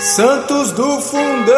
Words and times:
Santos 0.00 0.72
do 0.72 0.98
Fundão! 1.02 1.50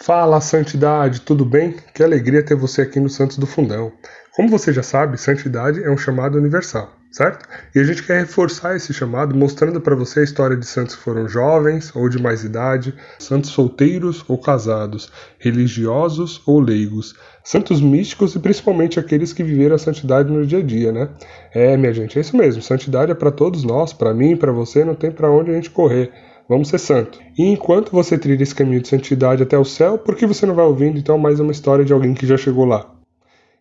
Fala, 0.00 0.40
Santidade, 0.40 1.22
tudo 1.22 1.44
bem? 1.44 1.74
Que 1.92 2.04
alegria 2.04 2.44
ter 2.44 2.54
você 2.54 2.82
aqui 2.82 3.00
no 3.00 3.08
Santos 3.08 3.36
do 3.36 3.44
Fundão. 3.44 3.90
Como 4.36 4.48
você 4.48 4.72
já 4.72 4.84
sabe, 4.84 5.18
santidade 5.18 5.82
é 5.82 5.90
um 5.90 5.98
chamado 5.98 6.38
universal, 6.38 6.92
certo? 7.10 7.48
E 7.74 7.80
a 7.80 7.84
gente 7.84 8.02
quer 8.02 8.20
reforçar 8.20 8.76
esse 8.76 8.92
chamado 8.94 9.34
mostrando 9.34 9.80
para 9.80 9.96
você 9.96 10.20
a 10.20 10.24
história 10.24 10.56
de 10.56 10.64
santos 10.66 10.94
que 10.94 11.02
foram 11.02 11.28
jovens 11.28 11.94
ou 11.94 12.08
de 12.08 12.22
mais 12.22 12.44
idade, 12.44 12.94
santos 13.18 13.50
solteiros 13.50 14.24
ou 14.28 14.38
casados, 14.38 15.10
religiosos 15.38 16.40
ou 16.46 16.60
leigos, 16.60 17.14
santos 17.42 17.80
místicos 17.80 18.34
e 18.34 18.38
principalmente 18.38 19.00
aqueles 19.00 19.32
que 19.32 19.42
viveram 19.42 19.74
a 19.74 19.78
santidade 19.78 20.30
no 20.30 20.46
dia 20.46 20.58
a 20.58 20.62
dia, 20.62 20.92
né? 20.92 21.08
É, 21.52 21.76
minha 21.76 21.92
gente, 21.92 22.16
é 22.16 22.20
isso 22.20 22.36
mesmo. 22.36 22.62
Santidade 22.62 23.10
é 23.10 23.14
para 23.14 23.30
todos 23.30 23.64
nós, 23.64 23.92
para 23.92 24.14
mim, 24.14 24.36
para 24.36 24.52
você, 24.52 24.84
não 24.84 24.94
tem 24.94 25.10
para 25.10 25.30
onde 25.30 25.50
a 25.50 25.54
gente 25.54 25.70
correr. 25.70 26.12
Vamos 26.48 26.68
ser 26.68 26.78
santo. 26.78 27.20
E 27.38 27.44
enquanto 27.44 27.92
você 27.92 28.18
trilha 28.18 28.42
esse 28.42 28.54
caminho 28.54 28.80
de 28.80 28.88
santidade 28.88 29.42
até 29.42 29.56
o 29.56 29.64
céu, 29.64 29.96
por 29.98 30.16
que 30.16 30.26
você 30.26 30.44
não 30.44 30.54
vai 30.54 30.64
ouvindo 30.64 30.98
então 30.98 31.16
mais 31.16 31.38
uma 31.38 31.52
história 31.52 31.84
de 31.84 31.92
alguém 31.92 32.12
que 32.12 32.26
já 32.26 32.36
chegou 32.36 32.64
lá? 32.64 32.99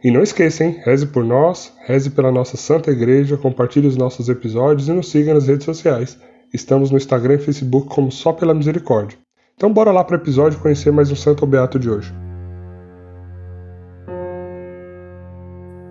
E 0.02 0.10
não 0.10 0.24
esqueça, 0.24 0.64
hein? 0.64 0.80
Reze 0.86 1.06
por 1.08 1.26
nós, 1.26 1.76
reze 1.86 2.10
pela 2.10 2.32
nossa 2.32 2.56
Santa 2.56 2.90
Igreja, 2.90 3.36
compartilhe 3.36 3.86
os 3.86 3.98
nossos 3.98 4.30
episódios 4.30 4.88
e 4.88 4.94
nos 4.94 5.10
siga 5.10 5.34
nas 5.34 5.46
redes 5.46 5.66
sociais. 5.66 6.18
Estamos 6.54 6.90
no 6.90 6.96
Instagram 6.96 7.34
e 7.34 7.40
Facebook 7.40 7.90
como 7.90 8.10
Só 8.10 8.32
Pela 8.32 8.54
Misericórdia. 8.54 9.20
Então 9.56 9.74
bora 9.74 9.92
lá 9.92 10.02
para 10.02 10.16
o 10.16 10.20
episódio 10.22 10.58
conhecer 10.62 10.90
mais 10.90 11.12
um 11.12 11.18
Santo 11.18 11.46
Beato 11.46 11.78
de 11.78 11.90
hoje. 11.90 12.14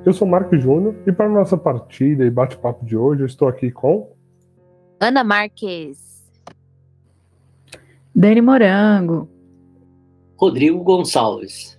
Eu 0.07 0.15
sou 0.15 0.27
Marco 0.27 0.57
Júnior 0.57 0.95
e 1.07 1.13
para 1.13 1.27
a 1.27 1.29
nossa 1.29 1.59
partida 1.59 2.25
e 2.25 2.31
bate-papo 2.31 2.87
de 2.87 2.97
hoje 2.97 3.21
eu 3.21 3.27
estou 3.27 3.47
aqui 3.47 3.71
com 3.71 4.11
Ana 4.99 5.23
Marques. 5.23 6.27
Dani 8.15 8.41
Morango. 8.41 9.29
Rodrigo 10.35 10.83
Gonçalves. 10.83 11.78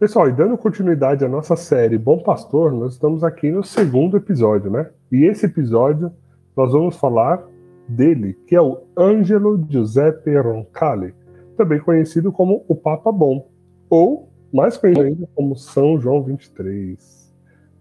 Pessoal, 0.00 0.30
e 0.30 0.32
dando 0.32 0.56
continuidade 0.56 1.26
à 1.26 1.28
nossa 1.28 1.54
série 1.56 1.98
Bom 1.98 2.22
Pastor, 2.22 2.72
nós 2.72 2.94
estamos 2.94 3.22
aqui 3.22 3.50
no 3.50 3.62
segundo 3.62 4.16
episódio, 4.16 4.70
né? 4.70 4.88
E 5.12 5.26
esse 5.26 5.44
episódio 5.44 6.10
nós 6.56 6.72
vamos 6.72 6.96
falar 6.96 7.46
dele, 7.86 8.32
que 8.46 8.56
é 8.56 8.62
o 8.62 8.80
Angelo 8.96 9.62
Giuseppe 9.68 10.34
Roncalli, 10.38 11.12
também 11.54 11.78
conhecido 11.78 12.32
como 12.32 12.64
o 12.66 12.74
Papa 12.74 13.12
Bom, 13.12 13.46
ou 13.90 14.30
mais 14.50 14.78
conhecido 14.78 15.06
ainda 15.06 15.28
como 15.34 15.54
São 15.54 16.00
João 16.00 16.22
23. 16.22 17.30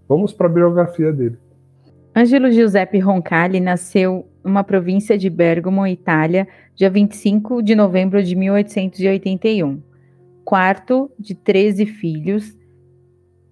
Vamos 0.06 0.34
para 0.34 0.48
a 0.48 0.52
biografia 0.52 1.14
dele. 1.14 1.38
Angelo 2.14 2.52
Giuseppe 2.52 3.00
Roncalli 3.00 3.62
nasceu 3.62 4.28
numa 4.44 4.66
província 4.66 5.18
de 5.18 5.30
Bergamo, 5.30 5.88
Itália, 5.88 6.50
dia 6.76 6.90
25 6.90 7.64
de 7.64 7.76
novembro 7.76 8.22
de 8.22 8.36
1881 8.36 9.88
quarto 10.50 11.12
de 11.20 11.36
13 11.36 11.86
filhos, 11.86 12.58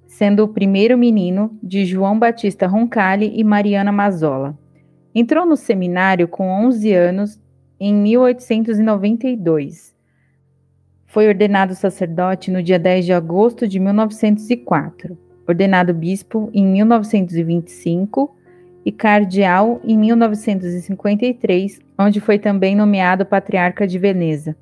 sendo 0.07 0.43
o 0.43 0.47
primeiro 0.47 0.97
menino 0.97 1.55
de 1.61 1.85
João 1.85 2.17
Batista 2.17 2.65
Roncalli 2.65 3.31
e 3.35 3.43
Mariana 3.43 3.91
Mazola. 3.91 4.57
Entrou 5.13 5.45
no 5.45 5.55
seminário 5.55 6.27
com 6.27 6.49
11 6.49 6.91
anos 6.93 7.39
em 7.79 7.93
1892. 7.93 9.95
Foi 11.05 11.27
ordenado 11.27 11.75
sacerdote 11.75 12.49
no 12.49 12.63
dia 12.63 12.79
10 12.79 13.05
de 13.05 13.13
agosto 13.13 13.67
de 13.67 13.79
1904, 13.79 15.15
ordenado 15.47 15.93
bispo 15.93 16.49
em 16.51 16.65
1925 16.65 18.35
e 18.83 18.91
cardeal 18.91 19.79
em 19.83 19.95
1953, 19.95 21.79
onde 21.95 22.19
foi 22.19 22.39
também 22.39 22.75
nomeado 22.75 23.23
patriarca 23.23 23.85
de 23.85 23.99
Veneza 23.99 24.55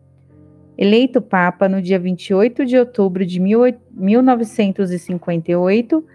eleito 0.78 1.22
Papa 1.22 1.70
no 1.70 1.82
dia 1.82 1.98
28 1.98 2.66
de 2.66 2.78
outubro 2.78 3.26
de 3.26 3.40
1958 3.40 6.06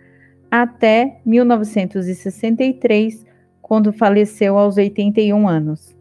até 0.50 1.20
1963, 1.24 3.24
quando 3.62 3.90
faleceu 3.92 4.58
aos 4.58 4.76
81 4.76 5.48
anos. 5.48 5.96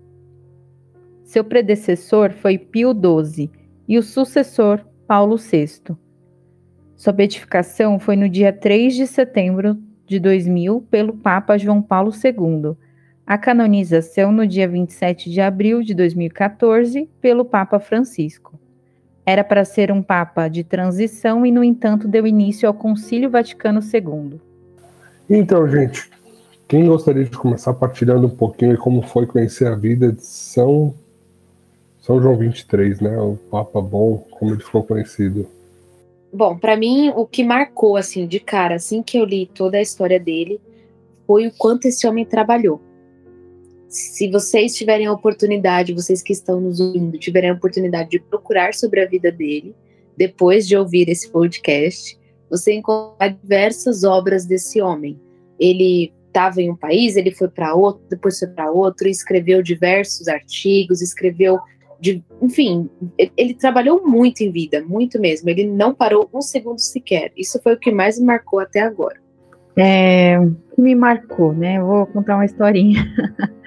Seu 1.23 1.43
predecessor 1.43 2.31
foi 2.31 2.57
Pio 2.57 2.91
XII 2.91 3.51
e 3.87 3.97
o 3.97 4.03
sucessor 4.03 4.81
Paulo 5.07 5.37
VI. 5.37 5.95
Sua 6.95 7.13
beatificação 7.13 7.99
foi 7.99 8.15
no 8.15 8.27
dia 8.27 8.51
3 8.51 8.95
de 8.95 9.05
setembro 9.05 9.77
de 10.05 10.19
2000 10.19 10.81
pelo 10.89 11.13
Papa 11.13 11.55
João 11.57 11.81
Paulo 11.81 12.11
II 12.11 12.75
a 13.29 13.37
canonização 13.37 14.31
no 14.31 14.47
dia 14.47 14.67
27 14.67 15.29
de 15.29 15.39
abril 15.39 15.83
de 15.83 15.93
2014 15.93 17.07
pelo 17.21 17.45
Papa 17.45 17.79
Francisco. 17.79 18.59
Era 19.23 19.43
para 19.43 19.63
ser 19.63 19.91
um 19.91 20.01
Papa 20.01 20.47
de 20.47 20.63
transição 20.63 21.45
e, 21.45 21.51
no 21.51 21.63
entanto, 21.63 22.07
deu 22.07 22.25
início 22.25 22.67
ao 22.67 22.73
Concílio 22.73 23.29
Vaticano 23.29 23.81
II. 23.81 24.41
Então, 25.29 25.69
gente, 25.69 26.09
quem 26.67 26.87
gostaria 26.87 27.23
de 27.23 27.37
começar 27.37 27.71
partilhando 27.75 28.25
um 28.25 28.35
pouquinho 28.35 28.71
de 28.71 28.79
como 28.79 29.03
foi 29.03 29.27
conhecer 29.27 29.67
a 29.67 29.75
vida 29.75 30.11
de 30.11 30.25
São, 30.25 30.95
São 32.01 32.19
João 32.19 32.35
23, 32.35 32.99
né? 32.99 33.15
O 33.19 33.35
Papa 33.51 33.79
Bom, 33.79 34.25
como 34.31 34.53
ele 34.53 34.63
ficou 34.63 34.81
conhecido. 34.81 35.45
Bom, 36.33 36.57
para 36.57 36.75
mim, 36.75 37.13
o 37.15 37.27
que 37.27 37.43
marcou, 37.43 37.95
assim, 37.95 38.25
de 38.25 38.39
cara, 38.39 38.73
assim 38.73 39.03
que 39.03 39.19
eu 39.19 39.25
li 39.25 39.45
toda 39.45 39.77
a 39.77 39.81
história 39.81 40.19
dele, 40.19 40.59
foi 41.27 41.45
o 41.45 41.51
quanto 41.55 41.85
esse 41.85 42.07
homem 42.07 42.25
trabalhou 42.25 42.88
se 43.89 44.29
vocês 44.29 44.75
tiverem 44.75 45.07
a 45.07 45.11
oportunidade, 45.11 45.93
vocês 45.93 46.21
que 46.21 46.31
estão 46.31 46.61
nos 46.61 46.79
ouvindo, 46.79 47.17
tiverem 47.17 47.49
a 47.49 47.53
oportunidade 47.53 48.11
de 48.11 48.19
procurar 48.19 48.75
sobre 48.75 49.01
a 49.01 49.07
vida 49.07 49.31
dele, 49.31 49.75
depois 50.15 50.67
de 50.67 50.77
ouvir 50.77 51.09
esse 51.09 51.29
podcast, 51.29 52.17
você 52.49 52.73
encontrará 52.73 53.33
diversas 53.33 54.03
obras 54.03 54.45
desse 54.45 54.79
homem. 54.79 55.19
Ele 55.59 56.13
estava 56.27 56.61
em 56.61 56.69
um 56.69 56.75
país, 56.75 57.15
ele 57.15 57.31
foi 57.31 57.47
para 57.47 57.73
outro, 57.73 58.03
depois 58.09 58.37
foi 58.37 58.47
para 58.47 58.71
outro, 58.71 59.07
escreveu 59.07 59.63
diversos 59.63 60.27
artigos, 60.27 61.01
escreveu, 61.01 61.57
de, 61.99 62.23
enfim, 62.41 62.87
ele, 63.17 63.31
ele, 63.35 63.53
trabalhou 63.55 64.05
muito 64.05 64.41
em 64.41 64.51
vida, 64.51 64.83
muito 64.85 65.19
mesmo. 65.19 65.49
Ele 65.49 65.65
não 65.65 65.95
parou 65.95 66.29
um 66.31 66.41
segundo 66.41 66.79
sequer. 66.79 67.31
Isso 67.35 67.59
foi 67.63 67.73
o 67.73 67.79
que 67.79 67.91
mais 67.91 68.19
me 68.19 68.25
marcou 68.25 68.59
até 68.59 68.81
agora. 68.81 69.19
É, 69.75 70.37
me 70.79 70.95
marcou, 70.95 71.53
né? 71.53 71.81
vou 71.81 72.05
contar 72.07 72.35
uma 72.35 72.45
historinha. 72.45 73.03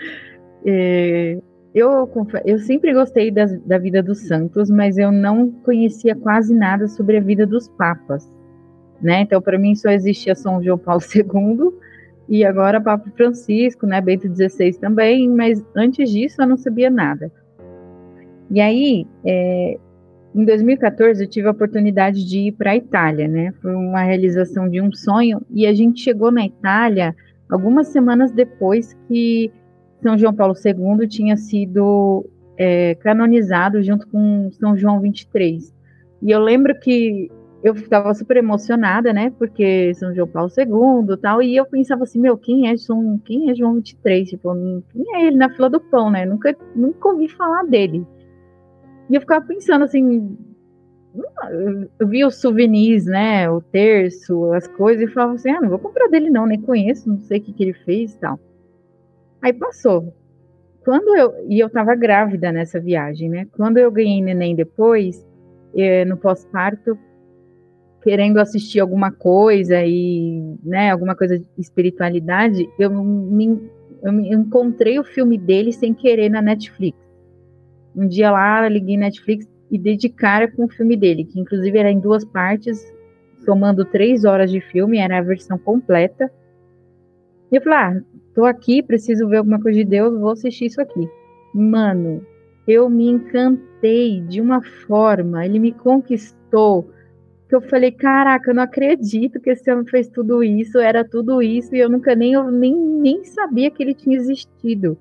é, 0.64 1.38
eu, 1.74 2.08
eu 2.44 2.58
sempre 2.58 2.92
gostei 2.92 3.30
da, 3.30 3.46
da 3.64 3.78
vida 3.78 4.02
dos 4.02 4.26
santos, 4.26 4.70
mas 4.70 4.98
eu 4.98 5.10
não 5.10 5.50
conhecia 5.50 6.14
quase 6.14 6.54
nada 6.54 6.86
sobre 6.86 7.16
a 7.16 7.20
vida 7.20 7.46
dos 7.46 7.68
papas, 7.68 8.30
né? 9.00 9.22
Então, 9.22 9.40
para 9.40 9.58
mim, 9.58 9.74
só 9.74 9.90
existia 9.90 10.34
São 10.34 10.62
João 10.62 10.78
Paulo 10.78 11.02
II 11.14 11.72
e 12.28 12.44
agora 12.44 12.80
Papa 12.80 13.10
Francisco, 13.16 13.86
né? 13.86 14.00
Bento 14.00 14.28
XVI 14.28 14.78
também, 14.78 15.28
mas 15.28 15.64
antes 15.74 16.10
disso 16.10 16.42
eu 16.42 16.46
não 16.46 16.56
sabia 16.56 16.90
nada. 16.90 17.32
E 18.50 18.60
aí, 18.60 19.06
é, 19.24 19.78
em 20.34 20.44
2014, 20.44 21.22
eu 21.22 21.28
tive 21.28 21.48
a 21.48 21.50
oportunidade 21.50 22.24
de 22.24 22.48
ir 22.48 22.52
para 22.52 22.70
a 22.70 22.76
Itália, 22.76 23.28
né? 23.28 23.52
Foi 23.60 23.74
uma 23.74 24.02
realização 24.02 24.68
de 24.68 24.80
um 24.80 24.90
sonho 24.92 25.42
e 25.50 25.66
a 25.66 25.74
gente 25.74 26.00
chegou 26.00 26.30
na 26.30 26.46
Itália 26.46 27.14
algumas 27.50 27.88
semanas 27.88 28.32
depois 28.32 28.96
que 29.08 29.50
São 30.02 30.16
João 30.16 30.32
Paulo 30.32 30.54
II 30.54 31.06
tinha 31.06 31.36
sido 31.36 32.24
é, 32.56 32.94
canonizado 32.94 33.82
junto 33.82 34.06
com 34.08 34.50
São 34.52 34.76
João 34.76 35.00
23. 35.00 35.74
E 36.22 36.30
eu 36.30 36.40
lembro 36.40 36.78
que 36.80 37.30
eu 37.62 37.74
ficava 37.74 38.12
super 38.14 38.38
emocionada, 38.38 39.12
né? 39.12 39.32
Porque 39.38 39.92
São 39.94 40.14
João 40.14 40.26
Paulo 40.26 40.50
II 40.56 41.16
tal, 41.18 41.42
e 41.42 41.54
eu 41.54 41.66
pensava 41.66 42.04
assim, 42.04 42.18
meu, 42.18 42.38
quem 42.38 42.68
é 42.68 42.76
João, 42.76 43.20
quem 43.24 43.50
é 43.50 43.54
João 43.54 43.74
23? 43.74 44.30
Tipo, 44.30 44.54
quem 44.92 45.16
é 45.16 45.26
ele 45.26 45.36
na 45.36 45.50
fila 45.50 45.68
do 45.68 45.78
pão, 45.78 46.10
né? 46.10 46.24
Nunca, 46.24 46.56
nunca 46.74 47.08
ouvi 47.08 47.28
falar 47.28 47.64
dele. 47.64 48.04
E 49.12 49.14
eu 49.14 49.20
ficava 49.20 49.44
pensando 49.44 49.84
assim, 49.84 50.38
eu 52.00 52.08
vi 52.08 52.24
os 52.24 52.36
souvenirs, 52.36 53.04
né, 53.04 53.50
o 53.50 53.60
terço, 53.60 54.50
as 54.54 54.66
coisas, 54.66 55.06
e 55.06 55.12
falava 55.12 55.34
assim, 55.34 55.50
ah, 55.50 55.60
não 55.60 55.68
vou 55.68 55.78
comprar 55.78 56.08
dele 56.08 56.30
não, 56.30 56.46
nem 56.46 56.58
conheço, 56.58 57.10
não 57.10 57.18
sei 57.18 57.38
o 57.38 57.42
que, 57.42 57.52
que 57.52 57.62
ele 57.62 57.74
fez 57.74 58.14
e 58.14 58.18
tal. 58.18 58.40
Aí 59.42 59.52
passou. 59.52 60.14
Quando 60.82 61.14
eu, 61.14 61.34
e 61.46 61.60
eu 61.60 61.68
tava 61.68 61.94
grávida 61.94 62.50
nessa 62.50 62.80
viagem, 62.80 63.28
né, 63.28 63.46
quando 63.52 63.76
eu 63.76 63.92
ganhei 63.92 64.22
neném 64.22 64.56
depois, 64.56 65.22
eh, 65.76 66.06
no 66.06 66.16
pós-parto, 66.16 66.98
querendo 68.02 68.38
assistir 68.38 68.80
alguma 68.80 69.12
coisa 69.12 69.84
e, 69.84 70.56
né, 70.64 70.90
alguma 70.90 71.14
coisa 71.14 71.38
de 71.38 71.46
espiritualidade, 71.58 72.66
eu 72.78 72.90
me, 72.90 73.60
eu 74.02 74.10
me 74.10 74.34
encontrei 74.34 74.98
o 74.98 75.04
filme 75.04 75.36
dele 75.36 75.70
sem 75.70 75.92
querer 75.92 76.30
na 76.30 76.40
Netflix. 76.40 77.11
Um 77.94 78.06
dia 78.06 78.30
lá, 78.30 78.68
liguei 78.68 78.96
Netflix 78.96 79.46
e 79.70 79.78
dei 79.78 79.96
de 79.96 80.08
cara 80.08 80.50
com 80.50 80.64
o 80.64 80.68
filme 80.68 80.96
dele, 80.96 81.24
que 81.24 81.40
inclusive 81.40 81.78
era 81.78 81.90
em 81.90 82.00
duas 82.00 82.24
partes, 82.24 82.80
somando 83.44 83.84
três 83.84 84.24
horas 84.24 84.50
de 84.50 84.60
filme, 84.60 84.98
era 84.98 85.18
a 85.18 85.22
versão 85.22 85.58
completa. 85.58 86.30
E 87.50 87.56
eu 87.56 87.62
falei, 87.62 87.78
ah, 87.78 88.02
tô 88.34 88.44
aqui, 88.44 88.82
preciso 88.82 89.28
ver 89.28 89.38
alguma 89.38 89.60
coisa 89.60 89.78
de 89.78 89.84
Deus, 89.84 90.18
vou 90.18 90.30
assistir 90.30 90.66
isso 90.66 90.80
aqui. 90.80 91.08
Mano, 91.54 92.24
eu 92.66 92.88
me 92.88 93.08
encantei 93.08 94.20
de 94.20 94.40
uma 94.40 94.62
forma, 94.62 95.44
ele 95.44 95.58
me 95.58 95.72
conquistou, 95.72 96.90
que 97.48 97.54
eu 97.54 97.60
falei, 97.60 97.92
caraca, 97.92 98.50
eu 98.50 98.54
não 98.54 98.62
acredito 98.62 99.40
que 99.40 99.50
esse 99.50 99.70
homem 99.70 99.84
fez 99.86 100.08
tudo 100.08 100.42
isso, 100.42 100.78
era 100.78 101.04
tudo 101.04 101.42
isso, 101.42 101.74
e 101.74 101.80
eu 101.80 101.90
nunca 101.90 102.14
nem, 102.14 102.32
eu 102.32 102.50
nem, 102.50 102.74
nem 102.74 103.24
sabia 103.24 103.70
que 103.70 103.82
ele 103.82 103.94
tinha 103.94 104.16
existido. 104.16 104.96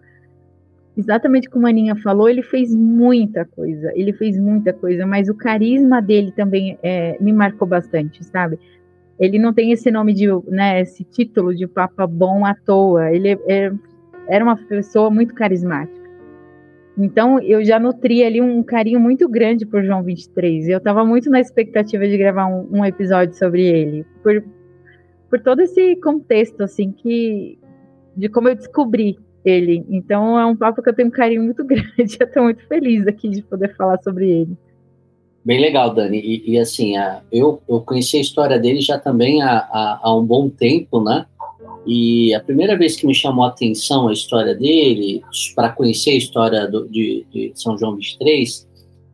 Exatamente 0.98 1.50
como 1.50 1.66
a 1.66 1.70
Aninha 1.70 1.96
falou, 1.96 2.28
ele 2.28 2.44
fez 2.44 2.76
muita 2.76 3.46
coisa, 3.46 3.92
ele 3.96 4.12
fez 4.12 4.38
muita 4.38 4.74
coisa, 4.74 5.06
mas 5.06 5.30
o 5.30 5.36
carisma 5.36 6.02
dele 6.02 6.32
também 6.34 6.78
é, 6.84 7.18
me 7.22 7.32
marcou 7.32 7.68
bastante, 7.68 8.24
sabe? 8.26 8.60
Ele 9.18 9.40
não 9.40 9.54
tem 9.54 9.72
esse 9.72 9.90
nome 9.90 10.14
de, 10.14 10.28
né, 10.48 10.82
esse 10.82 11.04
título 11.04 11.56
de 11.56 11.66
Papa 11.66 12.06
Bom 12.06 12.46
à 12.46 12.54
toa, 12.54 13.12
ele 13.12 13.30
é, 13.30 13.40
é 13.48 13.72
era 14.28 14.44
uma 14.44 14.56
pessoa 14.56 15.10
muito 15.10 15.34
carismática. 15.34 16.02
Então, 16.98 17.40
eu 17.40 17.64
já 17.64 17.80
nutri 17.80 18.24
ali 18.24 18.42
um 18.42 18.62
carinho 18.62 19.00
muito 19.00 19.28
grande 19.28 19.66
por 19.66 19.84
João 19.84 20.04
23. 20.04 20.68
Eu 20.68 20.78
estava 20.78 21.04
muito 21.06 21.30
na 21.30 21.40
expectativa 21.40 22.08
de 22.08 22.18
gravar 22.18 22.48
um, 22.48 22.68
um, 22.72 22.86
episódio 22.86 23.34
sobre 23.36 23.64
ele, 23.64 24.06
por, 24.22 24.44
por 25.30 25.40
todo 25.40 25.62
esse 25.62 25.96
contexto, 25.98 26.62
assim, 26.62 26.92
que 26.92 27.58
de 28.16 28.30
como 28.30 28.50
eu 28.50 28.56
descobri 28.56 29.18
ele. 29.44 29.86
Então, 29.90 30.40
é 30.40 30.46
um 30.46 30.56
papo 30.56 30.82
que 30.82 30.90
eu 30.90 30.96
tenho 30.96 31.08
um 31.08 31.12
carinho 31.12 31.44
muito 31.44 31.64
grande. 31.66 32.18
Eu 32.20 32.28
estou 32.28 32.44
muito 32.44 32.66
feliz 32.68 33.08
aqui 33.08 33.30
de 33.30 33.42
poder 33.42 33.76
falar 33.76 34.00
sobre 34.04 34.30
ele. 34.30 34.58
Bem 35.44 35.60
legal, 35.60 35.94
Dani. 35.94 36.20
E, 36.20 36.52
e 36.52 36.60
assim, 36.60 36.96
a, 36.98 37.22
eu, 37.32 37.62
eu 37.68 37.82
conheci 37.82 38.18
a 38.18 38.22
história 38.22 38.60
dele 38.60 38.80
já 38.80 39.00
também 39.00 39.42
há, 39.42 39.58
há, 39.58 40.00
há 40.04 40.16
um 40.16 40.24
bom 40.24 40.50
tempo, 40.50 41.04
né? 41.04 41.26
E 41.86 42.34
a 42.36 42.40
primeira 42.40 42.78
vez 42.78 42.96
que 42.96 43.08
me 43.08 43.16
chamou 43.16 43.44
a 43.44 43.48
atenção 43.48 44.08
a 44.08 44.14
história 44.14 44.54
dele, 44.54 45.24
para 45.56 45.70
conhecer 45.70 46.12
a 46.12 46.18
história 46.18 46.68
do, 46.68 46.88
de, 46.88 47.26
de, 47.32 47.52
São 47.56 47.76
João 47.76 47.96
23, 47.96 48.68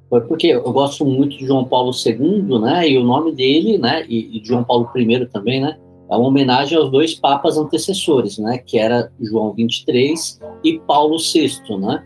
foi 0.10 0.22
porque 0.22 0.48
eu 0.48 0.72
gosto 0.74 1.06
muito 1.06 1.38
de 1.38 1.46
João 1.46 1.64
Paulo 1.64 1.92
II, 2.06 2.60
né? 2.60 2.90
E 2.90 2.98
o 2.98 3.04
nome 3.04 3.32
dele, 3.32 3.78
né? 3.78 4.06
E, 4.08 4.38
e 4.38 4.42
de 4.42 4.48
João 4.48 4.66
Paulo 4.66 4.90
I 4.96 5.26
também, 5.28 5.62
né? 5.62 5.78
É 6.10 6.16
uma 6.16 6.28
homenagem 6.28 6.78
aos 6.78 6.90
dois 6.90 7.14
papas 7.14 7.58
antecessores, 7.58 8.38
né? 8.38 8.58
Que 8.58 8.78
era 8.78 9.12
João 9.20 9.54
23 9.54 10.40
e 10.64 10.80
Paulo 10.80 11.18
VI, 11.18 11.78
né? 11.78 12.04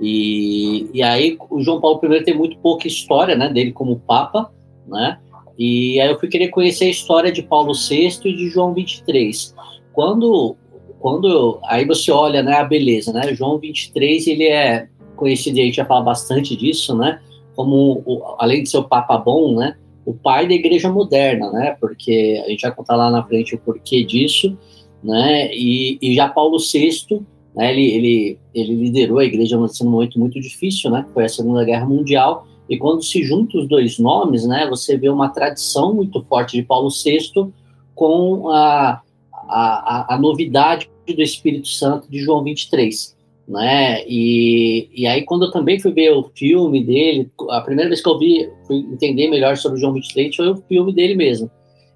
E, 0.00 0.90
e 0.92 1.02
aí 1.02 1.36
o 1.50 1.60
João 1.62 1.80
Paulo 1.80 2.00
I 2.14 2.24
tem 2.24 2.36
muito 2.36 2.58
pouca 2.58 2.88
história, 2.88 3.36
né? 3.36 3.48
Dele 3.48 3.72
como 3.72 4.00
papa, 4.00 4.50
né? 4.86 5.18
E 5.58 6.00
aí 6.00 6.08
eu 6.08 6.18
fui 6.18 6.28
querer 6.28 6.48
conhecer 6.48 6.86
a 6.86 6.90
história 6.90 7.30
de 7.30 7.42
Paulo 7.42 7.72
VI 7.74 8.18
e 8.24 8.34
de 8.34 8.48
João 8.48 8.72
23 8.72 9.54
quando 9.92 10.56
quando 10.98 11.58
aí 11.64 11.84
você 11.84 12.12
olha, 12.12 12.44
né, 12.44 12.54
a 12.54 12.64
beleza, 12.64 13.12
né? 13.12 13.34
João 13.34 13.58
23, 13.58 14.24
ele 14.28 14.44
é 14.44 14.86
conhecido, 15.16 15.58
a 15.58 15.62
gente 15.62 15.74
já 15.74 15.84
fala 15.84 16.00
bastante 16.00 16.56
disso, 16.56 16.96
né? 16.96 17.20
Como 17.56 18.36
além 18.38 18.62
de 18.62 18.70
ser 18.70 18.78
o 18.78 18.84
papa 18.84 19.18
bom, 19.18 19.56
né? 19.56 19.76
O 20.04 20.14
pai 20.14 20.48
da 20.48 20.54
igreja 20.54 20.90
moderna, 20.90 21.50
né? 21.52 21.76
Porque 21.80 22.42
a 22.44 22.50
gente 22.50 22.62
vai 22.62 22.74
contar 22.74 22.96
lá 22.96 23.10
na 23.10 23.22
frente 23.24 23.54
o 23.54 23.58
porquê 23.58 24.04
disso, 24.04 24.56
né? 25.02 25.54
E, 25.54 25.98
e 26.00 26.14
já 26.14 26.28
Paulo 26.28 26.58
VI, 26.58 27.20
né, 27.54 27.72
ele, 27.72 27.86
ele, 27.94 28.38
ele 28.54 28.74
liderou 28.74 29.18
a 29.18 29.24
igreja 29.24 29.56
num 29.56 29.90
momento 29.90 30.18
muito 30.18 30.40
difícil, 30.40 30.90
né? 30.90 31.06
Foi 31.14 31.24
a 31.24 31.28
Segunda 31.28 31.64
Guerra 31.64 31.86
Mundial. 31.86 32.46
E 32.68 32.78
quando 32.78 33.02
se 33.02 33.22
juntam 33.22 33.60
os 33.60 33.68
dois 33.68 33.98
nomes, 33.98 34.46
né? 34.46 34.66
Você 34.68 34.96
vê 34.96 35.08
uma 35.08 35.28
tradição 35.28 35.94
muito 35.94 36.22
forte 36.24 36.56
de 36.56 36.62
Paulo 36.62 36.88
VI 36.90 37.52
com 37.94 38.48
a 38.48 39.02
a, 39.48 40.14
a, 40.14 40.18
novidade 40.18 40.88
do 41.06 41.22
Espírito 41.22 41.68
Santo 41.68 42.10
de 42.10 42.18
João 42.18 42.42
23. 42.42 43.16
Né? 43.52 44.02
E, 44.08 44.88
e 44.94 45.06
aí, 45.06 45.26
quando 45.26 45.44
eu 45.44 45.50
também 45.50 45.78
fui 45.78 45.92
ver 45.92 46.10
o 46.10 46.30
filme 46.34 46.82
dele, 46.82 47.30
a 47.50 47.60
primeira 47.60 47.90
vez 47.90 48.02
que 48.02 48.08
eu 48.08 48.18
vi, 48.18 48.48
fui 48.66 48.78
entender 48.78 49.28
melhor 49.28 49.58
sobre 49.58 49.78
João 49.78 49.92
23 49.92 50.34
foi 50.34 50.48
o 50.48 50.56
filme 50.56 50.90
dele 50.90 51.14
mesmo. 51.14 51.50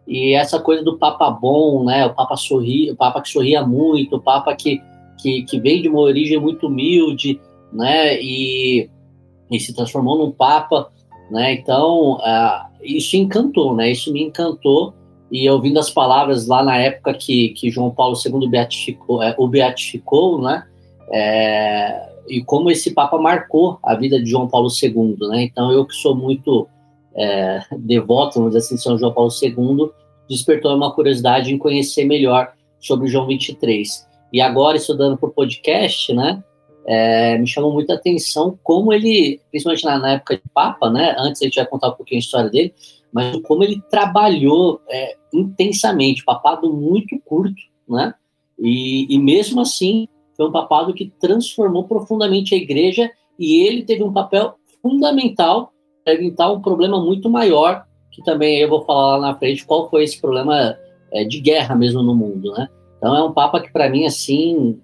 E 0.07 0.35
essa 0.35 0.61
coisa 0.61 0.85
do 0.85 0.99
Papa 0.99 1.31
bom, 1.31 1.83
né? 1.83 2.05
O 2.05 2.15
Papa 2.15 2.37
sorri, 2.37 2.91
o 2.91 2.97
Papa 2.97 3.23
que 3.23 3.31
sorria 3.31 3.67
muito, 3.67 4.17
o 4.17 4.21
Papa 4.21 4.55
que, 4.55 4.83
que, 5.17 5.45
que 5.45 5.59
vem 5.59 5.81
de 5.81 5.89
uma 5.89 6.01
origem 6.01 6.39
muito 6.39 6.67
humilde, 6.67 7.41
né? 7.73 8.21
E, 8.21 8.91
e 9.51 9.59
se 9.59 9.75
transformou 9.75 10.19
num 10.19 10.31
Papa, 10.31 10.93
né? 11.31 11.55
Então, 11.55 12.17
uh, 12.17 12.69
isso 12.83 13.17
encantou, 13.17 13.75
né? 13.75 13.91
Isso 13.93 14.13
me 14.13 14.23
encantou 14.23 14.93
e 15.33 15.49
ouvindo 15.49 15.79
as 15.79 15.89
palavras 15.89 16.47
lá 16.47 16.63
na 16.63 16.77
época 16.77 17.15
que, 17.15 17.49
que 17.49 17.71
João 17.71 17.91
Paulo 17.91 18.15
II 18.15 18.47
beatificou, 18.47 19.23
é, 19.23 19.35
o 19.39 19.49
beatificou, 19.49 20.43
né? 20.43 20.67
É, 21.13 22.09
e 22.29 22.43
como 22.43 22.71
esse 22.71 22.93
Papa 22.93 23.19
marcou 23.19 23.79
a 23.83 23.95
vida 23.95 24.21
de 24.21 24.31
João 24.31 24.49
Paulo 24.49 24.69
II, 24.71 25.17
né? 25.29 25.43
Então 25.43 25.71
eu 25.71 25.85
que 25.87 25.95
sou 25.95 26.15
muito 26.15 26.69
é, 27.15 27.61
devoto, 27.79 28.39
vamos 28.39 28.51
dizer 28.51 28.65
assim, 28.65 28.75
de 28.77 28.83
São 28.83 28.99
João 28.99 29.13
Paulo 29.13 29.31
II, 29.31 29.91
despertou 30.29 30.75
uma 30.75 30.93
curiosidade 30.93 31.53
em 31.53 31.59
conhecer 31.59 32.05
melhor 32.05 32.53
sobre 32.81 33.09
João 33.09 33.27
23. 33.27 34.07
E 34.33 34.41
agora 34.41 34.77
estudando 34.77 35.17
para 35.17 35.29
o 35.29 35.33
podcast, 35.33 36.13
né? 36.13 36.43
É, 36.89 37.37
me 37.39 37.49
chamou 37.49 37.73
muita 37.73 37.95
atenção 37.95 38.57
como 38.63 38.93
ele, 38.93 39.41
principalmente 39.51 39.85
na, 39.85 39.99
na, 39.99 40.13
época 40.13 40.37
de 40.37 40.43
Papa, 40.55 40.89
né? 40.91 41.17
Antes 41.19 41.43
a 41.43 41.45
gente 41.45 41.57
vai 41.57 41.67
contar 41.67 41.89
um 41.89 41.95
pouquinho 41.95 42.19
a 42.19 42.21
história 42.21 42.51
dele, 42.51 42.73
mas 43.13 43.37
como 43.43 43.65
ele 43.65 43.83
trabalhou 43.91 44.81
é, 44.89 45.17
intensamente, 45.33 46.25
papado 46.25 46.73
muito 46.73 47.19
curto, 47.25 47.61
né? 47.89 48.15
E, 48.59 49.13
e 49.13 49.19
mesmo 49.19 49.61
assim 49.61 50.09
foi 50.37 50.47
um 50.47 50.53
papado 50.53 50.93
que 50.93 51.13
transformou 51.19 51.85
profundamente 51.85 52.55
a 52.55 52.59
igreja 52.59 53.11
e 53.39 53.67
ele 53.67 53.83
teve 53.83 54.03
um 54.03 54.13
papel 54.13 54.55
fundamental 54.83 55.73
para 56.05 56.15
evitar 56.15 56.53
um 56.53 56.61
problema 56.61 57.03
muito 57.03 57.29
maior, 57.29 57.85
que 58.13 58.23
também 58.23 58.59
eu 58.61 58.69
vou 58.69 58.85
falar 58.85 59.17
lá 59.17 59.29
na 59.33 59.39
frente 59.39 59.67
qual 59.67 59.91
foi 59.91 60.05
esse 60.05 60.21
problema 60.21 60.77
é, 61.13 61.25
de 61.25 61.41
guerra 61.41 61.75
mesmo 61.75 62.03
no 62.03 62.15
mundo, 62.15 62.53
né? 62.53 62.69
Então 62.97 63.15
é 63.17 63.23
um 63.23 63.33
papa 63.33 63.61
que 63.61 63.73
para 63.73 63.89
mim 63.89 64.05
assim 64.05 64.81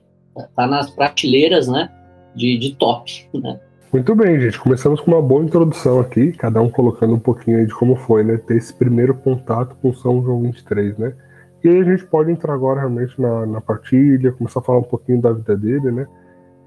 tá 0.57 0.67
nas 0.67 0.91
prateleiras, 0.91 1.69
né, 1.69 1.91
de, 2.35 2.57
de 2.59 2.75
top, 2.75 3.29
né? 3.35 3.61
Muito 3.93 4.15
bem, 4.15 4.41
gente. 4.41 4.59
Começamos 4.59 5.01
com 5.01 5.11
uma 5.11 5.21
boa 5.21 5.45
introdução 5.45 6.01
aqui, 6.01 6.33
cada 6.33 6.63
um 6.63 6.71
colocando 6.71 7.15
um 7.15 7.21
pouquinho 7.21 7.59
aí 7.59 7.67
de 7.67 7.75
como 7.75 7.95
foi, 7.95 8.25
né? 8.25 8.39
Ter 8.39 8.57
esse 8.57 8.73
primeiro 8.73 9.15
contato 9.15 9.77
com 9.83 9.93
São 9.93 10.23
João 10.23 10.41
23, 10.41 10.97
né? 10.97 11.15
E 11.65 11.69
aí 11.69 11.79
a 11.79 11.85
gente 11.85 12.05
pode 12.07 12.31
entrar 12.31 12.55
agora 12.55 12.81
realmente 12.81 13.21
na, 13.21 13.47
na 13.47 13.61
partilha, 13.61 14.33
começar 14.33 14.61
a 14.61 14.63
falar 14.63 14.79
um 14.79 14.85
pouquinho 14.85 15.21
da 15.21 15.33
vida 15.33 15.57
dele, 15.57 15.93
né? 15.93 16.09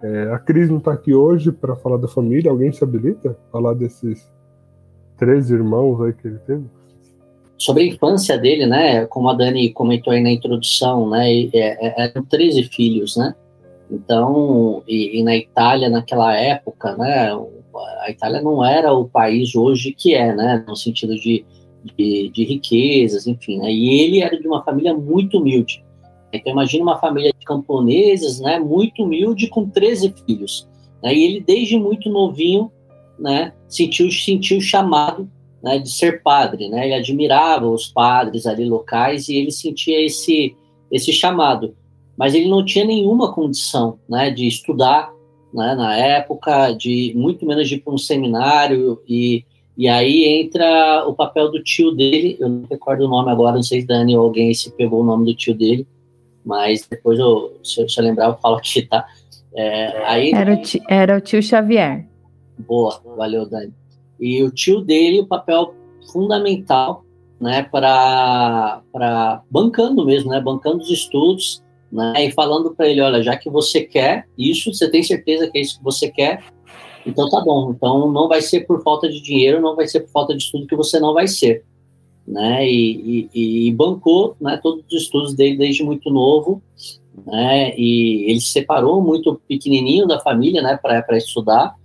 É, 0.01 0.31
a 0.31 0.39
Cris 0.39 0.69
não 0.69 0.77
está 0.77 0.93
aqui 0.93 1.13
hoje 1.13 1.51
para 1.51 1.75
falar 1.75 1.97
da 1.97 2.07
família. 2.07 2.51
Alguém 2.51 2.71
se 2.71 2.83
habilita 2.83 3.31
a 3.31 3.51
falar 3.51 3.73
desses 3.73 4.31
três 5.17 5.49
irmãos 5.49 6.01
aí 6.01 6.13
que 6.13 6.27
ele 6.27 6.39
teve? 6.39 6.65
Sobre 7.57 7.83
a 7.83 7.87
infância 7.87 8.37
dele, 8.37 8.65
né? 8.65 9.05
Como 9.07 9.29
a 9.29 9.33
Dani 9.33 9.71
comentou 9.71 10.13
aí 10.13 10.21
na 10.21 10.31
introdução, 10.31 11.09
né? 11.09 11.29
É, 11.53 12.03
é, 12.03 12.09
eram 12.09 12.23
13 12.23 12.63
filhos, 12.63 13.17
né? 13.17 13.33
Então, 13.89 14.83
e, 14.87 15.19
e, 15.19 15.23
na 15.23 15.35
Itália 15.35 15.89
naquela 15.89 16.35
época, 16.35 16.95
né, 16.97 17.29
a 18.01 18.09
Itália 18.09 18.41
não 18.41 18.65
era 18.65 18.91
o 18.93 19.07
país 19.07 19.55
hoje 19.55 19.91
que 19.91 20.15
é, 20.15 20.33
né, 20.33 20.63
no 20.67 20.75
sentido 20.75 21.15
de, 21.15 21.45
de, 21.97 22.29
de 22.29 22.43
riquezas, 22.43 23.27
enfim, 23.27 23.57
né, 23.57 23.71
e 23.71 24.01
ele 24.01 24.21
era 24.21 24.39
de 24.39 24.47
uma 24.47 24.63
família 24.63 24.93
muito 24.93 25.37
humilde. 25.37 25.83
Então, 26.33 26.51
imagina 26.51 26.83
uma 26.83 26.99
família 26.99 27.31
de 27.37 27.45
camponeses, 27.45 28.39
né, 28.39 28.59
muito 28.59 29.03
humilde, 29.03 29.47
com 29.47 29.69
13 29.69 30.13
filhos. 30.25 30.67
Né, 31.01 31.15
e 31.15 31.23
ele, 31.23 31.39
desde 31.41 31.77
muito 31.77 32.09
novinho, 32.09 32.71
né, 33.17 33.53
sentiu, 33.67 34.11
sentiu 34.11 34.59
chamado 34.59 35.29
né, 35.63 35.79
de 35.79 35.89
ser 35.89 36.21
padre, 36.21 36.67
né, 36.67 36.85
ele 36.85 36.95
admirava 36.95 37.67
os 37.67 37.87
padres 37.87 38.45
ali 38.45 38.65
locais 38.65 39.29
e 39.29 39.35
ele 39.37 39.51
sentia 39.51 40.03
esse, 40.03 40.55
esse 40.91 41.13
chamado 41.13 41.75
mas 42.17 42.33
ele 42.33 42.47
não 42.47 42.63
tinha 42.63 42.85
nenhuma 42.85 43.33
condição 43.33 43.99
né, 44.07 44.29
de 44.29 44.47
estudar 44.47 45.11
né, 45.53 45.75
na 45.75 45.95
época, 45.95 46.71
de 46.71 47.13
muito 47.15 47.45
menos 47.45 47.67
de 47.67 47.75
ir 47.75 47.79
para 47.79 47.93
um 47.93 47.97
seminário, 47.97 49.01
e, 49.07 49.45
e 49.77 49.87
aí 49.87 50.23
entra 50.41 51.05
o 51.07 51.13
papel 51.13 51.51
do 51.51 51.61
tio 51.61 51.91
dele, 51.91 52.37
eu 52.39 52.47
não 52.47 52.63
recordo 52.69 53.05
o 53.05 53.09
nome 53.09 53.29
agora, 53.31 53.55
não 53.55 53.63
sei 53.63 53.81
se 53.81 53.87
Dani 53.87 54.15
ou 54.15 54.23
alguém 54.23 54.53
se 54.53 54.71
pegou 54.71 55.01
o 55.01 55.05
nome 55.05 55.25
do 55.25 55.35
tio 55.35 55.53
dele, 55.53 55.85
mas 56.45 56.87
depois, 56.89 57.19
eu, 57.19 57.59
se, 57.63 57.81
eu, 57.81 57.89
se 57.89 57.99
eu 57.99 58.03
lembrar, 58.03 58.27
eu 58.27 58.37
falo 58.37 58.55
aqui, 58.55 58.83
tá? 58.83 59.05
É, 59.53 60.05
aí, 60.05 60.31
era, 60.31 60.53
o 60.53 60.61
tio, 60.61 60.81
era 60.87 61.17
o 61.17 61.21
tio 61.21 61.41
Xavier. 61.41 62.07
Boa, 62.59 63.01
valeu, 63.17 63.45
Dani. 63.45 63.73
E 64.19 64.43
o 64.43 64.51
tio 64.51 64.81
dele, 64.81 65.21
o 65.21 65.27
papel 65.27 65.73
fundamental, 66.11 67.03
né, 67.39 67.63
para 67.63 69.41
bancando 69.49 70.05
mesmo, 70.05 70.29
né, 70.29 70.39
bancando 70.39 70.77
os 70.77 70.89
estudos, 70.89 71.63
né? 71.91 72.25
E 72.25 72.31
falando 72.31 72.73
para 72.73 72.87
ele, 72.87 73.01
olha, 73.01 73.21
já 73.21 73.37
que 73.37 73.49
você 73.49 73.81
quer 73.81 74.25
isso, 74.37 74.73
você 74.73 74.89
tem 74.89 75.03
certeza 75.03 75.49
que 75.49 75.57
é 75.57 75.61
isso 75.61 75.77
que 75.77 75.83
você 75.83 76.09
quer, 76.09 76.43
então 77.05 77.29
tá 77.29 77.41
bom. 77.41 77.71
Então 77.71 78.11
não 78.11 78.27
vai 78.27 78.41
ser 78.41 78.61
por 78.61 78.81
falta 78.81 79.07
de 79.07 79.21
dinheiro, 79.21 79.61
não 79.61 79.75
vai 79.75 79.87
ser 79.87 80.01
por 80.01 80.09
falta 80.09 80.35
de 80.35 80.43
estudo 80.43 80.67
que 80.67 80.75
você 80.75 80.99
não 80.99 81.13
vai 81.13 81.27
ser, 81.27 81.63
né? 82.27 82.67
E, 82.67 83.29
e, 83.33 83.67
e 83.67 83.71
bancou, 83.73 84.35
né? 84.41 84.59
Todos 84.61 84.83
os 84.91 85.03
estudos 85.03 85.33
dele 85.33 85.57
desde 85.57 85.83
muito 85.83 86.09
novo, 86.09 86.61
né? 87.25 87.77
E 87.77 88.29
ele 88.29 88.41
se 88.41 88.47
separou 88.47 89.01
muito 89.01 89.39
pequenininho 89.47 90.07
da 90.07 90.19
família, 90.19 90.61
né, 90.61 90.77
para 90.77 91.17
estudar. 91.17 91.75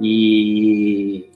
E, 0.00 1.28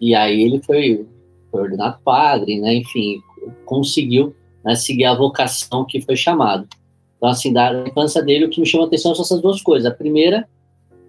e 0.00 0.14
aí 0.14 0.42
ele 0.42 0.62
foi, 0.62 1.06
foi 1.50 1.62
ordenado 1.62 1.98
padre, 2.04 2.60
né? 2.60 2.74
Enfim, 2.74 3.20
conseguiu 3.64 4.34
né, 4.64 4.74
seguir 4.74 5.04
a 5.04 5.14
vocação 5.14 5.84
que 5.84 6.00
foi 6.00 6.16
chamado. 6.16 6.66
Então, 7.16 7.28
assim, 7.28 7.52
da 7.52 7.86
infância 7.86 8.22
dele, 8.22 8.46
o 8.46 8.50
que 8.50 8.60
me 8.60 8.66
chama 8.66 8.84
a 8.84 8.86
atenção 8.86 9.14
são 9.14 9.24
essas 9.24 9.40
duas 9.40 9.62
coisas. 9.62 9.90
A 9.90 9.94
primeira, 9.94 10.48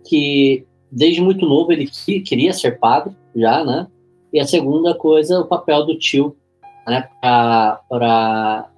que 0.08 0.66
desde 0.96 1.22
muito 1.22 1.46
novo 1.46 1.74
ele 1.74 1.88
queria 2.22 2.54
ser 2.54 2.80
padre, 2.80 3.14
já, 3.36 3.66
né? 3.66 3.88
E 4.32 4.40
a 4.40 4.46
segunda 4.46 4.96
coisa, 4.96 5.42
o 5.42 5.46
papel 5.46 5.86
do 5.86 6.00
tio, 6.00 6.36
né, 6.88 7.10
para 7.20 8.70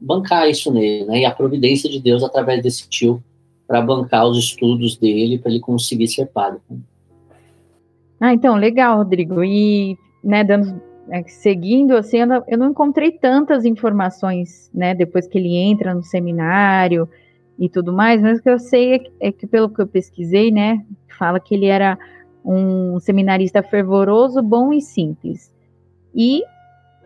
bancar 0.00 0.48
isso 0.48 0.72
nele, 0.72 1.04
né? 1.04 1.20
E 1.20 1.24
a 1.26 1.30
providência 1.30 1.88
de 1.90 2.00
Deus 2.00 2.22
através 2.22 2.62
desse 2.62 2.88
tio 2.88 3.22
para 3.66 3.82
bancar 3.82 4.26
os 4.26 4.38
estudos 4.38 4.96
dele, 4.96 5.38
para 5.38 5.50
ele 5.50 5.60
conseguir 5.60 6.08
ser 6.08 6.26
padre. 6.26 6.60
Ah, 8.18 8.32
então, 8.32 8.56
legal, 8.56 8.96
Rodrigo. 8.96 9.44
E, 9.44 9.96
né, 10.24 10.42
dando, 10.42 10.80
é, 11.10 11.22
seguindo, 11.24 11.94
assim, 11.94 12.18
eu 12.18 12.26
não, 12.26 12.44
eu 12.48 12.58
não, 12.58 12.70
encontrei 12.70 13.12
tantas 13.12 13.64
informações, 13.64 14.70
né, 14.74 14.94
depois 14.94 15.26
que 15.26 15.38
ele 15.38 15.54
entra 15.54 15.94
no 15.94 16.02
seminário 16.02 17.08
e 17.60 17.68
tudo 17.68 17.92
mais, 17.92 18.22
mas 18.22 18.38
o 18.38 18.42
que 18.42 18.48
eu 18.48 18.58
sei 18.58 18.94
é 18.94 18.98
que, 18.98 19.12
é 19.20 19.30
que 19.30 19.46
pelo 19.46 19.68
que 19.68 19.82
eu 19.82 19.86
pesquisei, 19.86 20.50
né, 20.50 20.82
fala 21.18 21.38
que 21.38 21.54
ele 21.54 21.66
era 21.66 21.98
um 22.42 22.98
seminarista 22.98 23.62
fervoroso, 23.62 24.42
bom 24.42 24.72
e 24.72 24.80
simples. 24.80 25.52
E 26.14 26.42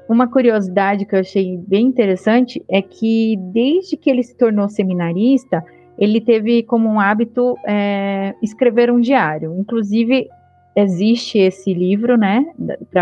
uma 0.09 0.29
curiosidade 0.29 1.05
que 1.05 1.17
eu 1.17 1.19
achei 1.19 1.57
bem 1.57 1.87
interessante 1.87 2.65
é 2.71 2.81
que 2.81 3.37
desde 3.53 3.97
que 3.97 4.09
ele 4.09 4.23
se 4.23 4.37
tornou 4.37 4.69
seminarista, 4.69 5.65
ele 5.99 6.21
teve 6.21 6.63
como 6.63 6.89
um 6.89 7.01
hábito 7.01 7.59
é, 7.67 8.35
escrever 8.41 8.93
um 8.93 9.01
diário. 9.01 9.57
Inclusive, 9.59 10.29
existe 10.77 11.39
esse 11.39 11.75
livro, 11.75 12.17
né, 12.17 12.47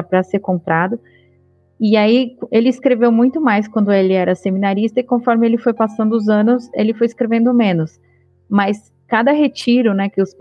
para 0.08 0.22
ser 0.22 0.38
comprado. 0.38 0.98
E 1.84 1.96
aí, 1.96 2.36
ele 2.52 2.68
escreveu 2.68 3.10
muito 3.10 3.40
mais 3.40 3.66
quando 3.66 3.90
ele 3.90 4.12
era 4.12 4.36
seminarista, 4.36 5.00
e 5.00 5.02
conforme 5.02 5.48
ele 5.48 5.58
foi 5.58 5.74
passando 5.74 6.12
os 6.12 6.28
anos, 6.28 6.70
ele 6.74 6.94
foi 6.94 7.08
escrevendo 7.08 7.52
menos. 7.52 8.00
Mas 8.48 8.92
cada 9.08 9.32
retiro, 9.32 9.92
né, 9.92 10.08
que 10.08 10.22
os, 10.22 10.32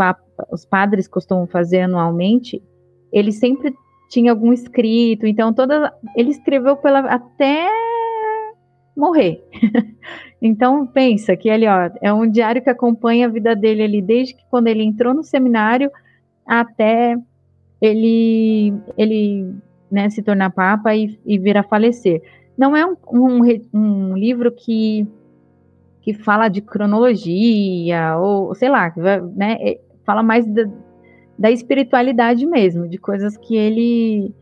os 0.51 0.65
padres 0.65 1.07
costumam 1.07 1.48
fazer 1.48 1.81
anualmente, 1.81 2.62
ele 3.12 3.31
sempre 3.31 3.74
tinha 4.07 4.31
algum 4.31 4.53
escrito, 4.53 5.25
então 5.25 5.51
toda 5.51 5.91
ele 6.15 6.29
escreveu 6.29 6.77
pela 6.77 7.00
até 7.00 7.67
morrer. 8.95 9.43
então 10.39 10.86
pensa 10.86 11.36
que 11.36 11.50
ali 11.50 11.65
ó, 11.65 11.89
é 12.03 12.13
um 12.13 12.29
diário 12.29 12.62
que 12.62 12.69
acompanha 12.69 13.25
a 13.25 13.31
vida 13.31 13.55
dele 13.55 13.81
ali 13.81 14.00
desde 14.00 14.36
que 14.36 14.43
quando 14.48 14.67
ele 14.67 14.83
entrou 14.83 15.12
no 15.12 15.24
seminário 15.24 15.89
até 16.45 17.17
ele 17.81 18.74
ele 18.98 19.55
né, 19.91 20.10
se 20.10 20.24
tornar 20.24 20.51
papa 20.51 20.95
e, 20.95 21.19
e 21.25 21.38
vir 21.38 21.57
a 21.57 21.63
falecer. 21.63 22.21
Não 22.57 22.75
é 22.75 22.86
um, 22.86 22.95
um, 23.12 23.41
um 23.74 24.17
livro 24.17 24.51
que 24.51 25.07
que 26.01 26.15
fala 26.15 26.50
de 26.50 26.62
cronologia 26.62 28.17
ou 28.17 28.55
sei 28.55 28.69
lá, 28.69 28.91
né, 29.36 29.57
é, 29.60 29.79
fala 30.03 30.24
mais 30.24 30.48
da, 30.48 30.67
da 31.38 31.51
espiritualidade 31.51 32.43
mesmo, 32.45 32.88
de 32.88 32.98
coisas 32.98 33.38
que 33.38 33.55
ele 33.55 34.33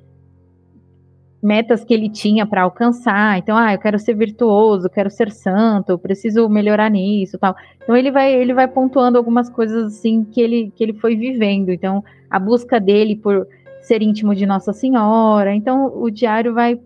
metas 1.41 1.83
que 1.85 1.93
ele 1.93 2.09
tinha 2.09 2.45
para 2.45 2.63
alcançar. 2.63 3.37
Então, 3.37 3.55
ah, 3.57 3.73
eu 3.73 3.79
quero 3.79 3.97
ser 3.97 4.13
virtuoso, 4.13 4.89
quero 4.89 5.09
ser 5.09 5.31
santo, 5.31 5.97
preciso 5.97 6.49
melhorar 6.49 6.89
nisso, 6.89 7.37
tal. 7.37 7.55
Então 7.81 7.95
ele 7.95 8.11
vai 8.11 8.33
ele 8.33 8.53
vai 8.53 8.67
pontuando 8.67 9.17
algumas 9.17 9.49
coisas 9.49 9.93
assim 9.93 10.23
que 10.23 10.41
ele 10.41 10.71
que 10.75 10.83
ele 10.83 10.93
foi 10.93 11.15
vivendo. 11.15 11.69
Então, 11.69 12.03
a 12.29 12.39
busca 12.39 12.79
dele 12.79 13.15
por 13.15 13.47
ser 13.89 14.03
íntimo 14.03 14.35
de 14.35 14.45
Nossa 14.45 14.71
Senhora. 14.71 15.51
Então, 15.55 15.91
o 15.99 16.11
diário 16.11 16.53
vai 16.53 16.79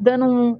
dando 0.00 0.24
um, 0.24 0.58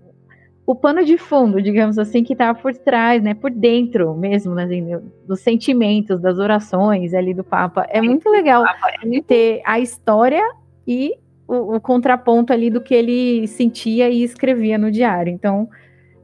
o 0.64 0.76
pano 0.76 1.04
de 1.04 1.18
fundo, 1.18 1.60
digamos 1.60 1.98
assim, 1.98 2.22
que 2.22 2.34
estava 2.34 2.56
por 2.56 2.72
trás, 2.72 3.20
né, 3.20 3.34
por 3.34 3.50
dentro 3.50 4.14
mesmo, 4.14 4.54
né, 4.54 4.62
assim, 4.62 4.86
dos 5.26 5.40
sentimentos, 5.40 6.20
das 6.20 6.38
orações 6.38 7.12
ali 7.14 7.34
do 7.34 7.42
Papa. 7.42 7.84
É 7.88 8.00
muito 8.00 8.30
legal 8.30 8.64
é 8.64 9.20
ter 9.22 9.60
a 9.64 9.80
história 9.80 10.42
e 10.86 11.16
o, 11.48 11.74
o, 11.74 11.80
contraponto 11.80 12.52
ali 12.52 12.70
do 12.70 12.80
que 12.80 12.94
ele 12.94 13.48
sentia 13.48 14.08
e 14.08 14.22
escrevia 14.22 14.78
no 14.78 14.88
diário. 14.88 15.32
Então, 15.32 15.68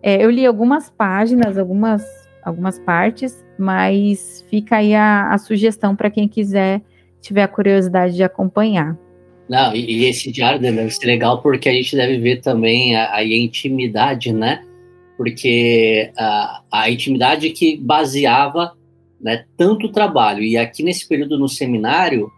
é, 0.00 0.24
eu 0.24 0.30
li 0.30 0.46
algumas 0.46 0.88
páginas, 0.88 1.58
algumas, 1.58 2.04
algumas 2.44 2.78
partes, 2.78 3.44
mas 3.58 4.46
fica 4.48 4.76
aí 4.76 4.94
a, 4.94 5.32
a 5.32 5.38
sugestão 5.38 5.96
para 5.96 6.10
quem 6.10 6.28
quiser, 6.28 6.80
tiver 7.20 7.42
a 7.42 7.48
curiosidade 7.48 8.14
de 8.14 8.22
acompanhar. 8.22 8.96
Não, 9.48 9.74
e, 9.74 10.04
esse 10.04 10.30
diário 10.30 10.60
deve 10.60 10.90
ser 10.90 11.06
legal 11.06 11.40
porque 11.40 11.68
a 11.68 11.72
gente 11.72 11.96
deve 11.96 12.18
ver 12.18 12.40
também 12.40 12.94
a, 12.94 13.14
a 13.14 13.24
intimidade, 13.24 14.32
né? 14.32 14.62
Porque 15.16 16.12
a, 16.16 16.62
a 16.70 16.90
intimidade 16.90 17.50
que 17.50 17.76
baseava 17.76 18.76
né, 19.20 19.44
tanto 19.56 19.86
o 19.86 19.92
trabalho. 19.92 20.42
E 20.42 20.56
aqui 20.56 20.82
nesse 20.82 21.08
período 21.08 21.38
no 21.38 21.48
seminário, 21.48 22.30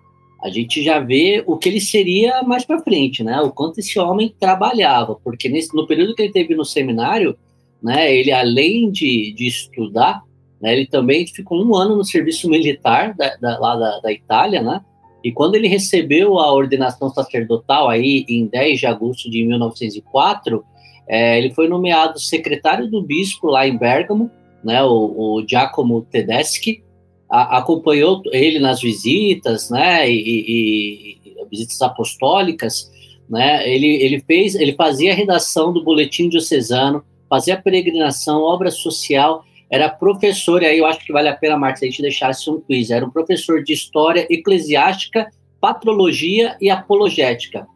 a 0.43 0.49
gente 0.49 0.83
já 0.83 0.99
vê 0.99 1.43
o 1.47 1.57
que 1.59 1.69
ele 1.69 1.81
seria 1.81 2.43
mais 2.43 2.65
para 2.65 2.81
frente, 2.81 3.23
né? 3.23 3.41
O 3.41 3.51
quanto 3.51 3.79
esse 3.79 3.99
homem 3.99 4.35
trabalhava, 4.39 5.17
porque 5.23 5.49
nesse, 5.49 5.75
no 5.75 5.87
período 5.87 6.15
que 6.15 6.23
ele 6.23 6.33
teve 6.33 6.55
no 6.55 6.65
seminário, 6.65 7.37
né, 7.83 8.15
ele 8.15 8.33
além 8.33 8.91
de, 8.91 9.33
de 9.33 9.47
estudar, 9.47 10.23
né, 10.61 10.73
ele 10.73 10.87
também 10.87 11.27
ficou 11.27 11.63
um 11.65 11.75
ano 11.75 11.97
no 11.97 12.05
serviço 12.05 12.49
militar 12.49 13.15
da, 13.15 13.37
da, 13.37 13.59
lá 13.59 13.77
da, 13.77 14.01
da 14.01 14.13
Itália, 14.13 14.63
né? 14.63 14.81
E 15.23 15.33
quando 15.33 15.55
ele 15.55 15.69
recebeu 15.69 16.39
a 16.39 16.53
ordenação 16.53 17.11
sacerdotal 17.11 17.89
aí 17.89 18.25
em 18.29 18.47
10 18.47 18.81
de 18.81 18.87
agosto 18.87 19.31
de 19.31 19.45
1904, 19.45 20.65
é, 21.07 21.39
ele 21.39 21.53
foi 21.53 21.69
nomeado 21.69 22.19
secretário 22.19 22.89
do 22.89 23.03
bispo 23.03 23.49
lá 23.49 23.67
em 23.67 23.77
Bergamo, 23.77 24.31
né, 24.63 24.83
o, 24.83 25.39
o 25.39 25.45
Giacomo 25.47 26.03
Tedeschi, 26.03 26.83
a, 27.29 27.59
acompanhou 27.59 28.23
ele 28.33 28.59
nas 28.59 28.81
visitas, 28.81 29.71
né, 29.71 30.09
e, 30.11 30.15
e, 30.15 31.19
e, 31.25 31.45
visitas 31.51 31.83
apostólicas, 31.83 32.91
né, 33.29 33.69
ele, 33.69 33.89
ele 34.03 34.21
fez, 34.21 34.55
ele 34.55 34.75
fazia 34.75 35.13
a 35.13 35.17
redação 35.17 35.73
do 35.73 35.83
boletim 35.83 36.29
diocesano, 36.29 37.03
fazia 37.29 37.55
a 37.55 37.61
peregrinação, 37.61 38.43
obra 38.43 38.71
social, 38.71 39.45
era 39.71 39.89
professor, 39.89 40.63
e 40.63 40.67
aí 40.67 40.79
eu 40.79 40.87
acho 40.87 41.05
que 41.05 41.13
vale 41.13 41.29
a 41.29 41.37
pena, 41.37 41.57
Marcos, 41.57 41.83
a 41.83 41.87
gente 41.87 42.03
deixasse 42.03 42.51
um 42.51 42.61
quiz. 42.61 42.91
Era 42.91 43.07
um 43.07 43.11
professor 43.11 43.63
de 43.63 43.73
História 43.73 44.27
Eclesiástica, 44.29 45.31
Patrologia 45.61 46.57
e 46.61 46.69
Apologética. 46.69 47.67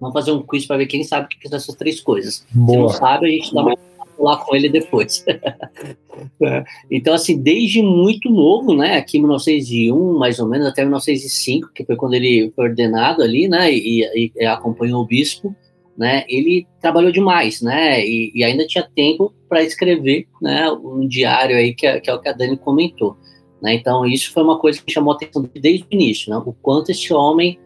Vamos 0.00 0.14
fazer 0.14 0.30
um 0.30 0.42
quiz 0.42 0.64
para 0.64 0.76
ver 0.76 0.86
quem 0.86 1.02
sabe 1.02 1.26
o 1.26 1.28
que 1.28 1.48
são 1.48 1.56
essas 1.56 1.74
três 1.74 2.00
coisas. 2.00 2.46
Boa. 2.52 2.70
Se 2.70 2.78
não 2.78 2.88
sabe, 2.88 3.26
a 3.26 3.30
gente 3.30 3.52
dá 3.52 3.62
uma 3.62 3.76
lá 4.20 4.36
com 4.36 4.54
ele 4.54 4.68
depois. 4.68 5.24
É. 5.26 6.64
então, 6.90 7.14
assim, 7.14 7.40
desde 7.40 7.82
muito 7.82 8.30
novo, 8.30 8.74
né, 8.74 8.96
aqui 8.96 9.18
em 9.18 9.20
1901, 9.20 10.18
mais 10.18 10.38
ou 10.38 10.46
menos, 10.46 10.66
até 10.66 10.82
1905, 10.82 11.70
que 11.74 11.84
foi 11.84 11.96
quando 11.96 12.14
ele 12.14 12.52
foi 12.54 12.68
ordenado 12.68 13.22
ali, 13.22 13.48
né, 13.48 13.72
e, 13.72 14.32
e 14.36 14.44
acompanhou 14.44 15.02
o 15.02 15.06
bispo, 15.06 15.54
né, 16.00 16.24
ele 16.26 16.66
trabalhou 16.80 17.12
demais, 17.12 17.60
né, 17.60 18.02
e, 18.02 18.32
e 18.34 18.42
ainda 18.42 18.66
tinha 18.66 18.88
tempo 18.96 19.34
para 19.46 19.62
escrever, 19.62 20.26
né, 20.40 20.70
um 20.70 21.06
diário 21.06 21.54
aí 21.54 21.74
que 21.74 21.86
é, 21.86 22.00
que 22.00 22.08
é, 22.08 22.14
o 22.14 22.18
que 22.18 22.28
a 22.30 22.32
Dani 22.32 22.56
comentou, 22.56 23.18
né, 23.62 23.74
então 23.74 24.06
isso 24.06 24.32
foi 24.32 24.42
uma 24.42 24.58
coisa 24.58 24.80
que 24.80 24.90
chamou 24.90 25.12
a 25.12 25.16
atenção 25.16 25.46
desde 25.54 25.84
o 25.84 25.86
início, 25.90 26.30
né, 26.30 26.38
o 26.38 26.54
quanto 26.54 26.90
esse 26.90 27.12
homem 27.12 27.60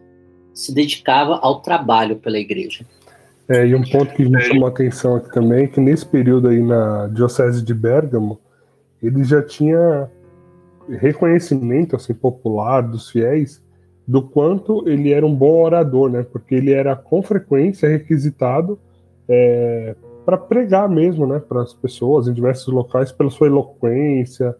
se 0.53 0.75
dedicava 0.75 1.39
ao 1.41 1.63
trabalho 1.63 2.17
pela 2.17 2.37
igreja. 2.37 2.85
É, 3.49 3.65
e 3.69 3.75
um 3.75 3.83
ponto 3.83 4.13
que 4.15 4.25
me 4.25 4.41
chamou 4.41 4.67
a 4.67 4.71
atenção 4.71 5.15
aqui 5.15 5.33
também 5.33 5.65
é 5.65 5.67
que 5.69 5.79
nesse 5.79 6.05
período 6.05 6.49
aí 6.49 6.61
na 6.61 7.07
diocese 7.07 7.63
de 7.63 7.75
Bérgamo, 7.75 8.41
ele 9.01 9.23
já 9.23 9.43
tinha 9.43 10.11
reconhecimento 10.89 11.95
assim 11.95 12.15
popular 12.15 12.81
dos 12.81 13.11
fiéis 13.11 13.63
do 14.07 14.23
quanto 14.23 14.87
ele 14.89 15.13
era 15.13 15.25
um 15.25 15.35
bom 15.35 15.63
orador, 15.63 16.11
né? 16.11 16.23
Porque 16.31 16.55
ele 16.55 16.73
era 16.73 16.95
com 16.95 17.23
frequência 17.23 17.89
requisitado 17.89 18.79
é, 19.29 19.95
para 20.25 20.37
pregar 20.37 20.89
mesmo, 20.89 21.27
né? 21.27 21.41
Para 21.41 21.63
as 21.63 21.73
pessoas 21.73 22.29
em 22.29 22.33
diversos 22.33 22.73
locais 22.73 23.11
pela 23.11 23.31
sua 23.31 23.47
eloquência, 23.47 24.55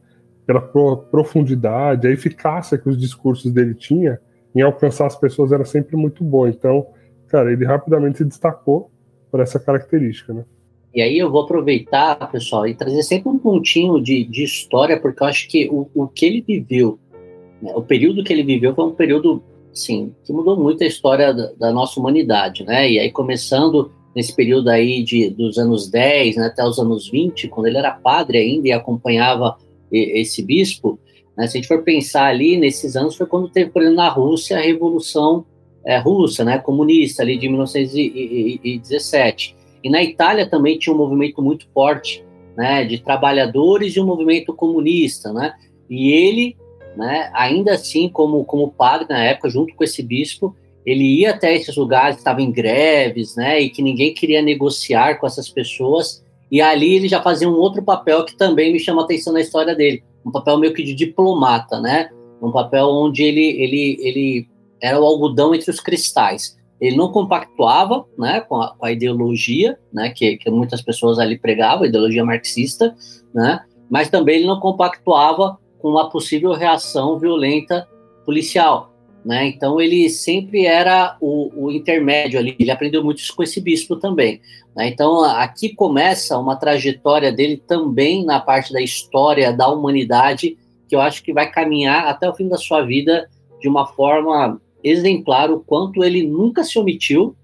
pela 0.47 0.61
pro, 0.61 0.99
profundidade, 1.11 2.07
a 2.07 2.11
eficácia 2.11 2.79
que 2.79 2.89
os 2.89 2.99
discursos 2.99 3.53
dele 3.53 3.75
tinha 3.75 4.19
em 4.55 4.63
alcançar 4.63 5.07
as 5.07 5.17
pessoas 5.17 5.53
era 5.53 5.65
sempre 5.65 5.97
muito 5.97 6.23
boa. 6.23 6.49
Então, 6.49 6.87
cara, 7.29 7.53
ele 7.53 7.65
rapidamente 7.65 8.19
se 8.19 8.25
destacou 8.25 8.91
por 9.31 9.41
essa 9.41 9.59
característica, 9.59 10.33
né? 10.33 10.45
E 10.95 11.03
aí 11.03 11.19
eu 11.19 11.29
vou 11.29 11.43
aproveitar, 11.43 12.15
pessoal, 12.31 12.69
e 12.69 12.75
trazer 12.75 13.03
sempre 13.03 13.29
um 13.29 13.37
pontinho 13.37 14.01
de, 14.01 14.25
de 14.25 14.45
história, 14.45 15.01
porque 15.01 15.25
eu 15.25 15.27
acho 15.27 15.49
que 15.49 15.69
o, 15.69 15.91
o 15.93 16.07
que 16.07 16.25
ele 16.25 16.41
viveu? 16.41 17.01
O 17.75 17.83
período 17.83 18.25
que 18.25 18.33
ele 18.33 18.43
viveu 18.43 18.75
foi 18.75 18.85
um 18.85 18.95
período, 18.95 19.43
sim, 19.73 20.13
que 20.25 20.33
mudou 20.33 20.57
muito 20.57 20.83
a 20.83 20.87
história 20.87 21.33
da, 21.33 21.53
da, 21.53 21.73
nossa 21.73 21.99
humanidade, 21.99 22.65
né? 22.65 22.91
E 22.91 22.99
aí 22.99 23.11
começando 23.11 23.91
nesse 24.15 24.35
período 24.35 24.69
aí 24.69 25.03
de, 25.03 25.31
dos 25.31 25.59
anos 25.59 25.89
10 25.89 26.37
né, 26.37 26.47
até 26.47 26.65
os 26.65 26.79
anos 26.79 27.11
20, 27.11 27.49
quando 27.49 27.67
ele 27.67 27.79
era 27.79 27.91
padre 27.91 28.39
ainda 28.39 28.69
e 28.69 28.73
acompanhava 28.73 29.57
esse 29.91 30.43
bispo, 30.43 30.99
né, 31.37 31.47
se 31.47 31.57
a 31.57 31.61
gente 31.61 31.69
for 31.69 31.83
pensar 31.83 32.27
ali, 32.27 32.57
nesses 32.57 32.97
anos 32.97 33.17
foi 33.17 33.27
quando 33.27 33.49
teve, 33.49 33.71
por 33.71 33.83
exemplo, 33.83 33.97
na 33.97 34.09
Rússia, 34.09 34.57
a 34.57 34.61
Revolução 34.61 35.45
é, 35.85 35.99
Russa, 35.99 36.45
né, 36.45 36.59
comunista, 36.59 37.23
ali 37.23 37.37
de 37.37 37.49
1917. 37.49 39.57
E 39.83 39.91
na 39.91 40.03
Itália 40.03 40.49
também 40.49 40.79
tinha 40.79 40.95
um 40.95 40.99
movimento 40.99 41.43
muito 41.43 41.67
forte, 41.75 42.25
né, 42.57 42.85
de 42.85 43.03
trabalhadores 43.03 43.97
e 43.97 44.01
um 44.01 44.07
movimento 44.07 44.55
comunista, 44.55 45.33
né, 45.33 45.55
e 45.91 46.13
ele, 46.13 46.57
né, 46.97 47.31
ainda 47.35 47.75
assim, 47.75 48.09
como, 48.09 48.45
como 48.45 48.71
padre 48.71 49.07
na 49.09 49.19
época, 49.19 49.49
junto 49.49 49.75
com 49.75 49.85
esse 49.85 50.03
bispo, 50.03 50.55
ele 50.85 51.21
ia 51.21 51.31
até 51.31 51.55
esses 51.55 51.77
lugares 51.77 52.17
que 52.17 52.21
estavam 52.21 52.43
em 52.43 52.53
greves, 52.53 53.37
né, 53.37 53.61
e 53.61 53.71
que 53.71 53.83
ninguém 53.83 54.13
queria 54.13 54.43
negociar 54.43 55.19
com 55.19 55.27
essas 55.27 55.49
pessoas, 55.49 56.25
e 56.51 56.61
ali 56.61 56.95
ele 56.95 57.09
já 57.09 57.23
fazia 57.23 57.49
um 57.49 57.57
outro 57.57 57.83
papel 57.83 58.25
que 58.25 58.37
também 58.37 58.73
me 58.73 58.79
chama 58.79 59.03
a 59.03 59.05
atenção 59.05 59.33
na 59.33 59.41
história 59.41 59.75
dele, 59.75 60.03
um 60.25 60.31
papel 60.31 60.59
meio 60.59 60.75
que 60.75 60.83
de 60.83 60.95
diplomata, 60.95 61.81
né, 61.81 62.11
um 62.41 62.53
papel 62.53 62.87
onde 62.87 63.23
ele, 63.23 63.45
ele, 63.63 63.97
ele 64.01 64.49
era 64.81 65.01
o 65.01 65.05
algodão 65.05 65.55
entre 65.55 65.71
os 65.71 65.81
cristais. 65.81 66.57
Ele 66.81 66.97
não 66.97 67.11
compactuava 67.11 68.05
né, 68.19 68.41
com, 68.41 68.61
a, 68.61 68.75
com 68.77 68.85
a 68.85 68.93
ideologia 68.93 69.79
né, 69.93 70.11
que, 70.11 70.37
que, 70.37 70.51
muitas 70.51 70.83
pessoas 70.83 71.19
ali 71.19 71.39
pregavam, 71.39 71.87
ideologia 71.87 72.25
marxista, 72.25 72.95
né, 73.33 73.61
mas 73.89 74.11
também 74.11 74.37
ele 74.37 74.47
não 74.47 74.61
compactuava 74.61 75.59
com 75.85 75.91
uma 75.91 76.09
possível 76.09 76.53
reação 76.53 77.19
violenta 77.19 77.87
policial. 78.25 78.95
Né? 79.23 79.49
Então 79.49 79.79
ele 79.79 80.09
sempre 80.09 80.65
era 80.65 81.15
o, 81.21 81.67
o, 81.67 81.71
intermédio 81.71 82.39
ali. 82.39 82.57
Ele 82.59 82.71
aprendeu 82.71 83.05
muito 83.05 83.19
isso 83.19 83.37
com 83.37 83.43
esse 83.43 83.61
bispo 83.61 83.95
também. 83.97 84.41
Né? 84.75 84.89
Então 84.89 85.23
aqui 85.23 85.75
começa 85.75 86.39
uma 86.39 86.57
trajetória 86.57 87.31
dele 87.31 87.59
também 87.59 88.25
na 88.25 88.41
parte 88.41 88.73
da 88.73 88.81
história 88.81 89.53
da 89.53 89.69
humanidade 89.69 90.57
que 90.89 90.97
eu 90.97 91.03
acho 91.03 91.23
que 91.23 91.35
vai 91.35 91.51
caminhar 91.51 92.07
até 92.07 92.27
o 92.27 92.35
fim 92.35 92.49
da 92.49 92.57
sua 92.57 92.81
vida 92.81 93.29
de 93.61 93.69
uma 93.69 93.87
forma 93.87 94.59
exemplar 94.83 95.51
o 95.51 95.61
quanto 95.61 96.03
ele 96.03 96.27
nunca 96.27 96.65
se 96.65 96.79
omitiu, 96.79 97.37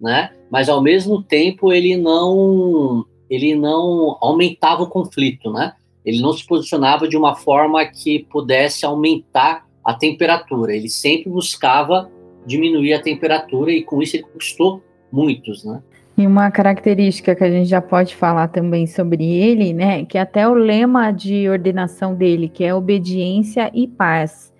né? 0.00 0.32
Mas 0.50 0.68
ao 0.68 0.82
mesmo 0.82 1.22
tempo 1.22 1.72
ele 1.72 1.96
não 1.96 3.04
ele 3.30 3.54
não 3.54 4.18
aumentava 4.20 4.82
o 4.82 4.88
conflito, 4.88 5.52
né? 5.52 5.72
Ele 6.10 6.20
não 6.20 6.32
se 6.32 6.46
posicionava 6.46 7.08
de 7.08 7.16
uma 7.16 7.34
forma 7.34 7.84
que 7.86 8.26
pudesse 8.30 8.84
aumentar 8.84 9.64
a 9.84 9.94
temperatura. 9.94 10.74
Ele 10.74 10.88
sempre 10.88 11.30
buscava 11.30 12.10
diminuir 12.46 12.92
a 12.94 13.02
temperatura 13.02 13.72
e 13.72 13.82
com 13.82 14.02
isso 14.02 14.16
ele 14.16 14.24
conquistou 14.24 14.82
muitos, 15.12 15.64
né? 15.64 15.82
E 16.16 16.26
uma 16.26 16.50
característica 16.50 17.34
que 17.34 17.44
a 17.44 17.50
gente 17.50 17.68
já 17.68 17.80
pode 17.80 18.14
falar 18.14 18.48
também 18.48 18.86
sobre 18.86 19.24
ele, 19.24 19.72
né, 19.72 20.04
que 20.04 20.18
é 20.18 20.20
até 20.20 20.46
o 20.46 20.52
lema 20.52 21.10
de 21.12 21.48
ordenação 21.48 22.14
dele, 22.14 22.46
que 22.46 22.62
é 22.62 22.74
obediência 22.74 23.70
e 23.72 23.88
paz. 23.88 24.52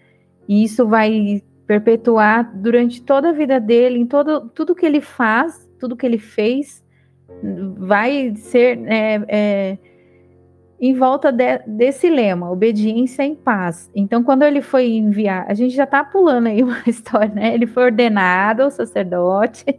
E 0.48 0.64
isso 0.64 0.88
vai 0.88 1.42
perpetuar 1.66 2.50
durante 2.56 3.02
toda 3.02 3.28
a 3.28 3.32
vida 3.32 3.60
dele, 3.60 3.98
em 3.98 4.06
todo, 4.06 4.48
tudo 4.54 4.74
que 4.74 4.86
ele 4.86 5.02
faz, 5.02 5.68
tudo 5.78 5.96
que 5.96 6.06
ele 6.06 6.18
fez, 6.18 6.82
vai 7.76 8.34
ser 8.36 8.80
é, 8.86 9.22
é, 9.28 9.78
em 10.80 10.94
volta 10.94 11.30
de, 11.30 11.58
desse 11.66 12.08
lema, 12.08 12.50
obediência 12.50 13.22
em 13.22 13.34
paz. 13.34 13.90
Então, 13.94 14.24
quando 14.24 14.44
ele 14.44 14.62
foi 14.62 14.88
enviar, 14.88 15.44
a 15.46 15.52
gente 15.52 15.74
já 15.74 15.84
está 15.84 16.02
pulando 16.02 16.46
aí 16.46 16.62
uma 16.64 16.82
história, 16.86 17.34
né? 17.34 17.54
Ele 17.54 17.66
foi 17.66 17.84
ordenado 17.84 18.70
sacerdote, 18.70 19.64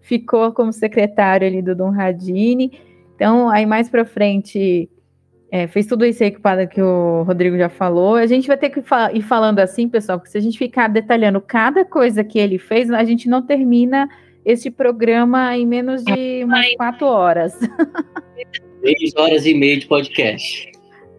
ficou 0.00 0.52
como 0.52 0.72
secretário 0.72 1.46
ali 1.46 1.60
do 1.60 1.74
Dom 1.74 1.90
Radini. 1.90 2.80
Então, 3.16 3.48
aí 3.48 3.66
mais 3.66 3.88
para 3.88 4.04
frente, 4.04 4.88
é, 5.50 5.66
fez 5.66 5.86
tudo 5.86 6.06
isso 6.06 6.22
aí 6.22 6.30
que 6.30 6.80
o 6.80 7.24
Rodrigo 7.24 7.58
já 7.58 7.68
falou. 7.68 8.14
A 8.14 8.26
gente 8.26 8.46
vai 8.46 8.56
ter 8.56 8.70
que 8.70 8.80
ir 9.12 9.22
falando 9.22 9.58
assim, 9.58 9.88
pessoal, 9.88 10.18
porque 10.18 10.30
se 10.30 10.38
a 10.38 10.40
gente 10.40 10.56
ficar 10.56 10.88
detalhando 10.88 11.40
cada 11.40 11.84
coisa 11.84 12.22
que 12.22 12.38
ele 12.38 12.56
fez, 12.56 12.88
a 12.90 13.02
gente 13.02 13.28
não 13.28 13.42
termina 13.42 14.08
este 14.44 14.70
programa 14.70 15.56
em 15.56 15.66
menos 15.66 16.04
de 16.04 16.44
umas 16.44 16.72
quatro 16.76 17.06
horas. 17.06 17.58
Três 18.80 19.14
horas 19.16 19.46
e 19.46 19.54
meia 19.54 19.78
de 19.78 19.86
podcast. 19.86 20.70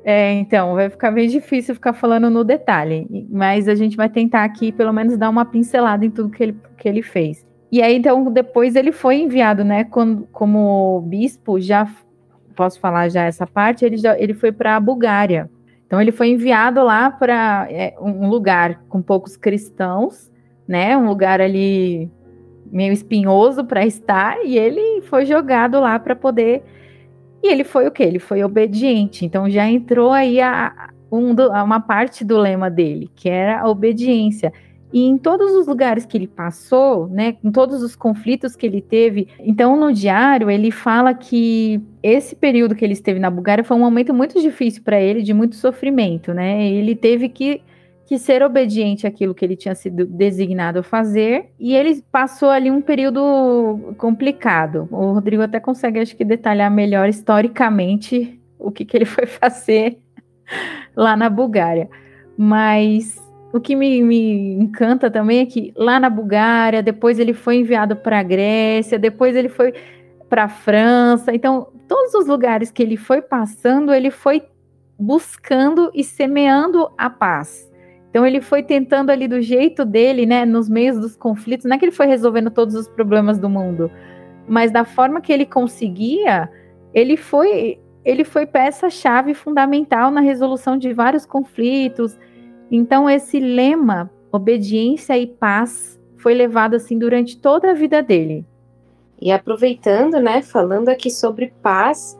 É, 0.03 0.33
então, 0.33 0.73
vai 0.75 0.89
ficar 0.89 1.11
bem 1.11 1.27
difícil 1.27 1.75
ficar 1.75 1.93
falando 1.93 2.29
no 2.29 2.43
detalhe, 2.43 3.07
mas 3.29 3.67
a 3.67 3.75
gente 3.75 3.95
vai 3.95 4.09
tentar 4.09 4.43
aqui 4.43 4.71
pelo 4.71 4.91
menos 4.91 5.17
dar 5.17 5.29
uma 5.29 5.45
pincelada 5.45 6.05
em 6.05 6.09
tudo 6.09 6.29
que 6.29 6.41
ele, 6.41 6.55
que 6.77 6.89
ele 6.89 7.03
fez. 7.03 7.45
E 7.71 7.81
aí, 7.81 7.95
então, 7.95 8.31
depois 8.31 8.75
ele 8.75 8.91
foi 8.91 9.17
enviado, 9.17 9.63
né, 9.63 9.83
como, 9.83 10.27
como 10.31 11.01
bispo, 11.01 11.59
já 11.59 11.87
posso 12.55 12.79
falar 12.79 13.09
já 13.09 13.23
essa 13.23 13.47
parte, 13.47 13.85
ele, 13.85 13.97
já, 13.97 14.17
ele 14.19 14.33
foi 14.33 14.51
para 14.51 14.75
a 14.75 14.79
Bulgária. 14.79 15.49
Então 15.87 15.99
ele 15.99 16.11
foi 16.11 16.29
enviado 16.29 16.81
lá 16.83 17.11
para 17.11 17.67
é, 17.69 17.93
um 17.99 18.29
lugar 18.29 18.81
com 18.87 19.01
poucos 19.01 19.35
cristãos, 19.35 20.31
né? 20.65 20.95
Um 20.95 21.05
lugar 21.05 21.41
ali 21.41 22.09
meio 22.71 22.93
espinhoso 22.93 23.65
para 23.65 23.85
estar 23.85 24.37
e 24.45 24.57
ele 24.57 25.01
foi 25.01 25.25
jogado 25.25 25.81
lá 25.81 25.99
para 25.99 26.15
poder 26.15 26.63
e 27.43 27.47
ele 27.47 27.63
foi 27.63 27.87
o 27.87 27.91
que? 27.91 28.03
Ele 28.03 28.19
foi 28.19 28.43
obediente. 28.43 29.25
Então 29.25 29.49
já 29.49 29.67
entrou 29.67 30.11
aí 30.11 30.39
a, 30.39 30.89
um 31.11 31.33
do, 31.33 31.49
uma 31.49 31.79
parte 31.79 32.23
do 32.23 32.37
lema 32.37 32.69
dele, 32.69 33.09
que 33.15 33.29
era 33.29 33.61
a 33.61 33.69
obediência. 33.69 34.53
E 34.93 35.03
em 35.03 35.17
todos 35.17 35.53
os 35.53 35.67
lugares 35.67 36.05
que 36.05 36.17
ele 36.17 36.27
passou, 36.27 37.07
né, 37.07 37.37
em 37.43 37.51
todos 37.51 37.81
os 37.81 37.95
conflitos 37.95 38.57
que 38.57 38.65
ele 38.65 38.81
teve, 38.81 39.27
então 39.39 39.77
no 39.77 39.93
diário 39.93 40.49
ele 40.49 40.69
fala 40.69 41.13
que 41.13 41.81
esse 42.03 42.35
período 42.35 42.75
que 42.75 42.83
ele 42.83 42.93
esteve 42.93 43.19
na 43.19 43.29
Bulgária 43.29 43.63
foi 43.63 43.77
um 43.77 43.79
momento 43.79 44.13
muito 44.13 44.41
difícil 44.41 44.83
para 44.83 44.99
ele, 44.99 45.21
de 45.21 45.33
muito 45.33 45.55
sofrimento, 45.55 46.33
né? 46.33 46.67
Ele 46.67 46.93
teve 46.93 47.29
que, 47.29 47.61
que 48.11 48.19
ser 48.19 48.43
obediente 48.43 49.07
àquilo 49.07 49.33
que 49.33 49.45
ele 49.45 49.55
tinha 49.55 49.73
sido 49.73 50.05
designado 50.05 50.79
a 50.79 50.83
fazer, 50.83 51.53
e 51.57 51.73
ele 51.73 52.03
passou 52.11 52.49
ali 52.49 52.69
um 52.69 52.81
período 52.81 53.93
complicado. 53.97 54.85
O 54.91 55.13
Rodrigo 55.13 55.41
até 55.41 55.61
consegue, 55.61 55.97
acho 55.97 56.17
que, 56.17 56.25
detalhar 56.25 56.69
melhor 56.69 57.07
historicamente 57.07 58.37
o 58.59 58.69
que, 58.69 58.83
que 58.83 58.97
ele 58.97 59.05
foi 59.07 59.25
fazer 59.25 59.97
lá 60.93 61.15
na 61.15 61.29
Bulgária. 61.29 61.89
Mas 62.37 63.17
o 63.53 63.61
que 63.61 63.77
me, 63.77 64.03
me, 64.03 64.55
encanta 64.55 65.09
também 65.09 65.39
é 65.39 65.45
que 65.45 65.71
lá 65.77 65.97
na 65.97 66.09
Bulgária, 66.09 66.83
depois 66.83 67.17
ele 67.17 67.33
foi 67.33 67.59
enviado 67.59 67.95
para 67.95 68.19
a 68.19 68.23
Grécia, 68.23 68.99
depois 68.99 69.37
ele 69.37 69.47
foi 69.47 69.73
para 70.27 70.43
a 70.43 70.49
França. 70.49 71.33
Então, 71.33 71.69
todos 71.87 72.13
os 72.13 72.27
lugares 72.27 72.71
que 72.71 72.83
ele 72.83 72.97
foi 72.97 73.21
passando, 73.21 73.93
ele 73.93 74.11
foi 74.11 74.43
buscando 74.99 75.89
e 75.95 76.03
semeando 76.03 76.91
a 76.97 77.09
paz. 77.09 77.70
Então, 78.11 78.25
ele 78.25 78.41
foi 78.41 78.61
tentando 78.61 79.09
ali 79.09 79.27
do 79.27 79.41
jeito 79.41 79.83
dele, 79.83 80.25
né, 80.25 80.45
nos 80.45 80.69
meios 80.69 80.99
dos 80.99 81.15
conflitos. 81.15 81.65
Não 81.65 81.75
é 81.75 81.79
que 81.79 81.85
ele 81.85 81.91
foi 81.91 82.05
resolvendo 82.05 82.51
todos 82.51 82.75
os 82.75 82.87
problemas 82.87 83.39
do 83.39 83.49
mundo, 83.49 83.89
mas 84.47 84.71
da 84.71 84.85
forma 84.85 85.19
que 85.19 85.33
ele 85.33 85.45
conseguia, 85.45 86.49
ele 86.93 87.17
foi 87.17 87.79
ele 88.03 88.23
foi 88.23 88.47
peça-chave 88.47 89.35
fundamental 89.35 90.09
na 90.09 90.21
resolução 90.21 90.75
de 90.75 90.91
vários 90.91 91.23
conflitos 91.23 92.17
então, 92.71 93.09
esse 93.09 93.37
lema, 93.37 94.09
obediência 94.31 95.17
e 95.17 95.27
paz, 95.27 95.99
foi 96.15 96.33
levado 96.33 96.75
assim 96.75 96.97
durante 96.97 97.37
toda 97.37 97.71
a 97.71 97.73
vida 97.73 98.01
dele. 98.01 98.45
E 99.21 99.29
aproveitando, 99.29 100.21
né, 100.21 100.41
falando 100.41 100.87
aqui 100.87 101.09
sobre 101.09 101.53
paz, 101.61 102.17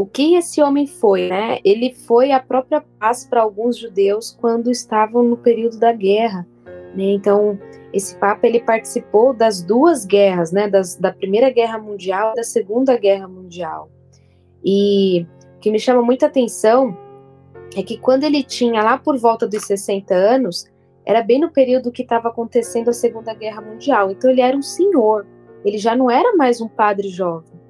o 0.00 0.06
que 0.06 0.34
esse 0.34 0.62
homem 0.62 0.86
foi, 0.86 1.28
né? 1.28 1.58
Ele 1.62 1.92
foi 1.92 2.32
a 2.32 2.40
própria 2.40 2.82
paz 2.98 3.26
para 3.26 3.42
alguns 3.42 3.76
judeus 3.76 4.34
quando 4.40 4.70
estavam 4.70 5.22
no 5.22 5.36
período 5.36 5.78
da 5.78 5.92
guerra, 5.92 6.48
né? 6.94 7.04
Então, 7.04 7.58
esse 7.92 8.16
papa 8.16 8.46
ele 8.46 8.60
participou 8.60 9.34
das 9.34 9.60
duas 9.60 10.06
guerras, 10.06 10.52
né, 10.52 10.70
das, 10.70 10.96
da 10.96 11.12
Primeira 11.12 11.50
Guerra 11.50 11.78
Mundial 11.78 12.32
e 12.32 12.36
da 12.36 12.42
Segunda 12.42 12.96
Guerra 12.96 13.28
Mundial. 13.28 13.90
E 14.64 15.26
o 15.56 15.60
que 15.60 15.70
me 15.70 15.78
chama 15.78 16.00
muita 16.00 16.24
atenção 16.24 16.96
é 17.76 17.82
que 17.82 17.98
quando 17.98 18.24
ele 18.24 18.42
tinha 18.42 18.82
lá 18.82 18.96
por 18.96 19.18
volta 19.18 19.46
dos 19.46 19.66
60 19.66 20.14
anos, 20.14 20.64
era 21.04 21.22
bem 21.22 21.38
no 21.38 21.50
período 21.50 21.92
que 21.92 22.02
estava 22.02 22.28
acontecendo 22.28 22.88
a 22.88 22.94
Segunda 22.94 23.34
Guerra 23.34 23.60
Mundial. 23.60 24.10
Então 24.10 24.30
ele 24.30 24.40
era 24.40 24.56
um 24.56 24.62
senhor, 24.62 25.26
ele 25.62 25.76
já 25.76 25.94
não 25.94 26.10
era 26.10 26.34
mais 26.36 26.58
um 26.58 26.68
padre 26.68 27.10
jovem. 27.10 27.60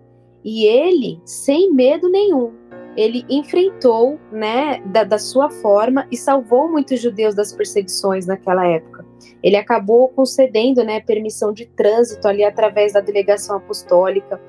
E 0.44 0.66
ele, 0.66 1.20
sem 1.24 1.72
medo 1.72 2.09
nenhum, 2.09 2.53
ele 2.96 3.24
enfrentou, 3.29 4.18
né, 4.33 4.83
da, 4.87 5.05
da 5.05 5.18
sua 5.18 5.48
forma 5.50 6.07
e 6.11 6.16
salvou 6.16 6.70
muitos 6.70 7.00
judeus 7.00 7.35
das 7.35 7.53
perseguições 7.53 8.26
naquela 8.26 8.66
época. 8.66 9.05
Ele 9.42 9.57
acabou 9.57 10.09
concedendo, 10.09 10.85
né, 10.85 11.00
permissão 11.00 11.53
de 11.53 11.66
trânsito 11.66 12.26
ali 12.26 12.44
através 12.44 12.92
da 12.92 13.00
delegação 13.00 13.57
apostólica 13.57 14.40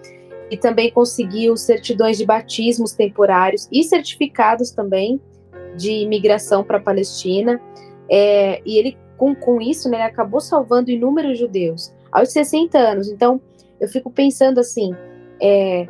e 0.49 0.57
também 0.57 0.91
conseguiu 0.91 1.55
certidões 1.55 2.17
de 2.17 2.25
batismos 2.25 2.93
temporários 2.93 3.67
e 3.71 3.83
certificados 3.83 4.71
também 4.71 5.21
de 5.77 5.91
imigração 5.91 6.63
para 6.63 6.77
a 6.77 6.81
Palestina. 6.81 7.61
É, 8.09 8.61
e 8.65 8.77
ele, 8.77 8.97
com, 9.17 9.33
com 9.33 9.61
isso, 9.61 9.89
né, 9.89 9.97
ele 9.97 10.03
acabou 10.03 10.41
salvando 10.41 10.91
inúmeros 10.91 11.39
judeus 11.39 11.93
aos 12.11 12.31
60 12.33 12.77
anos. 12.77 13.09
Então, 13.09 13.39
eu 13.79 13.87
fico 13.87 14.11
pensando 14.11 14.59
assim: 14.59 14.93
é, 15.41 15.87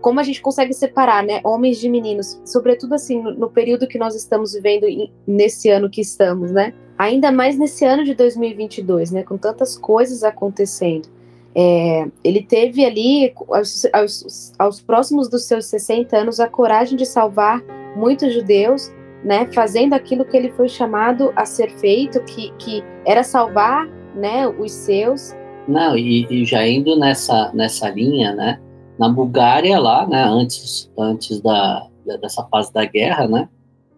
como 0.00 0.18
a 0.18 0.22
gente 0.22 0.40
consegue 0.40 0.72
separar, 0.72 1.22
né, 1.22 1.40
homens 1.44 1.78
de 1.78 1.88
meninos, 1.88 2.40
sobretudo 2.44 2.94
assim 2.94 3.22
no, 3.22 3.50
período 3.50 3.86
que 3.86 3.98
nós 3.98 4.14
estamos 4.14 4.54
vivendo 4.54 4.86
nesse 5.26 5.68
ano 5.68 5.90
que 5.90 6.00
estamos, 6.00 6.50
né? 6.50 6.74
Ainda 6.98 7.30
mais 7.30 7.58
nesse 7.58 7.84
ano 7.84 8.04
de 8.04 8.14
2022, 8.14 9.10
né, 9.10 9.22
com 9.22 9.36
tantas 9.36 9.76
coisas 9.76 10.24
acontecendo. 10.24 11.08
É, 11.54 12.06
ele 12.22 12.42
teve 12.42 12.84
ali, 12.84 13.34
aos, 13.48 13.86
aos, 13.92 14.52
aos, 14.58 14.80
próximos 14.80 15.28
dos 15.28 15.44
seus 15.44 15.66
60 15.66 16.16
anos, 16.16 16.40
a 16.40 16.48
coragem 16.48 16.96
de 16.96 17.04
salvar 17.04 17.62
muitos 17.96 18.32
judeus, 18.32 18.92
né, 19.24 19.48
fazendo 19.52 19.94
aquilo 19.94 20.24
que 20.24 20.36
ele 20.36 20.50
foi 20.52 20.68
chamado 20.68 21.32
a 21.34 21.44
ser 21.44 21.70
feito, 21.72 22.20
que, 22.24 22.52
que 22.58 22.84
era 23.04 23.22
salvar 23.22 23.88
né, 24.14 24.46
os 24.46 24.72
seus. 24.72 25.34
Não, 25.70 25.96
e, 25.96 26.26
e 26.28 26.44
já 26.44 26.66
indo 26.66 26.96
nessa, 26.96 27.52
nessa 27.54 27.88
linha, 27.88 28.34
né, 28.34 28.60
na 28.98 29.08
Bulgária 29.08 29.78
lá, 29.78 30.04
né, 30.04 30.24
antes, 30.24 30.90
antes 30.98 31.40
da, 31.40 31.86
dessa 32.20 32.42
fase 32.44 32.72
da 32.72 32.84
guerra, 32.84 33.28
né, 33.28 33.48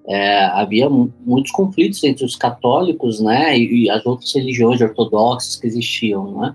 é, 0.07 0.45
havia 0.45 0.91
muitos 0.91 1.51
conflitos 1.51 2.05
entre 2.05 2.27
os 2.27 2.37
católicos, 2.37 3.21
né, 3.21 3.59
e, 3.59 3.85
e, 3.85 3.91
as 3.91 4.05
outras 4.05 4.35
religiões 4.35 4.83
ortodoxas 4.83 5.57
que 5.57 5.67
existiam, 5.67 6.39
né, 6.39 6.55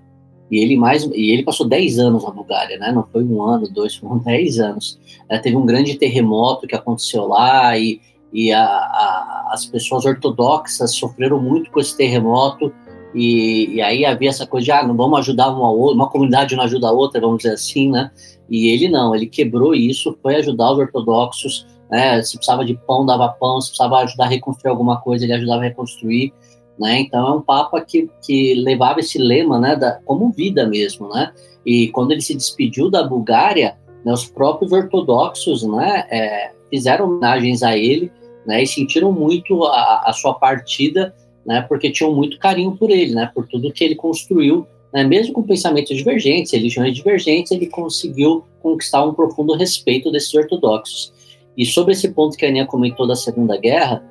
e 0.52 0.60
ele 0.60 0.78
mais 0.78 1.04
e 1.04 1.32
ele 1.32 1.44
passou 1.44 1.68
10 1.68 2.00
anos 2.00 2.24
na 2.24 2.32
Bulgária, 2.32 2.78
né? 2.78 2.90
Não 2.90 3.06
foi 3.12 3.22
um 3.22 3.44
ano, 3.44 3.68
dois, 3.68 3.96
foram 3.96 4.20
10 4.24 4.60
anos. 4.60 4.98
É, 5.28 5.38
teve 5.38 5.58
um 5.58 5.66
grande 5.66 5.98
terremoto 5.98 6.66
que 6.66 6.74
aconteceu 6.74 7.28
lá 7.28 7.78
e, 7.78 8.00
e 8.32 8.54
a, 8.54 8.64
a, 8.64 9.50
as 9.52 9.66
pessoas 9.66 10.06
ortodoxas 10.06 10.96
sofreram 10.96 11.42
muito 11.42 11.70
com 11.70 11.82
esse 11.82 11.98
terremoto 11.98 12.72
e, 13.18 13.76
e, 13.76 13.82
aí 13.82 14.06
havia 14.06 14.30
essa 14.30 14.46
coisa 14.46 14.66
de 14.66 14.72
ah, 14.72 14.86
não 14.86 14.96
vamos 14.96 15.20
ajudar 15.20 15.50
uma 15.50 15.72
uma 15.72 16.10
comunidade 16.10 16.56
não 16.56 16.64
ajuda 16.64 16.88
a 16.90 16.92
outra, 16.92 17.20
vamos 17.20 17.38
dizer 17.38 17.54
assim, 17.54 17.90
né? 17.90 18.12
E 18.50 18.70
ele 18.70 18.88
não, 18.88 19.16
ele 19.16 19.26
quebrou 19.26 19.74
isso, 19.74 20.18
foi 20.22 20.36
ajudar 20.36 20.72
os 20.72 20.80
ortodoxos, 20.80 21.66
né? 21.90 22.22
Se 22.22 22.38
precisava 22.38 22.64
de 22.64 22.76
pão, 22.76 23.06
dava 23.06 23.30
pão, 23.30 23.60
se 23.60 23.70
precisava 23.70 23.98
ajudar 24.04 24.26
a 24.26 24.30
reconstruir 24.30 24.70
alguma 24.70 25.02
coisa, 25.02 25.26
ele 25.26 25.34
ajudava 25.34 25.62
a 25.62 25.66
reconstruir. 25.66 26.34
Né? 26.80 27.00
Então 27.00 27.28
é 27.28 27.32
um 27.32 27.42
papa 27.42 27.82
que, 27.82 28.08
que 28.24 28.54
levava 28.54 29.00
esse 29.00 29.18
lema, 29.18 29.60
né, 29.60 29.76
da, 29.76 29.94
como 30.06 30.32
vida 30.32 30.68
mesmo, 30.68 31.10
né? 31.10 31.34
E 31.66 31.88
quando 31.88 32.12
ele 32.12 32.22
se 32.22 32.36
despediu 32.36 32.90
da 32.90 33.04
Bulgária, 33.04 33.76
né, 34.06 34.14
os 34.14 34.26
próprios 34.26 34.72
ortodoxos, 34.72 35.64
né, 35.64 36.06
é, 36.10 36.52
fizeram 36.70 37.06
homenagens 37.06 37.64
a 37.64 37.76
ele, 37.76 38.12
né, 38.46 38.64
e 38.64 38.68
sentiram 38.68 39.12
muito 39.12 39.64
a, 39.66 40.04
a, 40.06 40.14
sua 40.14 40.36
partida, 40.36 41.14
né, 41.48 41.66
porque 41.68 41.90
tinham 41.90 42.14
muito 42.14 42.38
carinho 42.38 42.76
por 42.76 42.92
ele, 42.92 43.16
né, 43.16 43.32
por 43.34 43.48
tudo 43.48 43.72
que 43.72 43.84
ele 43.84 43.96
construiu, 43.96 44.68
né, 44.94 45.04
mesmo 45.04 45.34
com 45.34 45.44
pensamentos 45.44 45.96
divergentes, 45.96 46.52
religiões 46.52 46.94
divergentes, 46.94 47.52
ele 47.52 47.68
conseguiu 47.68 48.44
conquistar 48.62 49.04
um 49.06 49.14
profundo 49.14 49.56
respeito 49.56 50.12
desses 50.12 50.34
ortodoxos. 50.34 51.14
E 51.58 51.66
sobre 51.66 51.94
esse 51.94 52.10
ponto 52.10 52.38
que 52.38 52.46
a 52.46 52.50
Aninha 52.50 52.66
comentou 52.66 53.08
da 53.08 53.16
Segunda 53.16 53.58
Guerra, 53.58 54.04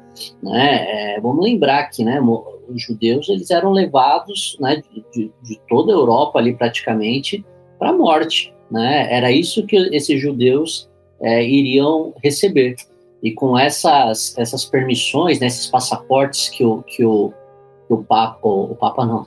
né, 0.43 1.17
é, 1.17 1.21
vamos 1.21 1.45
lembrar 1.45 1.85
que, 1.91 2.03
né, 2.03 2.19
os 2.69 2.83
judeus 2.83 3.29
eles 3.29 3.51
eram 3.51 3.71
levados 3.71 4.57
né, 4.59 4.83
de, 5.13 5.31
de 5.43 5.61
toda 5.69 5.93
a 5.93 5.95
Europa 5.95 6.39
ali 6.39 6.55
praticamente 6.55 7.45
para 7.79 7.91
a 7.91 7.93
morte. 7.93 8.53
Né? 8.71 9.13
Era 9.13 9.31
isso 9.31 9.67
que 9.67 9.77
esses 9.95 10.21
judeus 10.21 10.89
é, 11.21 11.45
iriam 11.45 12.13
receber. 12.23 12.77
E 13.27 13.33
com 13.33 13.59
essas, 13.59 14.39
essas 14.39 14.65
permissões, 14.65 15.41
né, 15.41 15.49
esses 15.49 15.67
passaportes 15.67 16.49
que 16.49 16.65
o, 16.65 16.85
que 16.85 17.05
o, 17.05 17.33
que 17.89 17.93
o 17.93 18.05
Papa, 18.05 18.39
o, 18.47 18.77
Papa 18.77 19.05
não, 19.05 19.27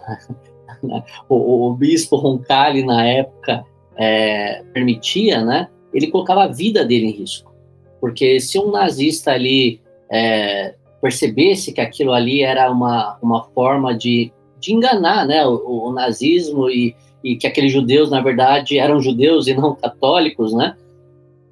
o, 1.28 1.68
o, 1.68 1.74
bispo 1.74 2.16
Roncalli 2.16 2.86
na 2.86 3.06
época 3.06 3.66
é, 3.98 4.64
permitia, 4.72 5.44
né, 5.44 5.68
ele 5.94 6.08
colocava 6.08 6.46
a 6.46 6.48
vida 6.48 6.86
dele 6.86 7.08
em 7.08 7.12
risco. 7.12 7.54
Porque 8.00 8.40
se 8.40 8.58
um 8.58 8.72
nazista 8.72 9.34
ali 9.34 9.82
é, 10.10 10.76
percebesse 11.02 11.74
que 11.74 11.82
aquilo 11.82 12.14
ali 12.14 12.42
era 12.42 12.72
uma, 12.72 13.18
uma 13.22 13.50
forma 13.50 13.94
de, 13.94 14.32
de 14.62 14.74
enganar 14.74 15.28
né, 15.28 15.46
o, 15.46 15.90
o 15.90 15.92
nazismo 15.92 16.70
e, 16.70 16.96
e 17.22 17.36
que 17.36 17.46
aqueles 17.46 17.74
judeus, 17.74 18.10
na 18.10 18.22
verdade, 18.22 18.80
eram 18.80 19.02
judeus 19.02 19.48
e 19.48 19.54
não 19.54 19.76
católicos, 19.76 20.54
né? 20.54 20.78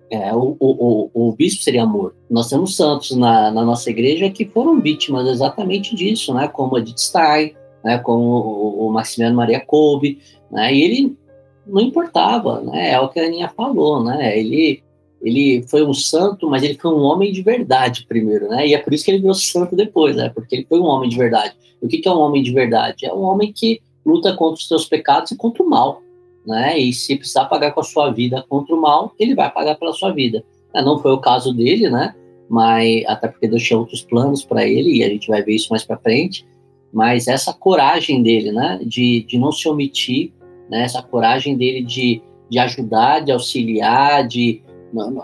É, 0.10 0.34
o, 0.34 0.56
o, 0.60 1.10
o, 1.14 1.32
bispo 1.34 1.62
seria 1.62 1.86
morto. 1.86 2.16
Nós 2.30 2.50
temos 2.50 2.76
santos 2.78 3.12
na, 3.12 3.52
na, 3.52 3.66
nossa 3.66 3.90
igreja 3.90 4.30
que 4.30 4.46
foram 4.46 4.80
vítimas 4.80 5.28
exatamente 5.28 5.94
disso, 5.96 6.34
né? 6.34 6.48
Como 6.48 6.78
Edith 6.78 6.98
Stein, 6.98 7.54
né? 7.84 7.98
como 7.98 8.24
o, 8.24 8.88
o 8.88 8.92
Maximiano 8.94 9.36
Maria 9.36 9.60
Kolbe, 9.60 10.20
né? 10.50 10.74
E 10.74 10.82
ele 10.82 11.18
não 11.66 11.82
importava, 11.82 12.62
né? 12.62 12.92
É 12.92 13.00
o 13.02 13.10
que 13.10 13.20
a 13.20 13.26
Aninha 13.26 13.50
falou, 13.50 14.04
né? 14.04 14.38
Ele 14.38 14.82
ele 15.22 15.64
foi 15.68 15.84
um 15.84 15.94
santo, 15.94 16.48
mas 16.48 16.62
ele 16.64 16.76
foi 16.76 16.94
um 16.94 17.02
homem 17.02 17.32
de 17.32 17.42
verdade 17.42 18.06
primeiro, 18.08 18.48
né? 18.48 18.68
E 18.68 18.74
é 18.74 18.78
por 18.78 18.94
isso 18.94 19.04
que 19.04 19.12
ele 19.12 19.20
virou 19.20 19.34
santo 19.34 19.76
depois, 19.76 20.16
né? 20.16 20.30
Porque 20.30 20.56
ele 20.56 20.66
foi 20.70 20.80
um 20.80 20.86
homem 20.86 21.10
de 21.10 21.18
verdade. 21.18 21.56
E 21.82 21.86
o 21.86 21.90
que, 21.90 21.98
que 21.98 22.08
é 22.08 22.12
um 22.12 22.20
homem 22.20 22.44
de 22.44 22.52
verdade? 22.52 23.06
É 23.06 23.14
um 23.14 23.24
homem 23.24 23.52
que 23.52 23.82
luta 24.06 24.34
contra 24.36 24.56
os 24.56 24.68
seus 24.68 24.86
pecados 24.86 25.32
e 25.32 25.36
contra 25.36 25.64
o 25.64 25.70
mal, 25.70 26.02
né? 26.48 26.80
E 26.80 26.94
se 26.94 27.18
precisar 27.18 27.46
pagar 27.46 27.74
com 27.74 27.82
a 27.82 27.84
sua 27.84 28.10
vida 28.10 28.44
contra 28.48 28.74
o 28.74 28.82
mal, 28.82 29.14
ele 29.20 29.36
vai 29.36 29.52
pagar 29.52 29.76
pela 29.76 29.92
sua 29.92 30.14
vida. 30.14 30.44
É, 30.74 30.82
não 30.82 30.98
foi 30.98 31.12
o 31.12 31.20
caso 31.20 31.54
dele, 31.54 31.90
né? 31.90 32.16
Mas 32.50 33.04
até 33.06 33.28
porque 33.28 33.50
Deus 33.50 33.62
tinha 33.62 33.78
outros 33.78 34.02
planos 34.02 34.46
para 34.46 34.66
ele 34.66 34.98
e 34.98 35.04
a 35.04 35.10
gente 35.10 35.28
vai 35.28 35.44
ver 35.44 35.56
isso 35.56 35.68
mais 35.70 35.84
para 35.84 35.98
frente. 35.98 36.48
Mas 36.94 37.28
essa 37.28 37.54
coragem 37.54 38.24
dele, 38.24 38.54
né? 38.54 38.80
De, 38.82 39.24
de 39.24 39.38
não 39.38 39.52
se 39.52 39.68
omitir, 39.68 40.32
né? 40.70 40.84
Essa 40.84 41.04
coragem 41.04 41.58
dele 41.58 41.84
de, 41.84 42.22
de 42.50 42.60
ajudar, 42.60 43.20
de 43.20 43.34
auxiliar, 43.34 44.26
de 44.26 44.64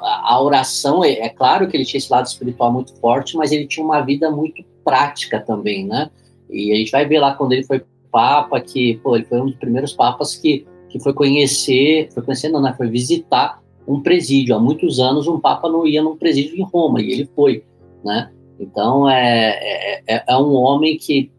a 0.01 0.43
oração, 0.43 1.05
é, 1.05 1.13
é, 1.13 1.29
claro 1.29 1.69
que 1.69 1.77
ele 1.77 1.85
tinha 1.85 1.97
esse 1.97 2.11
lado 2.11 2.25
espiritual 2.25 2.71
muito 2.71 2.93
forte, 2.99 3.37
mas 3.37 3.49
ele 3.53 3.65
tinha 3.65 3.83
uma 3.83 4.01
vida 4.01 4.29
muito 4.29 4.61
prática 4.83 5.39
também, 5.39 5.87
né? 5.87 6.11
E 6.49 6.73
a 6.73 6.75
gente 6.75 6.91
vai 6.91 7.05
ver 7.05 7.19
lá 7.19 7.33
quando 7.33 7.53
ele 7.53 7.63
foi 7.63 7.81
papa, 8.11 8.59
que, 8.59 8.99
pô, 9.01 9.15
ele 9.15 9.25
foi 9.25 9.41
um 9.41 9.45
dos 9.45 9.55
primeiros 9.55 9.93
papas 9.93 10.35
que, 10.35 10.67
que 10.93 10.99
foi 10.99 11.11
conhecer, 11.11 12.07
foi 12.13 12.21
conhecer 12.21 12.49
não, 12.49 12.61
né? 12.61 12.71
Foi 12.77 12.87
visitar 12.87 13.59
um 13.87 13.99
presídio. 13.99 14.55
Há 14.55 14.59
muitos 14.59 14.99
anos 14.99 15.27
um 15.27 15.39
papa 15.39 15.67
não 15.67 15.87
ia 15.87 16.03
num 16.03 16.15
presídio 16.15 16.55
em 16.55 16.61
Roma, 16.61 17.01
e 17.01 17.11
ele 17.11 17.27
foi, 17.35 17.63
né? 18.05 18.29
Então, 18.59 19.09
é, 19.09 19.57
é, 19.59 20.03
é, 20.07 20.23
é 20.29 20.37
um 20.37 20.53
homem 20.53 20.95
que, 20.95 21.31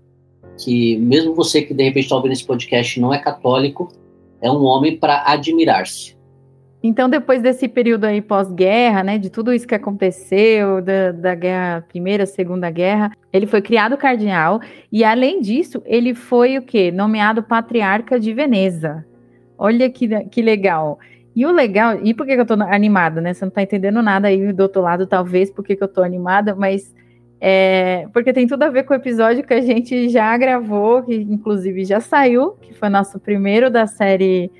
que, 0.58 0.96
mesmo 0.96 1.34
você 1.34 1.62
que 1.62 1.72
de 1.72 1.84
repente 1.84 2.02
está 2.02 2.16
ouvindo 2.16 2.32
esse 2.32 2.44
podcast 2.44 2.98
não 2.98 3.14
é 3.14 3.18
católico, 3.18 3.88
é 4.42 4.50
um 4.50 4.64
homem 4.64 4.96
para 4.96 5.22
admirar-se 5.24 6.14
então, 6.86 7.08
depois 7.08 7.40
desse 7.40 7.66
período 7.66 8.04
aí 8.04 8.20
pós-guerra, 8.20 9.02
né, 9.02 9.16
de 9.16 9.30
tudo 9.30 9.54
isso 9.54 9.66
que 9.66 9.74
aconteceu, 9.74 10.82
da, 10.82 11.12
da 11.12 11.34
guerra, 11.34 11.80
primeira, 11.88 12.26
segunda 12.26 12.70
guerra, 12.70 13.10
ele 13.32 13.46
foi 13.46 13.62
criado 13.62 13.96
cardeal 13.96 14.60
e, 14.92 15.02
além 15.02 15.40
disso, 15.40 15.82
ele 15.86 16.14
foi 16.14 16.58
o 16.58 16.62
quê? 16.62 16.92
Nomeado 16.92 17.42
patriarca 17.42 18.20
de 18.20 18.34
Veneza. 18.34 19.02
Olha 19.64 19.88
que, 19.88 20.08
que 20.26 20.42
legal. 20.42 20.98
E 21.34 21.46
o 21.46 21.50
legal, 21.52 21.98
e 22.02 22.12
por 22.12 22.26
que, 22.26 22.32
eu 22.32 22.46
tô 22.46 22.54
animada, 22.54 23.20
né? 23.20 23.32
Você 23.32 23.44
não 23.44 23.50
tá 23.50 23.62
entendendo 23.62 24.02
nada 24.02 24.28
aí 24.28 24.52
do 24.52 24.62
outro 24.62 24.82
lado, 24.82 25.06
talvez, 25.06 25.50
por 25.50 25.64
que, 25.64 25.74
que 25.74 25.82
eu 25.82 25.88
tô 25.88 26.02
animada, 26.02 26.54
mas 26.54 26.94
é, 27.40 28.06
porque 28.12 28.32
tem 28.32 28.46
tudo 28.46 28.62
a 28.62 28.68
ver 28.68 28.84
com 28.84 28.92
o 28.92 28.96
episódio 28.96 29.42
que 29.42 29.54
a 29.54 29.60
gente 29.60 30.08
já 30.10 30.36
gravou, 30.36 31.02
que 31.02 31.14
inclusive 31.14 31.84
já 31.84 31.98
saiu, 32.00 32.52
que 32.60 32.74
foi 32.74 32.88
nosso 32.88 33.18
primeiro 33.18 33.70
da 33.70 33.86
série 33.86 34.50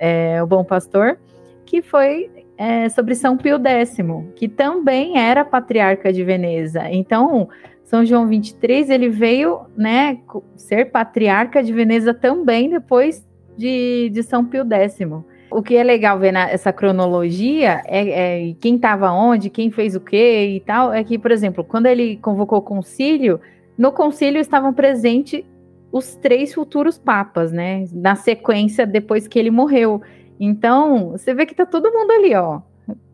é, 0.00 0.42
O 0.42 0.46
Bom 0.46 0.64
Pastor 0.64 1.18
que 1.68 1.82
foi 1.82 2.30
é, 2.56 2.88
sobre 2.88 3.14
São 3.14 3.36
Pio 3.36 3.60
X, 3.62 3.98
que 4.34 4.48
também 4.48 5.18
era 5.18 5.44
patriarca 5.44 6.10
de 6.10 6.24
Veneza. 6.24 6.90
Então, 6.90 7.46
São 7.84 8.06
João 8.06 8.26
23 8.26 8.88
ele 8.88 9.10
veio, 9.10 9.60
né, 9.76 10.18
ser 10.56 10.90
patriarca 10.90 11.62
de 11.62 11.70
Veneza 11.74 12.14
também 12.14 12.70
depois 12.70 13.27
de, 13.58 14.08
de 14.10 14.22
São 14.22 14.44
Pio 14.44 14.64
X. 14.64 14.98
O 15.50 15.62
que 15.62 15.76
é 15.76 15.82
legal 15.82 16.18
ver 16.18 16.32
nessa 16.32 16.72
cronologia 16.72 17.82
é, 17.86 18.50
é 18.50 18.54
quem 18.60 18.76
estava 18.76 19.10
onde, 19.10 19.50
quem 19.50 19.70
fez 19.70 19.96
o 19.96 20.00
quê 20.00 20.56
e 20.56 20.60
tal, 20.60 20.92
é 20.92 21.02
que, 21.02 21.18
por 21.18 21.30
exemplo, 21.30 21.64
quando 21.64 21.86
ele 21.86 22.16
convocou 22.18 22.58
o 22.58 22.62
concílio, 22.62 23.40
no 23.76 23.90
concílio 23.90 24.40
estavam 24.40 24.72
presentes 24.72 25.42
os 25.90 26.14
três 26.16 26.52
futuros 26.54 26.98
papas, 26.98 27.50
né? 27.50 27.86
Na 27.92 28.14
sequência, 28.14 28.86
depois 28.86 29.26
que 29.26 29.38
ele 29.38 29.50
morreu. 29.50 30.02
Então, 30.38 31.10
você 31.12 31.34
vê 31.34 31.46
que 31.46 31.54
tá 31.54 31.64
todo 31.64 31.90
mundo 31.90 32.10
ali, 32.10 32.34
ó. 32.34 32.60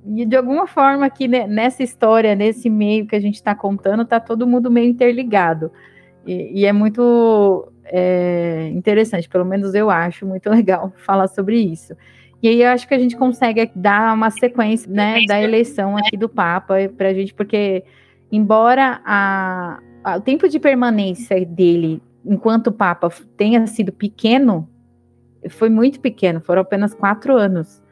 E 0.06 0.26
de 0.26 0.36
alguma 0.36 0.66
forma 0.66 1.06
aqui 1.06 1.26
nessa 1.26 1.82
história, 1.82 2.34
nesse 2.34 2.68
meio 2.68 3.06
que 3.06 3.16
a 3.16 3.20
gente 3.20 3.36
está 3.36 3.54
contando, 3.54 4.04
tá 4.04 4.20
todo 4.20 4.46
mundo 4.46 4.70
meio 4.70 4.90
interligado. 4.90 5.70
E, 6.26 6.60
e 6.60 6.66
é 6.66 6.72
muito 6.72 7.72
é, 7.86 8.70
interessante, 8.72 9.28
pelo 9.28 9.44
menos 9.44 9.74
eu 9.74 9.90
acho 9.90 10.26
muito 10.26 10.48
legal 10.50 10.92
falar 10.96 11.28
sobre 11.28 11.58
isso. 11.58 11.94
E 12.42 12.48
aí 12.48 12.62
eu 12.62 12.68
acho 12.68 12.86
que 12.86 12.94
a 12.94 12.98
gente 12.98 13.16
consegue 13.16 13.70
dar 13.74 14.12
uma 14.14 14.30
sequência 14.30 14.90
né, 14.90 15.24
da 15.26 15.40
eleição 15.40 15.96
aqui 15.96 16.16
do 16.16 16.28
Papa 16.28 16.74
para 16.94 17.08
a 17.08 17.14
gente, 17.14 17.32
porque 17.32 17.84
embora 18.30 19.00
a, 19.04 19.78
a, 20.02 20.16
o 20.16 20.20
tempo 20.20 20.46
de 20.48 20.58
permanência 20.58 21.44
dele 21.46 22.02
enquanto 22.24 22.72
Papa 22.72 23.10
tenha 23.36 23.66
sido 23.66 23.92
pequeno, 23.92 24.68
foi 25.50 25.68
muito 25.68 26.00
pequeno, 26.00 26.40
foram 26.40 26.62
apenas 26.62 26.94
quatro 26.94 27.36
anos. 27.36 27.82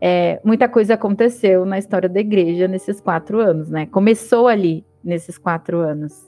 é, 0.00 0.40
muita 0.44 0.68
coisa 0.68 0.94
aconteceu 0.94 1.64
na 1.66 1.76
história 1.76 2.08
da 2.08 2.20
igreja 2.20 2.68
nesses 2.68 3.00
quatro 3.00 3.40
anos, 3.40 3.68
né? 3.68 3.86
Começou 3.86 4.46
ali 4.46 4.84
nesses 5.02 5.36
quatro 5.36 5.80
anos. 5.80 6.27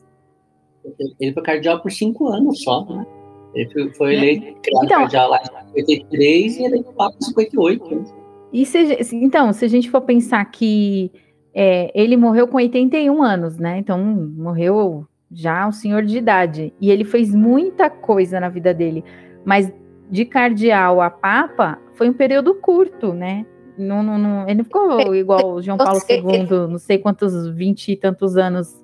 Ele 1.21 1.33
foi 1.33 1.43
cardeal 1.43 1.81
por 1.81 1.91
cinco 1.91 2.29
anos 2.29 2.63
só, 2.63 2.85
né? 2.85 3.07
Ele 3.55 3.91
foi 3.95 4.15
eleito 4.15 4.47
então, 4.69 5.01
cardeal 5.01 5.31
lá 5.31 5.41
em 5.75 5.81
53 5.81 6.57
e 6.57 6.65
eleito 6.65 6.93
papa 6.93 7.17
em 7.21 7.25
58. 7.25 7.95
Né? 7.95 8.05
E 8.53 8.67
se, 8.67 9.09
então, 9.13 9.53
se 9.53 9.65
a 9.65 9.69
gente 9.69 9.91
for 9.91 10.01
pensar 10.01 10.45
que 10.45 11.11
é, 11.55 11.91
ele 11.95 12.17
morreu 12.17 12.47
com 12.47 12.57
81 12.57 13.23
anos, 13.23 13.59
né? 13.59 13.79
Então, 13.79 13.99
morreu 14.37 15.07
já 15.31 15.67
um 15.67 15.73
senhor 15.73 16.03
de 16.03 16.19
idade. 16.19 16.73
E 16.81 16.91
ele 16.91 17.05
fez 17.05 17.35
muita 17.35 17.89
coisa 17.91 18.41
na 18.41 18.49
vida 18.49 18.73
dele. 18.73 19.05
Mas 19.45 19.73
de 20.11 20.25
cardeal 20.25 21.01
a 21.01 21.11
papa 21.11 21.79
foi 21.95 22.09
um 22.09 22.13
período 22.13 22.55
curto, 22.55 23.13
né? 23.13 23.47
Não, 23.79 24.03
não, 24.03 24.19
não, 24.19 24.43
ele 24.49 24.59
não 24.59 24.65
ficou 24.65 25.15
igual 25.15 25.63
João 25.63 25.79
Paulo 25.79 26.01
II, 26.09 26.69
não 26.69 26.79
sei 26.79 26.99
quantos, 26.99 27.49
vinte 27.49 27.93
e 27.93 27.97
tantos 27.97 28.37
anos 28.37 28.80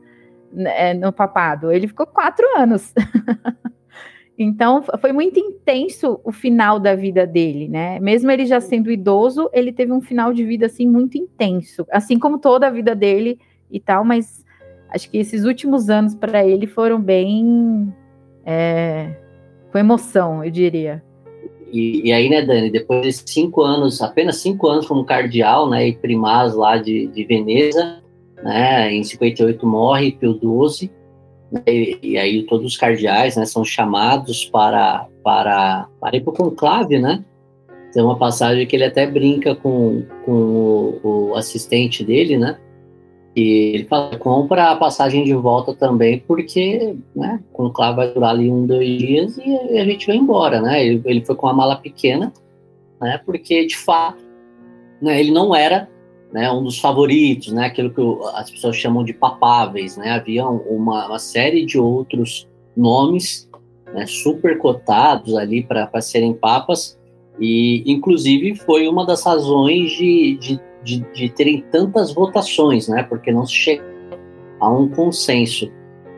né, 0.56 0.94
no 0.94 1.12
papado. 1.12 1.70
Ele 1.70 1.86
ficou 1.86 2.06
quatro 2.06 2.44
anos. 2.56 2.94
então, 4.38 4.82
foi 5.00 5.12
muito 5.12 5.38
intenso 5.38 6.18
o 6.24 6.32
final 6.32 6.80
da 6.80 6.94
vida 6.94 7.26
dele, 7.26 7.68
né? 7.68 8.00
Mesmo 8.00 8.30
ele 8.30 8.46
já 8.46 8.60
sendo 8.60 8.90
idoso, 8.90 9.50
ele 9.52 9.72
teve 9.72 9.92
um 9.92 10.00
final 10.00 10.32
de 10.32 10.44
vida, 10.44 10.66
assim, 10.66 10.88
muito 10.88 11.18
intenso. 11.18 11.86
Assim 11.92 12.18
como 12.18 12.38
toda 12.38 12.66
a 12.66 12.70
vida 12.70 12.94
dele 12.94 13.38
e 13.70 13.78
tal, 13.78 14.04
mas 14.04 14.44
acho 14.88 15.10
que 15.10 15.18
esses 15.18 15.44
últimos 15.44 15.90
anos 15.90 16.14
para 16.14 16.44
ele 16.44 16.66
foram 16.66 17.00
bem... 17.00 17.92
É, 18.48 19.16
com 19.72 19.78
emoção, 19.78 20.42
eu 20.42 20.50
diria. 20.50 21.02
E, 21.72 22.08
e, 22.08 22.12
aí, 22.12 22.28
né, 22.28 22.42
Dani, 22.42 22.70
depois 22.70 23.02
de 23.02 23.12
cinco 23.30 23.62
anos, 23.62 24.00
apenas 24.00 24.36
cinco 24.36 24.68
anos 24.68 24.86
como 24.86 25.04
cardeal, 25.04 25.68
né, 25.68 25.88
e 25.88 25.96
primaz 25.96 26.54
lá 26.54 26.78
de, 26.78 27.08
de 27.08 27.24
Veneza, 27.24 28.00
né, 28.46 28.92
em 28.92 29.02
58 29.02 29.66
morre 29.66 30.12
Pio 30.12 30.38
XII, 30.38 30.88
né, 31.50 31.62
e, 31.66 31.98
e, 32.00 32.18
aí 32.18 32.44
todos 32.44 32.64
os 32.64 32.76
cardeais, 32.76 33.36
né, 33.36 33.44
são 33.44 33.64
chamados 33.64 34.44
para, 34.44 35.08
para, 35.24 35.88
para 36.00 36.16
ir 36.16 36.20
para 36.20 36.30
o 36.30 36.36
conclave, 36.36 36.98
né, 36.98 37.24
tem 37.92 38.02
uma 38.02 38.16
passagem 38.16 38.64
que 38.66 38.76
ele 38.76 38.84
até 38.84 39.04
brinca 39.04 39.54
com, 39.56 40.04
com 40.24 40.32
o, 41.02 41.30
o 41.30 41.34
assistente 41.34 42.04
dele, 42.04 42.38
né, 42.38 42.56
e 43.34 43.74
ele 43.74 43.84
fala, 43.84 44.16
compra 44.16 44.70
a 44.70 44.76
passagem 44.76 45.24
de 45.24 45.34
volta 45.34 45.74
também, 45.74 46.20
porque 46.26 46.96
né, 47.14 47.40
o 47.52 47.56
conclave 47.56 47.96
vai 47.96 48.14
durar 48.14 48.30
ali 48.30 48.48
um, 48.48 48.64
dois 48.64 48.96
dias 48.96 49.36
e 49.36 49.78
a 49.78 49.84
gente 49.84 50.06
vai 50.06 50.16
embora, 50.16 50.62
né? 50.62 50.82
Ele, 50.82 51.02
ele 51.04 51.22
foi 51.22 51.34
com 51.34 51.46
uma 51.46 51.52
mala 51.52 51.76
pequena, 51.76 52.32
né? 52.98 53.20
Porque, 53.26 53.66
de 53.66 53.76
fato, 53.76 54.24
né, 55.02 55.20
ele 55.20 55.30
não 55.30 55.54
era 55.54 55.86
né, 56.32 56.50
um 56.50 56.62
dos 56.62 56.78
favoritos, 56.78 57.52
né? 57.52 57.66
Aquilo 57.66 57.90
que 57.90 58.00
as 58.34 58.50
pessoas 58.50 58.76
chamam 58.76 59.04
de 59.04 59.12
papáveis, 59.12 59.96
né? 59.96 60.10
Havia 60.10 60.46
uma, 60.46 61.06
uma 61.06 61.18
série 61.18 61.64
de 61.64 61.78
outros 61.78 62.48
nomes 62.76 63.48
né, 63.92 64.06
super 64.06 64.58
cotados 64.58 65.36
ali 65.36 65.62
para 65.62 66.00
serem 66.00 66.34
papas 66.34 66.98
e, 67.40 67.82
inclusive, 67.86 68.54
foi 68.54 68.88
uma 68.88 69.06
das 69.06 69.24
razões 69.24 69.90
de, 69.92 70.36
de 70.38 70.60
de, 70.86 71.00
de 71.12 71.28
terem 71.28 71.60
tantas 71.72 72.14
votações, 72.14 72.86
né? 72.86 73.02
Porque 73.02 73.32
não 73.32 73.44
se 73.44 73.52
chega 73.52 73.84
a 74.60 74.70
um 74.70 74.88
consenso. 74.88 75.68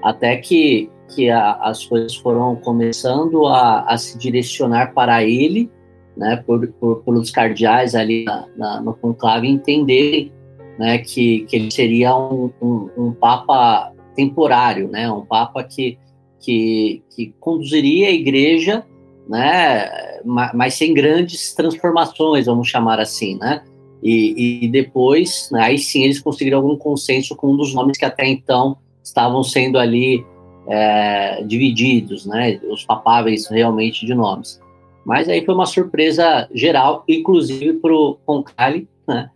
Até 0.02 0.36
que, 0.36 0.90
que 1.08 1.30
a, 1.30 1.54
as 1.54 1.86
coisas 1.86 2.14
foram 2.14 2.54
começando 2.56 3.46
a, 3.46 3.80
a, 3.88 3.96
se 3.96 4.18
direcionar 4.18 4.92
para 4.92 5.24
ele, 5.24 5.70
né? 6.18 6.42
Por, 6.44 6.66
por, 6.72 7.02
pelos 7.04 7.30
cardeais 7.30 7.94
ali 7.94 8.24
na, 8.24 8.46
na, 8.56 8.80
no 8.80 8.94
conclave 8.94 9.48
entenderem 9.48 10.32
né, 10.78 10.98
que, 10.98 11.40
que 11.46 11.56
ele 11.56 11.70
seria 11.70 12.14
um, 12.16 12.50
um, 12.60 12.90
um 12.96 13.12
papa 13.12 13.92
temporário, 14.14 14.88
né? 14.88 15.10
Um 15.10 15.24
papa 15.24 15.62
que, 15.64 15.98
que, 16.40 17.02
que 17.14 17.34
conduziria 17.40 18.08
a 18.08 18.12
igreja 18.12 18.84
né, 19.28 20.20
mas 20.24 20.74
sem 20.74 20.94
grandes 20.94 21.54
transformações, 21.54 22.46
vamos 22.46 22.68
chamar 22.68 22.98
assim, 22.98 23.36
né? 23.36 23.62
E, 24.02 24.64
e 24.64 24.68
depois, 24.68 25.50
né, 25.52 25.60
aí 25.60 25.78
sim, 25.78 26.04
eles 26.04 26.20
conseguiram 26.20 26.58
algum 26.58 26.76
consenso 26.76 27.36
com 27.36 27.52
um 27.52 27.56
dos 27.56 27.74
nomes 27.74 27.98
que 27.98 28.04
até 28.04 28.26
então 28.26 28.78
estavam 29.02 29.42
sendo 29.42 29.76
ali 29.76 30.24
é, 30.68 31.42
divididos, 31.44 32.24
né, 32.24 32.60
os 32.70 32.84
papáveis 32.84 33.48
realmente 33.48 34.06
de 34.06 34.14
nomes. 34.14 34.60
Mas 35.04 35.28
aí 35.28 35.44
foi 35.44 35.54
uma 35.54 35.66
surpresa 35.66 36.48
geral, 36.52 37.04
inclusive 37.08 37.74
para 37.74 37.92
o 37.92 38.18
Concali, 38.26 38.88
né, 39.06 39.30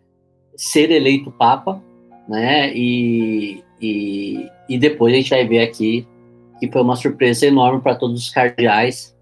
ser 0.57 0.91
eleito 0.91 1.31
papa, 1.31 1.83
né, 2.29 2.73
e, 2.75 3.63
e, 3.81 4.47
e 4.69 4.79
depois 4.79 5.13
a 5.13 5.17
gente 5.17 5.31
vai 5.31 5.47
ver 5.47 5.61
aqui 5.61 6.07
que 6.63 6.71
foi 6.71 6.81
uma 6.81 6.95
surpresa 6.95 7.45
enorme 7.45 7.81
para 7.81 7.97
todos 7.97 8.23
os 8.23 8.31
cardeais, 8.31 9.17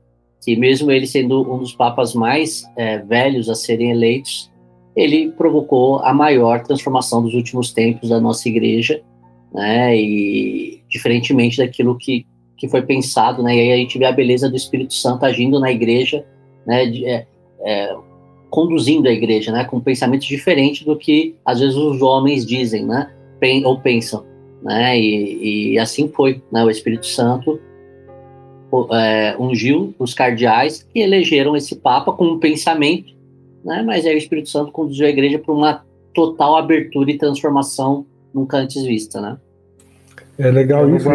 que 0.44 0.54
mesmo 0.56 0.90
ele 0.90 1.06
sendo 1.06 1.40
um 1.50 1.58
dos 1.58 1.72
papas 1.72 2.14
mais 2.14 2.64
é, 2.76 2.98
velhos 2.98 3.48
a 3.48 3.54
serem 3.54 3.92
eleitos, 3.92 4.50
ele 4.94 5.30
provocou 5.30 6.00
a 6.00 6.12
maior 6.12 6.62
transformação 6.62 7.22
dos 7.22 7.32
últimos 7.32 7.72
tempos 7.72 8.10
da 8.10 8.20
nossa 8.20 8.46
igreja, 8.46 9.02
né? 9.54 9.96
E 9.96 10.82
diferentemente 10.86 11.56
daquilo 11.56 11.96
que, 11.96 12.26
que 12.60 12.68
foi 12.68 12.82
pensado, 12.82 13.42
né? 13.42 13.56
E 13.56 13.60
aí 13.60 13.72
a 13.72 13.76
gente 13.76 13.98
vê 13.98 14.04
a 14.04 14.12
beleza 14.12 14.48
do 14.48 14.56
Espírito 14.56 14.94
Santo 14.94 15.24
agindo 15.24 15.58
na 15.58 15.72
igreja, 15.72 16.24
né? 16.66 16.86
De, 16.86 17.04
é, 17.06 17.26
é, 17.62 17.96
conduzindo 18.50 19.08
a 19.08 19.12
igreja, 19.12 19.50
né? 19.50 19.64
Com 19.64 19.78
um 19.78 19.80
pensamento 19.80 20.26
diferente 20.26 20.84
do 20.84 20.96
que 20.96 21.34
às 21.44 21.60
vezes 21.60 21.76
os 21.76 22.02
homens 22.02 22.46
dizem, 22.46 22.86
né? 22.86 23.10
Ou 23.64 23.80
pensam, 23.80 24.24
né? 24.62 24.98
E, 24.98 25.72
e 25.72 25.78
assim 25.78 26.08
foi, 26.08 26.42
né? 26.52 26.62
O 26.62 26.70
Espírito 26.70 27.06
Santo 27.06 27.58
é, 28.92 29.34
ungiu 29.40 29.94
os 29.98 30.12
cardeais 30.12 30.86
que 30.92 31.00
elegeram 31.00 31.56
esse 31.56 31.74
Papa 31.76 32.12
com 32.12 32.26
um 32.26 32.38
pensamento 32.38 33.18
né? 33.64 33.82
Mas 33.82 34.06
aí 34.06 34.14
o 34.14 34.18
Espírito 34.18 34.48
Santo 34.48 34.72
conduziu 34.72 35.06
a 35.06 35.10
igreja 35.10 35.38
para 35.38 35.54
uma 35.54 35.84
total 36.14 36.56
abertura 36.56 37.10
e 37.10 37.18
transformação 37.18 38.06
nunca 38.34 38.58
antes 38.58 38.82
vista, 38.82 39.20
né? 39.20 39.38
É 40.40 40.50
legal 40.50 40.88
é 40.88 40.96
isso, 40.96 41.08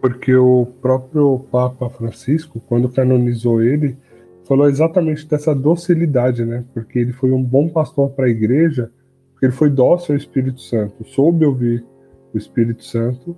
porque 0.00 0.34
o 0.34 0.66
próprio 0.80 1.40
Papa 1.50 1.90
Francisco, 1.90 2.60
quando 2.68 2.88
canonizou 2.88 3.62
ele, 3.62 3.96
falou 4.44 4.68
exatamente 4.68 5.26
dessa 5.28 5.54
docilidade, 5.54 6.44
né? 6.44 6.64
Porque 6.72 6.98
ele 6.98 7.12
foi 7.12 7.32
um 7.32 7.42
bom 7.42 7.68
pastor 7.68 8.10
para 8.10 8.26
a 8.26 8.30
igreja, 8.30 8.90
porque 9.32 9.46
ele 9.46 9.52
foi 9.52 9.70
dócil 9.70 10.14
ao 10.14 10.18
Espírito 10.18 10.60
Santo, 10.60 11.04
soube 11.04 11.44
ouvir 11.44 11.84
o 12.32 12.38
Espírito 12.38 12.84
Santo, 12.84 13.36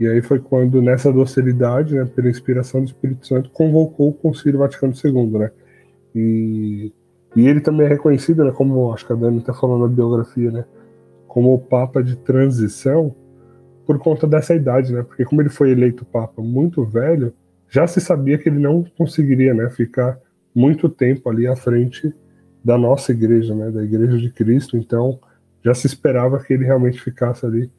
e 0.00 0.06
aí 0.06 0.20
foi 0.20 0.40
quando, 0.40 0.82
nessa 0.82 1.12
docilidade, 1.12 1.94
né, 1.94 2.04
pela 2.04 2.28
inspiração 2.28 2.80
do 2.80 2.86
Espírito 2.86 3.26
Santo, 3.26 3.50
convocou 3.50 4.08
o 4.08 4.12
Concílio 4.12 4.58
Vaticano 4.58 4.92
II, 4.92 5.38
né? 5.38 5.50
E 6.14 6.92
e 7.34 7.46
ele 7.46 7.60
também 7.60 7.86
é 7.86 7.88
reconhecido, 7.88 8.44
né, 8.44 8.50
como 8.50 8.92
acho 8.92 9.06
que 9.06 9.12
a 9.12 9.16
Dani 9.16 9.38
está 9.38 9.54
falando 9.54 9.82
na 9.82 9.88
biografia, 9.88 10.50
né, 10.50 10.64
como 11.26 11.54
o 11.54 11.58
Papa 11.58 12.02
de 12.02 12.16
transição 12.16 13.14
por 13.92 13.98
conta 13.98 14.26
dessa 14.26 14.54
idade, 14.54 14.92
né? 14.92 15.02
Porque 15.02 15.24
como 15.24 15.42
ele 15.42 15.50
foi 15.50 15.70
eleito 15.70 16.04
Papa 16.04 16.40
muito 16.40 16.82
velho, 16.84 17.34
já 17.68 17.86
se 17.86 18.00
sabia 18.00 18.38
que 18.38 18.48
ele 18.48 18.58
não 18.58 18.84
conseguiria, 18.96 19.52
né, 19.52 19.68
ficar 19.68 20.18
muito 20.54 20.88
tempo 20.88 21.28
ali 21.28 21.46
à 21.46 21.54
frente 21.54 22.12
da 22.64 22.78
nossa 22.78 23.12
igreja, 23.12 23.54
né, 23.54 23.70
da 23.70 23.82
Igreja 23.82 24.16
de 24.16 24.30
Cristo. 24.30 24.76
Então 24.76 25.18
já 25.64 25.74
se 25.74 25.86
esperava 25.86 26.42
que 26.42 26.52
ele 26.52 26.64
realmente 26.64 27.00
ficasse 27.00 27.44
ali 27.44 27.70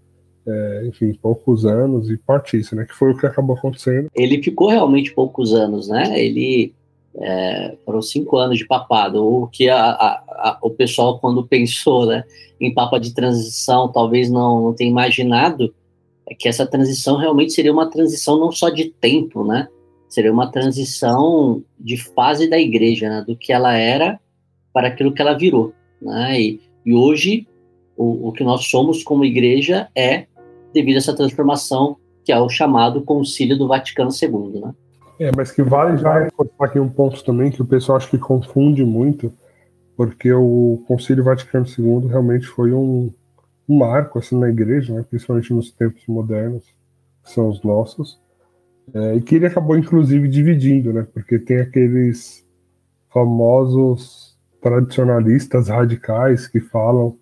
é, 0.46 0.86
enfim, 0.88 1.14
poucos 1.14 1.66
anos 1.66 2.10
e 2.10 2.18
partisse, 2.18 2.76
né? 2.76 2.86
Que 2.86 2.94
foi 2.94 3.12
o 3.12 3.18
que 3.18 3.26
acabou 3.26 3.56
acontecendo. 3.56 4.10
Ele 4.14 4.44
ficou 4.44 4.70
realmente 4.70 5.14
poucos 5.14 5.54
anos, 5.54 5.88
né? 5.88 6.20
Ele 6.20 6.74
é, 7.16 7.78
foram 7.86 8.02
cinco 8.02 8.38
anos 8.38 8.58
de 8.58 8.68
papado, 8.68 9.26
o 9.26 9.48
que 9.48 9.70
a, 9.70 9.80
a, 9.80 10.24
a, 10.28 10.58
o 10.62 10.70
pessoal, 10.70 11.18
quando 11.20 11.46
pensou 11.48 12.06
né, 12.06 12.24
em 12.60 12.74
papa 12.74 13.00
de 13.00 13.14
transição, 13.14 13.92
talvez 13.92 14.30
não, 14.30 14.62
não 14.62 14.74
tenha 14.74 14.90
imaginado 14.90 15.74
é 16.30 16.34
que 16.34 16.48
essa 16.48 16.66
transição 16.66 17.18
realmente 17.18 17.54
seria 17.54 17.72
uma 17.72 17.90
transição 17.90 18.40
não 18.40 18.52
só 18.52 18.70
de 18.70 18.90
tempo, 18.90 19.44
né? 19.46 19.68
Seria 20.08 20.32
uma 20.32 20.52
transição 20.52 21.64
de 21.80 21.98
fase 21.98 22.50
da 22.50 22.58
igreja, 22.58 23.10
né, 23.10 23.24
do 23.28 23.36
que 23.36 23.52
ela 23.52 23.76
era 23.76 24.20
para 24.72 24.88
aquilo 24.88 25.14
que 25.14 25.22
ela 25.22 25.38
virou. 25.38 25.74
Né? 26.02 26.40
E, 26.40 26.62
e 26.86 26.94
hoje, 26.94 27.48
o, 27.98 28.30
o 28.30 28.32
que 28.32 28.44
nós 28.44 28.66
somos 28.66 29.04
como 29.04 29.26
igreja 29.26 29.88
é 29.96 30.26
devido 30.74 30.96
a 30.96 31.00
essa 31.00 31.16
transformação 31.16 31.98
que 32.24 32.32
é 32.32 32.40
o 32.40 32.48
chamado 32.48 33.02
Concílio 33.02 33.58
do 33.58 33.68
Vaticano 33.68 34.10
II, 34.10 34.62
né? 34.62 34.74
É, 35.20 35.32
mas 35.36 35.52
que 35.52 35.62
vale 35.62 35.98
já 35.98 36.20
reforçar 36.20 36.66
aqui 36.66 36.80
um 36.80 36.90
ponto 36.90 37.24
também 37.24 37.52
que 37.52 37.62
o 37.62 37.66
pessoal 37.66 37.98
acho 37.98 38.10
que 38.10 38.18
confunde 38.18 38.84
muito, 38.84 39.32
porque 39.96 40.32
o 40.34 40.84
Concílio 40.88 41.24
Vaticano 41.24 41.66
II 41.66 42.08
realmente 42.08 42.48
foi 42.48 42.74
um, 42.74 43.12
um 43.68 43.78
marco 43.78 44.20
assim 44.20 44.38
na 44.38 44.50
igreja, 44.50 44.94
né, 44.94 45.06
principalmente 45.10 45.54
nos 45.54 45.72
tempos 45.72 46.06
modernos, 46.08 46.64
que 47.24 47.32
são 47.32 47.48
os 47.48 47.64
nossos, 47.64 48.20
é, 48.94 49.16
e 49.16 49.22
que 49.22 49.36
ele 49.36 49.46
acabou 49.46 49.78
inclusive 49.78 50.28
dividindo, 50.28 50.92
né, 50.92 51.08
porque 51.14 51.40
tem 51.40 51.60
aqueles 51.60 52.46
famosos 53.14 54.38
tradicionalistas 54.62 55.68
radicais 55.68 56.48
que 56.48 56.60
falam 56.60 57.18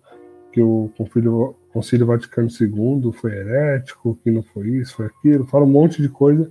que 0.52 0.62
o 0.62 0.90
Concílio, 0.96 1.56
Concílio 1.72 2.06
Vaticano 2.06 2.48
II 2.48 3.12
foi 3.12 3.32
herético, 3.32 4.18
que 4.22 4.30
não 4.30 4.42
foi 4.42 4.68
isso, 4.68 4.96
foi 4.96 5.06
aquilo, 5.06 5.46
falam 5.46 5.66
um 5.66 5.70
monte 5.70 6.00
de 6.00 6.08
coisa. 6.08 6.50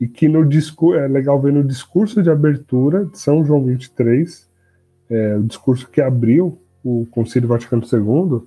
E 0.00 0.06
que 0.06 0.28
no 0.28 0.48
é 0.94 1.08
legal 1.08 1.40
ver 1.40 1.52
no 1.52 1.64
discurso 1.64 2.22
de 2.22 2.30
abertura 2.30 3.04
de 3.06 3.18
São 3.18 3.44
João 3.44 3.64
23, 3.64 4.48
é, 5.10 5.36
o 5.36 5.42
discurso 5.42 5.88
que 5.88 6.00
abriu 6.00 6.58
o 6.84 7.06
Concílio 7.10 7.48
Vaticano 7.48 7.82
II, 7.82 8.42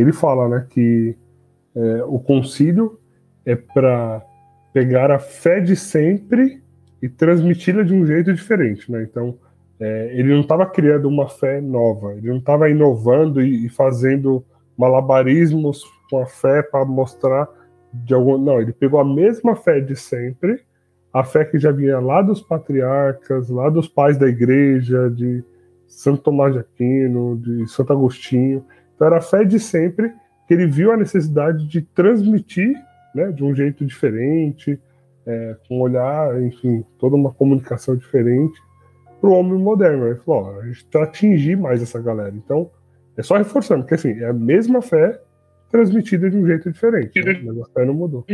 ele 0.00 0.12
fala 0.12 0.48
né, 0.48 0.66
que 0.68 1.16
é, 1.74 2.04
o 2.04 2.18
concílio 2.18 2.98
é 3.44 3.54
para 3.54 4.22
pegar 4.72 5.10
a 5.10 5.18
fé 5.18 5.60
de 5.60 5.76
sempre 5.76 6.62
e 7.02 7.08
transmiti-la 7.08 7.82
de 7.82 7.94
um 7.94 8.06
jeito 8.06 8.32
diferente. 8.32 8.90
Né? 8.90 9.02
Então, 9.02 9.38
é, 9.78 10.12
ele 10.14 10.32
não 10.32 10.42
estava 10.42 10.66
criando 10.66 11.08
uma 11.08 11.28
fé 11.28 11.60
nova, 11.60 12.12
ele 12.14 12.28
não 12.28 12.38
estava 12.38 12.68
inovando 12.68 13.42
e, 13.42 13.66
e, 13.66 13.68
fazendo 13.68 14.44
malabarismos 14.76 15.82
com 16.10 16.20
a 16.20 16.26
fé 16.26 16.62
para 16.62 16.84
mostrar 16.84 17.48
de 17.92 18.12
algum. 18.14 18.36
Não, 18.36 18.60
ele 18.60 18.72
pegou 18.72 19.00
a 19.00 19.04
mesma 19.04 19.56
fé 19.56 19.80
de 19.80 19.96
sempre 19.96 20.60
a 21.12 21.24
fé 21.24 21.44
que 21.44 21.58
já 21.58 21.72
vinha 21.72 21.98
lá 21.98 22.22
dos 22.22 22.40
patriarcas, 22.40 23.48
lá 23.48 23.68
dos 23.68 23.88
pais 23.88 24.16
da 24.16 24.28
igreja, 24.28 25.10
de 25.10 25.42
Santo 25.86 26.22
Tomás 26.22 26.52
de 26.52 26.60
Aquino, 26.60 27.36
de 27.36 27.66
Santo 27.68 27.92
Agostinho. 27.92 28.64
Então 29.00 29.06
era 29.06 29.16
a 29.16 29.22
fé 29.22 29.44
de 29.44 29.58
sempre 29.58 30.12
que 30.46 30.52
ele 30.52 30.66
viu 30.66 30.92
a 30.92 30.96
necessidade 30.96 31.66
de 31.66 31.80
transmitir 31.80 32.74
né, 33.14 33.32
de 33.32 33.42
um 33.42 33.54
jeito 33.54 33.82
diferente, 33.86 34.78
é, 35.26 35.56
com 35.66 35.78
um 35.78 35.80
olhar, 35.80 36.38
enfim, 36.42 36.84
toda 36.98 37.16
uma 37.16 37.32
comunicação 37.32 37.96
diferente 37.96 38.60
para 39.18 39.30
o 39.30 39.32
homem 39.32 39.58
moderno. 39.58 40.06
Ele 40.06 40.16
falou: 40.16 40.42
ó, 40.42 40.60
a 40.60 40.66
gente 40.66 40.84
está 40.84 41.02
atingir 41.02 41.56
mais 41.56 41.82
essa 41.82 41.98
galera. 41.98 42.34
Então, 42.36 42.70
é 43.16 43.22
só 43.22 43.38
reforçando, 43.38 43.84
porque 43.84 43.94
assim, 43.94 44.10
é 44.20 44.26
a 44.26 44.34
mesma 44.34 44.82
fé 44.82 45.18
transmitida 45.70 46.28
de 46.28 46.36
um 46.36 46.46
jeito 46.46 46.70
diferente, 46.70 47.22
né? 47.22 47.40
mas 47.42 47.58
a 47.58 47.64
fé 47.72 47.86
não 47.86 47.94
mudou. 47.94 48.26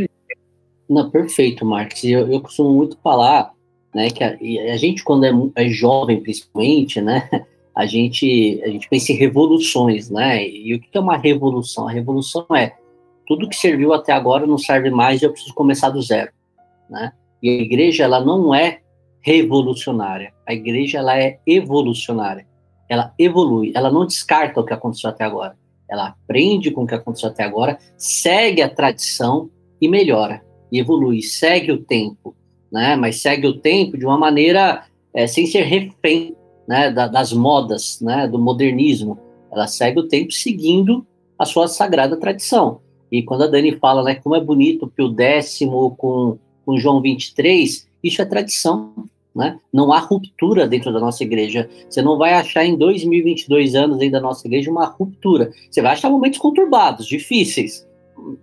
Não, 0.89 1.09
perfeito, 1.09 1.65
Marcos. 1.65 2.03
Eu, 2.03 2.29
eu 2.29 2.41
costumo 2.41 2.73
muito 2.73 2.97
falar, 3.01 3.53
né, 3.95 4.09
que 4.09 4.21
a, 4.21 4.31
a 4.73 4.77
gente 4.77 5.01
quando 5.01 5.53
é, 5.55 5.63
é, 5.63 5.69
jovem, 5.69 6.21
principalmente, 6.21 6.99
né, 6.99 7.29
a 7.77 7.85
gente 7.85 8.59
a 8.63 8.69
gente 8.69 8.89
pensa 8.89 9.11
em 9.11 9.15
revoluções, 9.15 10.09
né? 10.09 10.49
E 10.49 10.73
o 10.73 10.79
que 10.79 10.97
é 10.97 10.99
uma 10.99 11.15
revolução? 11.15 11.87
A 11.87 11.91
revolução 11.91 12.43
é 12.55 12.75
tudo 13.27 13.47
que 13.47 13.55
serviu 13.55 13.93
até 13.93 14.11
agora 14.11 14.47
não 14.47 14.57
serve 14.57 14.89
mais, 14.89 15.21
e 15.21 15.25
eu 15.25 15.31
preciso 15.31 15.53
começar 15.53 15.91
do 15.91 16.01
zero, 16.01 16.31
né? 16.89 17.11
E 17.41 17.51
a 17.51 17.53
igreja 17.53 18.03
ela 18.03 18.19
não 18.19 18.55
é 18.55 18.79
revolucionária. 19.21 20.33
A 20.47 20.55
igreja 20.55 20.97
ela 20.97 21.19
é 21.19 21.39
evolucionária. 21.45 22.47
Ela 22.89 23.13
evolui, 23.19 23.71
ela 23.75 23.91
não 23.91 24.07
descarta 24.07 24.59
o 24.59 24.65
que 24.65 24.73
aconteceu 24.73 25.11
até 25.11 25.23
agora. 25.23 25.55
Ela 25.87 26.07
aprende 26.07 26.71
com 26.71 26.83
o 26.83 26.87
que 26.87 26.95
aconteceu 26.95 27.29
até 27.29 27.43
agora, 27.43 27.77
segue 27.95 28.63
a 28.63 28.69
tradição 28.69 29.51
e 29.79 29.87
melhora 29.87 30.41
e 30.71 30.79
evolui, 30.79 31.21
segue 31.21 31.71
o 31.71 31.83
tempo, 31.83 32.35
né? 32.71 32.95
Mas 32.95 33.21
segue 33.21 33.45
o 33.45 33.59
tempo 33.59 33.99
de 33.99 34.05
uma 34.05 34.17
maneira 34.17 34.83
é, 35.13 35.27
sem 35.27 35.45
ser 35.45 35.61
refém, 35.61 36.35
né? 36.67 36.91
Da, 36.91 37.07
das 37.07 37.31
modas, 37.31 37.99
né? 38.01 38.27
Do 38.27 38.39
modernismo. 38.39 39.17
Ela 39.51 39.67
segue 39.67 39.99
o 39.99 40.07
tempo 40.07 40.31
seguindo 40.31 41.05
a 41.37 41.45
sua 41.45 41.67
sagrada 41.67 42.17
tradição. 42.17 42.81
E 43.11 43.23
quando 43.23 43.43
a 43.43 43.47
Dani 43.47 43.77
fala, 43.77 44.03
né? 44.03 44.15
Como 44.15 44.35
é 44.35 44.41
bonito 44.41 44.91
que 44.95 45.01
o 45.01 45.09
décimo 45.09 45.95
com, 45.95 46.37
com 46.65 46.77
João 46.77 47.01
23, 47.01 47.87
isso 48.03 48.21
é 48.21 48.25
tradição, 48.25 48.93
né? 49.33 49.59
Não 49.71 49.93
há 49.93 49.99
ruptura 49.99 50.67
dentro 50.67 50.91
da 50.91 50.99
nossa 50.99 51.23
igreja. 51.23 51.69
Você 51.89 52.01
não 52.01 52.17
vai 52.17 52.33
achar 52.33 52.65
em 52.65 52.75
2022 52.75 53.75
anos 53.75 53.99
dentro 53.99 54.13
da 54.13 54.21
nossa 54.21 54.47
igreja 54.47 54.71
uma 54.71 54.85
ruptura. 54.85 55.51
Você 55.69 55.81
vai 55.81 55.93
achar 55.93 56.09
momentos 56.09 56.39
conturbados, 56.39 57.05
difíceis. 57.05 57.87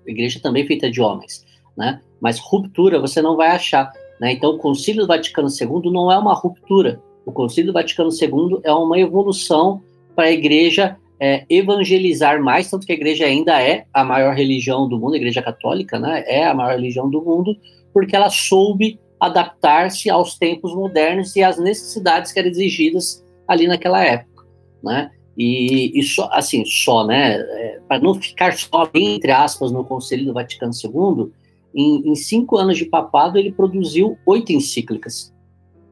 A 0.07 0.11
igreja 0.11 0.39
também 0.41 0.63
é 0.63 0.67
feita 0.67 0.89
de 0.89 1.01
homens, 1.01 1.45
né? 1.77 2.01
mas 2.21 2.39
ruptura 2.39 3.01
você 3.01 3.21
não 3.21 3.37
vai 3.37 3.49
achar. 3.49 3.93
Né? 4.21 4.33
Então, 4.33 4.53
o 4.53 4.59
Concílio 4.59 5.07
Vaticano 5.07 5.49
II 5.49 5.93
não 5.93 6.11
é 6.11 6.17
uma 6.17 6.33
ruptura. 6.33 7.03
O 7.27 7.33
Concílio 7.33 7.73
Vaticano 7.73 8.11
II 8.11 8.61
é 8.63 8.73
uma 8.73 8.99
evolução 8.99 9.83
para 10.15 10.27
a 10.27 10.33
igreja 10.33 10.97
é, 11.19 11.45
evangelizar 11.49 12.43
mais, 12.43 12.71
tanto 12.71 12.87
que 12.87 12.93
a 12.93 12.97
igreja 12.97 13.25
ainda 13.25 13.61
é 13.61 13.87
a 13.93 14.05
maior 14.05 14.35
religião 14.35 14.89
do 14.89 14.99
mundo, 14.99 15.15
a 15.15 15.17
igreja 15.17 15.43
católica 15.43 15.99
né, 15.99 16.25
é 16.27 16.45
a 16.45 16.55
maior 16.55 16.75
religião 16.75 17.09
do 17.09 17.23
mundo, 17.23 17.57
porque 17.93 18.15
ela 18.15 18.29
soube 18.29 18.99
adaptar-se 19.19 20.11
aos 20.11 20.37
tempos 20.37 20.75
modernos 20.75 21.35
e 21.37 21.43
às 21.43 21.59
necessidades 21.59 22.33
que 22.33 22.39
eram 22.39 22.51
exigidas 22.51 23.25
ali 23.49 23.67
naquela 23.67 24.05
época. 24.05 24.45
Né? 24.83 25.11
E, 25.37 26.01
só, 26.03 26.29
assim, 26.33 26.65
só, 26.65 27.07
né, 27.07 27.37
é, 27.37 27.81
para 27.89 28.01
não 28.01 28.15
ficar 28.15 28.57
só, 28.57 28.89
entre 28.95 29.33
aspas, 29.33 29.73
no 29.73 29.85
Conselho 29.85 30.27
do 30.27 30.33
Vaticano 30.33 30.73
II, 30.73 31.33
em, 31.75 32.09
em, 32.09 32.15
cinco 32.15 32.57
anos 32.57 32.77
de 32.77 32.85
papado, 32.85 33.37
ele 33.37 33.51
produziu 33.51 34.17
oito 34.27 34.53
encíclicas. 34.53 35.34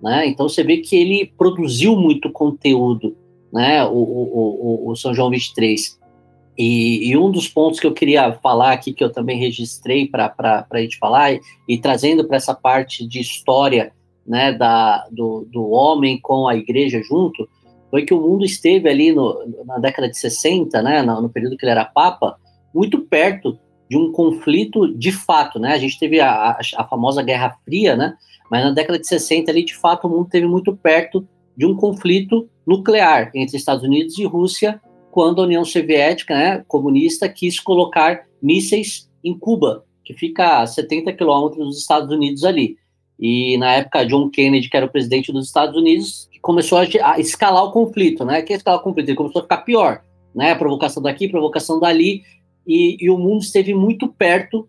Né? 0.02 0.26
Então 0.26 0.48
você 0.48 0.64
vê 0.64 0.78
que 0.78 0.96
ele 0.96 1.32
produziu 1.38 1.94
muito 1.94 2.30
conteúdo, 2.30 3.16
né? 3.52 3.84
o, 3.84 3.92
o, 3.94 4.86
o, 4.86 4.90
o 4.90 4.96
São 4.96 5.14
João 5.14 5.30
23. 5.30 6.00
E, 6.58 7.08
e, 7.08 7.16
um 7.16 7.30
dos 7.30 7.48
pontos 7.48 7.80
que 7.80 7.86
eu 7.86 7.94
queria 7.94 8.32
falar 8.34 8.72
aqui, 8.72 8.92
que 8.92 9.02
eu 9.02 9.10
também 9.10 9.38
registrei 9.38 10.06
para 10.06 10.34
a 10.70 10.80
gente 10.80 10.98
falar, 10.98 11.32
e, 11.32 11.40
e 11.66 11.78
trazendo 11.78 12.26
para 12.26 12.36
essa 12.36 12.54
parte 12.54 13.06
de 13.06 13.20
história 13.20 13.92
né, 14.26 14.52
da, 14.52 15.06
do, 15.10 15.46
do 15.50 15.70
homem 15.70 16.20
com 16.20 16.46
a 16.46 16.54
igreja 16.54 17.00
junto, 17.02 17.48
foi 17.90 18.04
que 18.04 18.12
o 18.12 18.20
mundo 18.20 18.44
esteve 18.44 18.88
ali 18.88 19.12
no, 19.12 19.64
na 19.64 19.78
década 19.78 20.10
de 20.10 20.18
60, 20.18 20.82
né, 20.82 21.02
no, 21.02 21.22
no 21.22 21.30
período 21.30 21.56
que 21.56 21.64
ele 21.64 21.72
era 21.72 21.84
papa, 21.84 22.36
muito 22.74 23.00
perto 23.00 23.58
de 23.92 23.98
um 23.98 24.10
conflito 24.10 24.88
de 24.96 25.12
fato, 25.12 25.58
né? 25.58 25.74
A 25.74 25.78
gente 25.78 25.98
teve 25.98 26.18
a, 26.18 26.58
a, 26.78 26.84
famosa 26.84 27.22
Guerra 27.22 27.58
Fria, 27.62 27.94
né? 27.94 28.16
Mas 28.50 28.64
na 28.64 28.70
década 28.70 28.98
de 28.98 29.06
60 29.06 29.50
ali, 29.50 29.62
de 29.62 29.76
fato, 29.76 30.06
o 30.06 30.10
mundo 30.10 30.30
teve 30.30 30.46
muito 30.46 30.74
perto 30.74 31.28
de 31.54 31.66
um 31.66 31.76
conflito 31.76 32.48
nuclear 32.66 33.30
entre 33.34 33.58
Estados 33.58 33.84
Unidos 33.84 34.18
e 34.18 34.24
Rússia, 34.24 34.80
quando 35.10 35.42
a 35.42 35.44
União 35.44 35.62
Soviética, 35.62 36.34
né, 36.34 36.64
comunista, 36.66 37.28
quis 37.28 37.60
colocar 37.60 38.22
mísseis 38.42 39.10
em 39.22 39.38
Cuba, 39.38 39.84
que 40.02 40.14
fica 40.14 40.62
a 40.62 40.66
70 40.66 41.12
quilômetros 41.12 41.66
dos 41.66 41.78
Estados 41.78 42.10
Unidos 42.10 42.44
ali. 42.44 42.78
E 43.20 43.58
na 43.58 43.74
época, 43.74 44.06
John 44.06 44.30
Kennedy, 44.30 44.70
que 44.70 44.76
era 44.76 44.86
o 44.86 44.90
presidente 44.90 45.30
dos 45.30 45.48
Estados 45.48 45.76
Unidos, 45.76 46.30
começou 46.40 46.78
a, 46.78 47.20
escalar 47.20 47.64
o 47.64 47.72
conflito, 47.72 48.24
né? 48.24 48.40
Que 48.40 48.54
escalar 48.54 48.80
o 48.80 48.82
conflito? 48.82 49.10
Ele 49.10 49.18
começou 49.18 49.40
a 49.40 49.42
ficar 49.42 49.58
pior, 49.58 50.02
né? 50.34 50.54
Provocação 50.54 51.02
daqui, 51.02 51.28
provocação 51.28 51.78
dali, 51.78 52.22
e, 52.66 52.96
e 53.00 53.10
o 53.10 53.18
mundo 53.18 53.42
esteve 53.42 53.74
muito 53.74 54.08
perto 54.08 54.68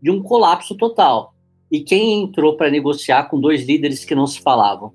de 0.00 0.10
um 0.10 0.22
colapso 0.22 0.76
total. 0.76 1.34
E 1.70 1.80
quem 1.80 2.22
entrou 2.22 2.56
para 2.56 2.70
negociar 2.70 3.24
com 3.24 3.40
dois 3.40 3.64
líderes 3.64 4.04
que 4.04 4.14
não 4.14 4.26
se 4.26 4.40
falavam? 4.40 4.92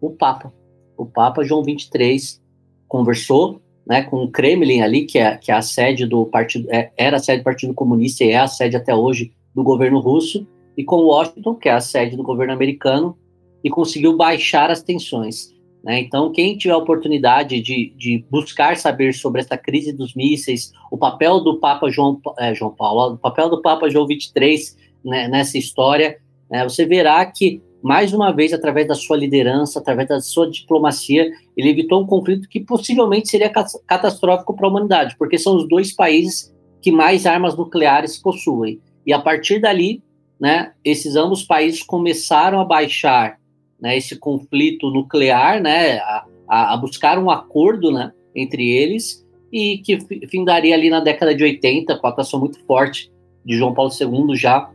O 0.00 0.10
Papa. 0.10 0.52
O 0.96 1.04
Papa 1.04 1.44
João 1.44 1.62
23 1.62 2.40
conversou 2.88 3.60
né, 3.86 4.02
com 4.02 4.22
o 4.22 4.30
Kremlin 4.30 4.82
ali, 4.82 5.04
que 5.04 5.18
é, 5.18 5.36
que 5.36 5.50
é 5.50 5.54
a 5.54 5.62
sede 5.62 6.06
do 6.06 6.24
partido, 6.26 6.68
é, 6.70 6.92
era 6.96 7.16
a 7.16 7.20
sede 7.20 7.40
do 7.40 7.44
Partido 7.44 7.74
Comunista 7.74 8.24
e 8.24 8.30
é 8.30 8.38
a 8.38 8.46
sede 8.46 8.76
até 8.76 8.94
hoje 8.94 9.32
do 9.54 9.62
governo 9.62 9.98
russo, 9.98 10.46
e 10.76 10.84
com 10.84 11.02
Washington, 11.02 11.54
que 11.56 11.68
é 11.68 11.72
a 11.72 11.80
sede 11.80 12.16
do 12.16 12.22
governo 12.22 12.52
americano, 12.52 13.18
e 13.62 13.68
conseguiu 13.68 14.16
baixar 14.16 14.70
as 14.70 14.82
tensões. 14.82 15.52
Né? 15.82 16.00
Então, 16.00 16.30
quem 16.30 16.56
tiver 16.56 16.74
a 16.74 16.78
oportunidade 16.78 17.60
de, 17.60 17.92
de, 17.96 18.24
buscar 18.30 18.76
saber 18.76 19.14
sobre 19.14 19.40
essa 19.40 19.56
crise 19.56 19.92
dos 19.92 20.14
mísseis, 20.14 20.72
o 20.90 20.98
papel 20.98 21.40
do 21.40 21.58
Papa 21.58 21.90
João, 21.90 22.20
é, 22.38 22.54
João 22.54 22.70
Paulo, 22.70 23.14
o 23.14 23.18
papel 23.18 23.48
do 23.48 23.62
Papa 23.62 23.88
João 23.88 24.06
23 24.06 24.76
né, 25.04 25.28
nessa 25.28 25.56
história, 25.56 26.18
né, 26.50 26.62
você 26.64 26.84
verá 26.84 27.24
que, 27.24 27.62
mais 27.82 28.12
uma 28.12 28.30
vez, 28.30 28.52
através 28.52 28.86
da 28.86 28.94
sua 28.94 29.16
liderança, 29.16 29.78
através 29.78 30.08
da 30.08 30.20
sua 30.20 30.50
diplomacia, 30.50 31.30
ele 31.56 31.70
evitou 31.70 32.02
um 32.02 32.06
conflito 32.06 32.48
que 32.48 32.60
possivelmente 32.60 33.28
seria 33.28 33.48
catastrófico 33.48 34.54
para 34.54 34.66
a 34.66 34.70
humanidade, 34.70 35.16
porque 35.18 35.38
são 35.38 35.56
os 35.56 35.66
dois 35.66 35.92
países 35.92 36.54
que 36.82 36.92
mais 36.92 37.24
armas 37.24 37.56
nucleares 37.56 38.18
possuem. 38.18 38.80
E 39.06 39.14
a 39.14 39.18
partir 39.18 39.60
dali, 39.60 40.02
né, 40.38 40.72
esses 40.84 41.16
ambos 41.16 41.42
países 41.42 41.82
começaram 41.82 42.60
a 42.60 42.64
baixar 42.64 43.39
né, 43.80 43.96
esse 43.96 44.16
conflito 44.18 44.90
nuclear, 44.90 45.62
né, 45.62 45.98
a, 45.98 46.24
a, 46.48 46.76
buscar 46.76 47.18
um 47.18 47.30
acordo 47.30 47.90
né, 47.90 48.12
entre 48.34 48.68
eles 48.68 49.26
e 49.52 49.78
que 49.78 49.98
findaria 50.28 50.74
ali 50.74 50.90
na 50.90 51.00
década 51.00 51.34
de 51.34 51.42
80, 51.42 51.96
com 51.96 52.06
a 52.06 52.10
atuação 52.10 52.38
muito 52.38 52.58
forte 52.66 53.10
de 53.44 53.56
João 53.56 53.74
Paulo 53.74 53.90
II 53.90 54.36
já 54.36 54.70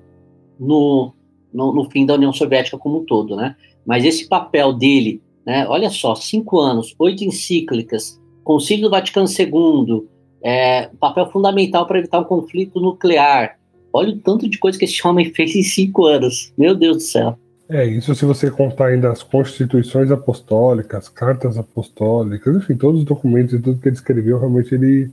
no, 0.60 1.14
no, 1.54 1.74
no, 1.74 1.90
fim 1.90 2.06
da 2.06 2.16
União 2.16 2.34
Soviética 2.34 2.78
como 2.78 3.00
um 3.00 3.06
todo, 3.06 3.36
né? 3.36 3.56
Mas 3.86 4.04
esse 4.04 4.28
papel 4.28 4.74
dele, 4.74 5.22
né? 5.46 5.68
Olha 5.68 5.90
só, 5.90 6.16
cinco 6.16 6.60
anos, 6.60 6.96
oito 7.00 7.24
encíclicas, 7.24 8.20
Concílio 8.46 8.84
do 8.84 8.92
Vaticano 8.92 9.28
II, 9.28 10.08
é, 10.44 10.88
papel 11.00 11.32
fundamental 11.32 11.88
para 11.88 11.98
evitar 11.98 12.20
um 12.20 12.24
conflito 12.24 12.80
nuclear. 12.80 13.58
Olha 13.92 14.14
o 14.14 14.20
tanto 14.20 14.48
de 14.48 14.60
coisa 14.60 14.78
que 14.78 14.86
esse 14.86 15.06
homem 15.06 15.32
fez 15.34 15.56
em 15.56 15.64
cinco 15.64 16.06
anos. 16.06 16.54
Meu 16.56 16.76
Deus 16.76 16.98
do 16.98 17.04
céu. 17.04 17.40
É, 17.68 17.84
isso 17.84 18.14
se 18.14 18.26
você 18.26 18.52
contar 18.52 18.88
ainda 18.88 19.12
as 19.12 19.24
constituições 19.24 20.12
apostólicas, 20.12 21.10
cartas 21.10 21.58
apostólicas, 21.58 22.56
enfim, 22.56 22.76
todos 22.76 23.00
os 23.00 23.06
documentos 23.06 23.54
e 23.54 23.60
tudo 23.60 23.80
que 23.80 23.88
ele 23.88 23.96
escreveu, 23.96 24.38
realmente 24.38 24.76
ele, 24.76 25.12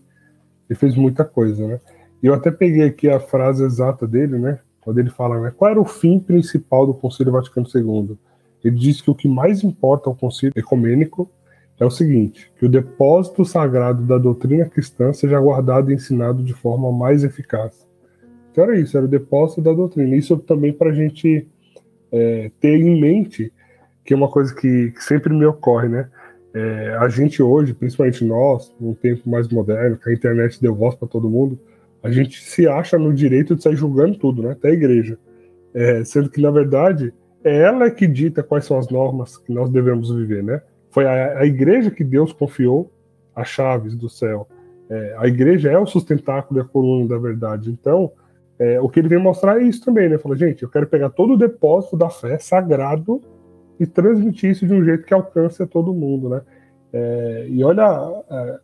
ele 0.69 0.79
fez 0.79 0.95
muita 0.95 1.25
coisa, 1.25 1.67
né? 1.67 1.81
E 2.23 2.27
eu 2.27 2.35
até 2.35 2.51
peguei 2.51 2.85
aqui 2.85 3.09
a 3.09 3.19
frase 3.19 3.65
exata 3.65 4.07
dele, 4.07 4.39
né? 4.39 4.59
Quando 4.83 4.99
ele 4.99 5.09
fala, 5.09 5.41
né? 5.41 5.53
Qual 5.57 5.71
era 5.71 5.81
o 5.81 5.85
fim 5.85 6.19
principal 6.19 6.87
do 6.87 6.93
Concílio 6.93 7.33
Vaticano 7.33 7.67
II? 7.75 8.19
Ele 8.63 8.77
diz 8.77 9.01
que 9.01 9.11
o 9.11 9.15
que 9.15 9.27
mais 9.27 9.65
importa 9.65 10.11
ao 10.11 10.15
Concílio 10.15 10.53
Ecumênico 10.55 11.31
é 11.81 11.87
o 11.87 11.91
seguinte: 11.91 12.53
que 12.59 12.67
o 12.67 12.69
depósito 12.69 13.45
sagrado 13.45 14.03
da 14.05 14.19
doutrina 14.19 14.67
cristã 14.67 15.13
seja 15.13 15.41
guardado 15.41 15.91
e 15.91 15.95
ensinado 15.95 16.43
de 16.43 16.53
forma 16.53 16.93
mais 16.93 17.25
eficaz. 17.25 17.87
Então 18.51 18.65
era 18.65 18.79
isso, 18.79 18.97
era 18.97 19.07
o 19.07 19.09
depósito 19.09 19.63
da 19.63 19.73
doutrina. 19.73 20.15
Isso 20.15 20.37
também 20.37 20.73
para 20.73 20.91
a 20.91 20.95
gente 20.95 21.49
é, 22.13 22.51
ter 22.61 22.81
em 22.81 23.01
mente 23.01 23.53
que 24.05 24.13
é 24.13 24.17
uma 24.17 24.29
coisa 24.29 24.55
que, 24.55 24.91
que 24.91 25.03
sempre 25.03 25.33
me 25.33 25.45
ocorre, 25.45 25.89
né? 25.89 26.09
É, 26.55 26.97
a 27.01 27.09
gente 27.09 27.43
hoje, 27.43 27.73
principalmente 27.73 28.25
nós, 28.25 28.75
num 28.79 28.95
tempo 28.95 29.29
mais 29.29 29.49
moderno, 29.49 29.97
que 29.97 30.11
a 30.11 30.13
internet 30.13 30.61
deu 30.61 30.75
voz 30.75 30.95
para 30.95 31.09
todo 31.09 31.31
mundo, 31.31 31.59
a 32.03 32.11
gente 32.11 32.43
se 32.43 32.69
acha 32.69 32.99
no 32.99 33.15
direito 33.15 33.55
de 33.55 33.63
sair 33.63 33.77
julgando 33.77 34.19
tudo, 34.19 34.43
né? 34.43 34.53
Até 34.53 34.69
a 34.69 34.73
igreja. 34.73 35.19
É, 35.73 36.05
sendo 36.05 36.29
que, 36.29 36.41
na 36.41 36.51
verdade, 36.51 37.15
é 37.45 37.63
ela 37.63 37.91
que 37.91 38.07
dita 38.07 38.43
quais 38.43 38.65
são 38.65 38.79
as 38.79 38.89
normas 38.89 39.39
que 39.39 39.53
nós 39.53 39.71
devemos 39.71 40.15
viver, 40.15 40.43
né? 40.43 40.61
Foi 40.91 41.07
a, 41.07 41.39
a 41.39 41.47
igreja 41.47 41.91
que 41.91 42.05
Deus 42.05 42.33
confiou 42.33 42.93
as 43.35 43.49
chaves 43.49 43.97
do 43.97 44.09
céu. 44.09 44.47
É, 44.91 45.15
a 45.17 45.27
igreja 45.27 45.71
é 45.71 45.79
o 45.79 45.87
sustentáculo 45.87 46.61
e 46.61 46.63
a 46.63 46.65
coluna 46.65 47.09
da 47.09 47.17
verdade. 47.17 47.71
Então, 47.71 48.13
é, 48.59 48.81
o 48.81 48.89
que 48.89 49.01
ele 49.01 49.09
vem 49.09 49.19
mostrar 49.19 49.61
é 49.61 49.65
isso 49.65 49.85
também, 49.85 50.09
né? 50.09 50.19
Fala, 50.19 50.37
gente, 50.37 50.63
eu 50.63 50.69
quero 50.69 50.87
pegar 50.87 51.11
todo 51.11 51.35
o 51.35 51.39
depósito 51.39 51.97
da 51.97 52.09
fé 52.09 52.39
sagrado 52.39 53.21
e 53.79 53.87
transmitir 53.87 54.51
isso 54.51 54.67
de 54.67 54.73
um 54.73 54.85
jeito 54.85 55.05
que 55.05 55.15
alcance 55.15 55.63
a 55.63 55.67
todo 55.67 55.95
mundo, 55.95 56.29
né? 56.29 56.43
É, 56.93 57.47
e 57.49 57.65
olha 57.65 58.23
é, 58.31 58.59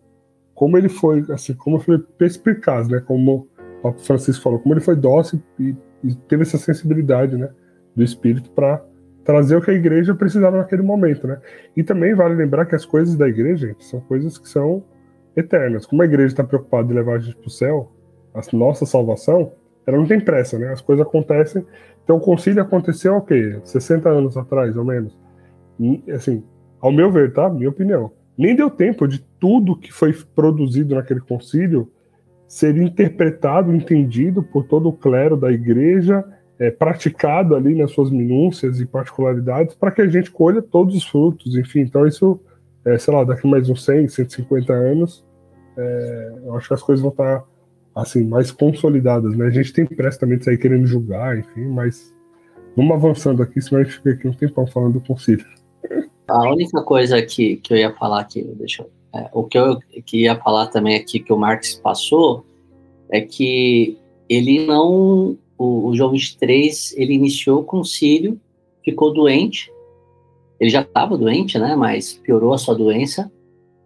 como 0.55 0.77
ele 0.77 0.89
foi, 0.89 1.25
assim, 1.31 1.55
como 1.55 1.81
foi 1.81 1.99
perspicaz, 1.99 2.89
né? 2.89 3.01
Como 3.01 3.49
o 3.79 3.83
Papa 3.83 3.99
Francisco 3.99 4.43
falou, 4.43 4.59
como 4.59 4.75
ele 4.75 4.81
foi 4.81 4.97
dócil 4.97 5.41
e, 5.59 5.75
e 6.05 6.15
teve 6.29 6.43
essa 6.43 6.59
sensibilidade, 6.59 7.37
né? 7.37 7.49
Do 7.97 8.03
espírito 8.03 8.51
para 8.51 8.85
trazer 9.25 9.57
o 9.57 9.61
que 9.61 9.71
a 9.71 9.75
igreja 9.75 10.15
precisava 10.15 10.57
naquele 10.57 10.83
momento, 10.83 11.27
né? 11.27 11.41
E 11.77 11.83
também 11.83 12.15
vale 12.15 12.35
lembrar 12.35 12.67
que 12.67 12.75
as 12.75 12.85
coisas 12.85 13.17
da 13.17 13.29
igreja 13.29 13.69
gente, 13.69 13.85
são 13.85 14.01
coisas 14.01 14.39
que 14.39 14.49
são 14.49 14.85
eternas. 15.37 15.85
Como 15.87 16.03
a 16.03 16.05
igreja 16.05 16.29
está 16.29 16.45
preocupada 16.45 16.93
em 16.93 16.97
levar 16.97 17.17
a 17.17 17.19
gente 17.19 17.37
para 17.37 17.47
o 17.47 17.51
céu, 17.51 17.93
a 18.35 18.41
nossa 18.57 18.87
salvação, 18.87 19.53
ela 19.89 19.97
não 19.97 20.07
tem 20.07 20.21
pressa, 20.21 20.59
né? 20.59 20.71
As 20.71 20.83
coisas 20.83 21.05
acontecem. 21.05 21.65
Então 22.05 22.19
o 22.19 22.21
concílio 22.21 22.61
aconteceu 22.61 23.17
o 23.17 23.23
quê? 23.23 23.59
60 23.65 24.07
anos 24.07 24.37
atrás, 24.37 24.77
ou 24.77 24.85
menos. 24.85 25.19
E, 25.81 26.03
assim, 26.13 26.45
ao 26.79 26.93
meu 26.93 27.11
ver, 27.11 27.33
tá? 27.33 27.49
Minha 27.49 27.71
opinião. 27.71 28.13
Nem 28.37 28.55
deu 28.55 28.69
tempo 28.69 29.09
de 29.09 29.19
tudo 29.41 29.79
que 29.79 29.91
foi 29.91 30.13
produzido 30.35 30.95
naquele 30.95 31.21
concílio 31.21 31.91
ser 32.47 32.77
interpretado, 32.77 33.75
entendido 33.75 34.43
por 34.43 34.65
todo 34.65 34.91
o 34.91 34.93
clero 34.93 35.39
da 35.39 35.51
igreja, 35.51 36.23
é, 36.59 36.71
praticado 36.71 37.57
ali 37.57 37.75
nas 37.75 37.91
suas 37.91 38.11
minúcias 38.11 38.81
e 38.81 38.87
particularidades, 38.87 39.75
para 39.75 39.91
que 39.91 40.03
a 40.03 40.07
gente 40.07 40.31
colha 40.31 40.61
todos 40.61 40.95
os 40.95 41.05
frutos, 41.05 41.57
enfim. 41.57 41.81
Então, 41.81 42.07
isso, 42.07 42.39
é, 42.85 42.99
sei 42.99 43.15
lá, 43.15 43.25
daqui 43.25 43.49
mais 43.49 43.71
uns 43.71 43.83
100, 43.87 44.09
150 44.09 44.71
anos, 44.71 45.27
é, 45.79 46.33
eu 46.45 46.57
acho 46.57 46.69
que 46.69 46.75
as 46.75 46.83
coisas 46.83 47.01
vão 47.03 47.11
estar 47.11 47.43
assim, 48.03 48.25
mais 48.25 48.51
consolidadas, 48.51 49.37
né? 49.37 49.47
A 49.47 49.51
gente 49.51 49.73
tem 49.73 49.87
pressa 49.87 50.21
também 50.21 50.39
de 50.39 50.45
sair 50.45 50.59
querendo 50.59 50.87
julgar, 50.87 51.39
enfim, 51.39 51.67
mas 51.67 52.15
vamos 52.77 52.95
avançando 52.95 53.43
aqui, 53.43 53.61
senão 53.61 53.81
a 53.81 53.85
gente 53.85 53.97
fica 53.97 54.11
aqui 54.11 54.29
um 54.29 54.33
tempão 54.33 54.67
falando 54.67 54.95
do 54.95 55.01
concílio. 55.01 55.45
A 56.29 56.53
única 56.53 56.83
coisa 56.83 57.21
que, 57.23 57.57
que 57.57 57.73
eu 57.73 57.77
ia 57.77 57.93
falar 57.95 58.21
aqui, 58.21 58.43
deixa 58.57 58.83
eu, 58.83 58.91
é, 59.15 59.29
o 59.33 59.45
que 59.45 59.59
eu 59.59 59.79
que 60.05 60.23
ia 60.23 60.37
falar 60.37 60.67
também 60.67 60.97
aqui 60.97 61.19
que 61.19 61.33
o 61.33 61.39
Marx 61.39 61.75
passou 61.75 62.45
é 63.11 63.21
que 63.21 63.99
ele 64.29 64.67
não, 64.67 65.37
o, 65.57 65.89
o 65.89 65.97
João 65.97 66.13
23, 66.13 66.95
ele 66.97 67.15
iniciou 67.15 67.61
o 67.61 67.65
concílio, 67.65 68.39
ficou 68.85 69.13
doente, 69.13 69.73
ele 70.61 70.71
já 70.71 70.83
estava 70.83 71.17
doente, 71.17 71.59
né, 71.59 71.75
mas 71.75 72.13
piorou 72.13 72.53
a 72.53 72.59
sua 72.59 72.75
doença 72.75 73.31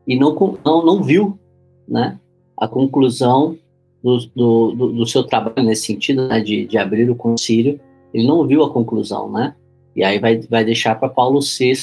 e 0.07 0.19
não, 0.19 0.35
não, 0.65 0.85
não 0.85 1.03
viu, 1.03 1.39
né, 1.87 2.19
a 2.59 2.67
conclusão 2.67 3.57
do, 4.03 4.19
do, 4.35 4.93
do, 4.93 5.07
seu 5.07 5.23
trabalho 5.23 5.67
nesse 5.67 5.87
sentido, 5.87 6.27
né, 6.27 6.41
de, 6.41 6.67
de 6.67 6.77
abrir 6.77 7.09
o 7.09 7.15
concílio, 7.15 7.81
ele 8.13 8.27
não 8.27 8.47
viu 8.47 8.63
a 8.63 8.71
conclusão, 8.71 9.31
né? 9.31 9.55
E 9.95 10.03
aí 10.03 10.19
vai, 10.19 10.41
vai 10.41 10.65
deixar 10.65 10.95
para 10.97 11.09
Paulo 11.09 11.41
VI 11.41 11.75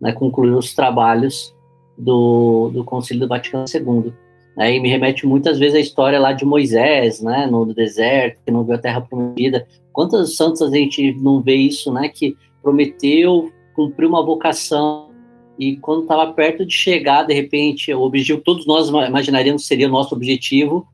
né, 0.00 0.12
concluir 0.12 0.52
os 0.52 0.74
trabalhos 0.74 1.54
do, 1.96 2.70
do 2.72 2.84
Concílio 2.84 3.20
do 3.20 3.28
Vaticano 3.28 3.64
II. 3.72 4.12
Aí 4.56 4.80
me 4.80 4.88
remete 4.88 5.26
muitas 5.26 5.58
vezes 5.58 5.76
à 5.76 5.80
história 5.80 6.18
lá 6.18 6.32
de 6.32 6.44
Moisés, 6.44 7.22
né, 7.22 7.46
no 7.46 7.72
deserto, 7.72 8.40
que 8.44 8.50
não 8.50 8.64
viu 8.64 8.74
a 8.74 8.78
terra 8.78 9.00
prometida. 9.00 9.66
Quantos 9.92 10.36
santos 10.36 10.62
a 10.62 10.70
gente 10.70 11.14
não 11.20 11.40
vê 11.40 11.54
isso, 11.54 11.92
né, 11.92 12.08
que 12.08 12.36
prometeu 12.62 13.50
cumprir 13.74 14.06
uma 14.06 14.24
vocação 14.24 15.10
e 15.58 15.76
quando 15.76 16.02
estava 16.02 16.32
perto 16.32 16.66
de 16.66 16.72
chegar, 16.72 17.22
de 17.22 17.32
repente, 17.32 17.92
o 17.92 18.02
objetivo 18.02 18.40
todos 18.42 18.66
nós 18.66 18.88
imaginaríamos 18.88 19.66
seria 19.66 19.88
o 19.88 19.90
nosso 19.90 20.14
objetivo, 20.14 20.86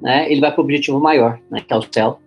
né, 0.00 0.30
ele 0.30 0.40
vai 0.40 0.50
para 0.50 0.60
o 0.60 0.64
objetivo 0.64 1.00
maior, 1.00 1.38
né, 1.50 1.60
que 1.60 1.72
é 1.72 1.76
o 1.76 1.82
céu, 1.82 2.20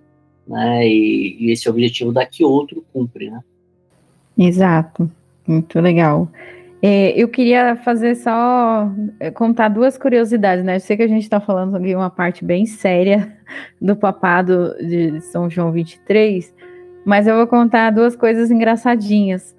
né, 0.48 0.88
e, 0.88 1.38
e 1.40 1.52
esse 1.52 1.70
objetivo 1.70 2.12
daqui 2.12 2.44
outro 2.44 2.84
cumpre, 2.94 3.30
né. 3.30 3.42
Exato, 4.38 5.10
muito 5.48 5.80
legal. 5.80 6.30
É, 6.82 7.10
eu 7.20 7.28
queria 7.28 7.76
fazer 7.76 8.16
só 8.16 8.92
é, 9.20 9.32
contar 9.32 9.70
duas 9.70 9.98
curiosidades, 9.98 10.64
né? 10.64 10.76
Eu 10.76 10.80
sei 10.80 10.96
que 10.96 11.02
a 11.02 11.08
gente 11.08 11.24
está 11.24 11.40
falando 11.40 11.76
aqui 11.76 11.96
uma 11.96 12.10
parte 12.10 12.46
bem 12.46 12.68
séria 12.68 13.36
do 13.82 13.96
papado 13.96 14.76
de 14.80 15.20
São 15.22 15.50
João 15.50 15.72
23, 15.72 16.54
mas 17.04 17.26
eu 17.26 17.36
vou 17.36 17.48
contar 17.48 17.90
duas 17.90 18.16
coisas 18.16 18.52
engraçadinhas, 18.52 19.56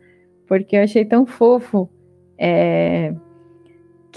porque 0.47 0.77
eu 0.77 0.83
achei 0.83 1.05
tão 1.05 1.27
fofo. 1.27 1.89
É, 2.39 3.13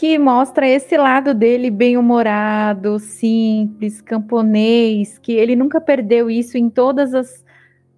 que 0.02 0.18
mostra 0.18 0.68
esse 0.68 0.98
lado 0.98 1.32
dele 1.32 1.70
bem-humorado, 1.70 2.98
simples, 2.98 4.02
camponês, 4.02 5.20
que 5.20 5.32
ele 5.32 5.56
nunca 5.56 5.80
perdeu 5.80 6.28
isso 6.28 6.58
em 6.58 6.72
todas 6.72 7.14
as 7.14 7.46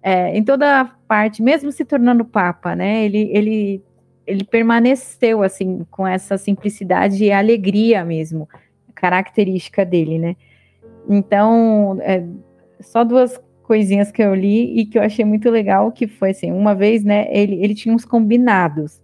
é, 0.02 0.36
em 0.36 0.44
toda 0.44 0.82
a 0.82 0.84
parte, 0.84 1.42
mesmo 1.42 1.72
se 1.72 1.82
tornando 1.82 2.22
papa, 2.22 2.76
né? 2.76 3.06
Ele, 3.06 3.30
ele, 3.32 3.82
ele 4.26 4.44
permaneceu 4.44 5.42
assim 5.42 5.86
com 5.90 6.06
essa 6.06 6.36
simplicidade 6.36 7.24
e 7.24 7.32
alegria 7.32 8.04
mesmo, 8.04 8.46
característica 8.94 9.82
dele, 9.82 10.18
né? 10.18 10.36
Então, 11.08 11.96
é, 12.02 12.22
só 12.80 13.02
duas 13.02 13.40
coisinhas 13.62 14.12
que 14.12 14.22
eu 14.22 14.34
li 14.34 14.78
e 14.78 14.84
que 14.84 14.98
eu 14.98 15.02
achei 15.02 15.24
muito 15.24 15.48
legal, 15.48 15.90
que 15.90 16.06
foi 16.06 16.32
assim, 16.32 16.52
uma 16.52 16.74
vez, 16.74 17.02
né, 17.02 17.26
ele, 17.30 17.64
ele 17.64 17.74
tinha 17.74 17.94
uns 17.94 18.04
combinados, 18.04 19.00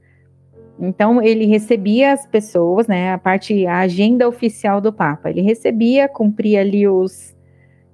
então 0.80 1.22
ele 1.22 1.44
recebia 1.44 2.12
as 2.12 2.26
pessoas, 2.26 2.88
né, 2.88 3.12
a 3.12 3.18
parte, 3.18 3.66
a 3.66 3.80
agenda 3.80 4.26
oficial 4.26 4.80
do 4.80 4.92
Papa. 4.92 5.28
Ele 5.28 5.42
recebia, 5.42 6.08
cumpria 6.08 6.60
ali 6.60 6.88
os, 6.88 7.36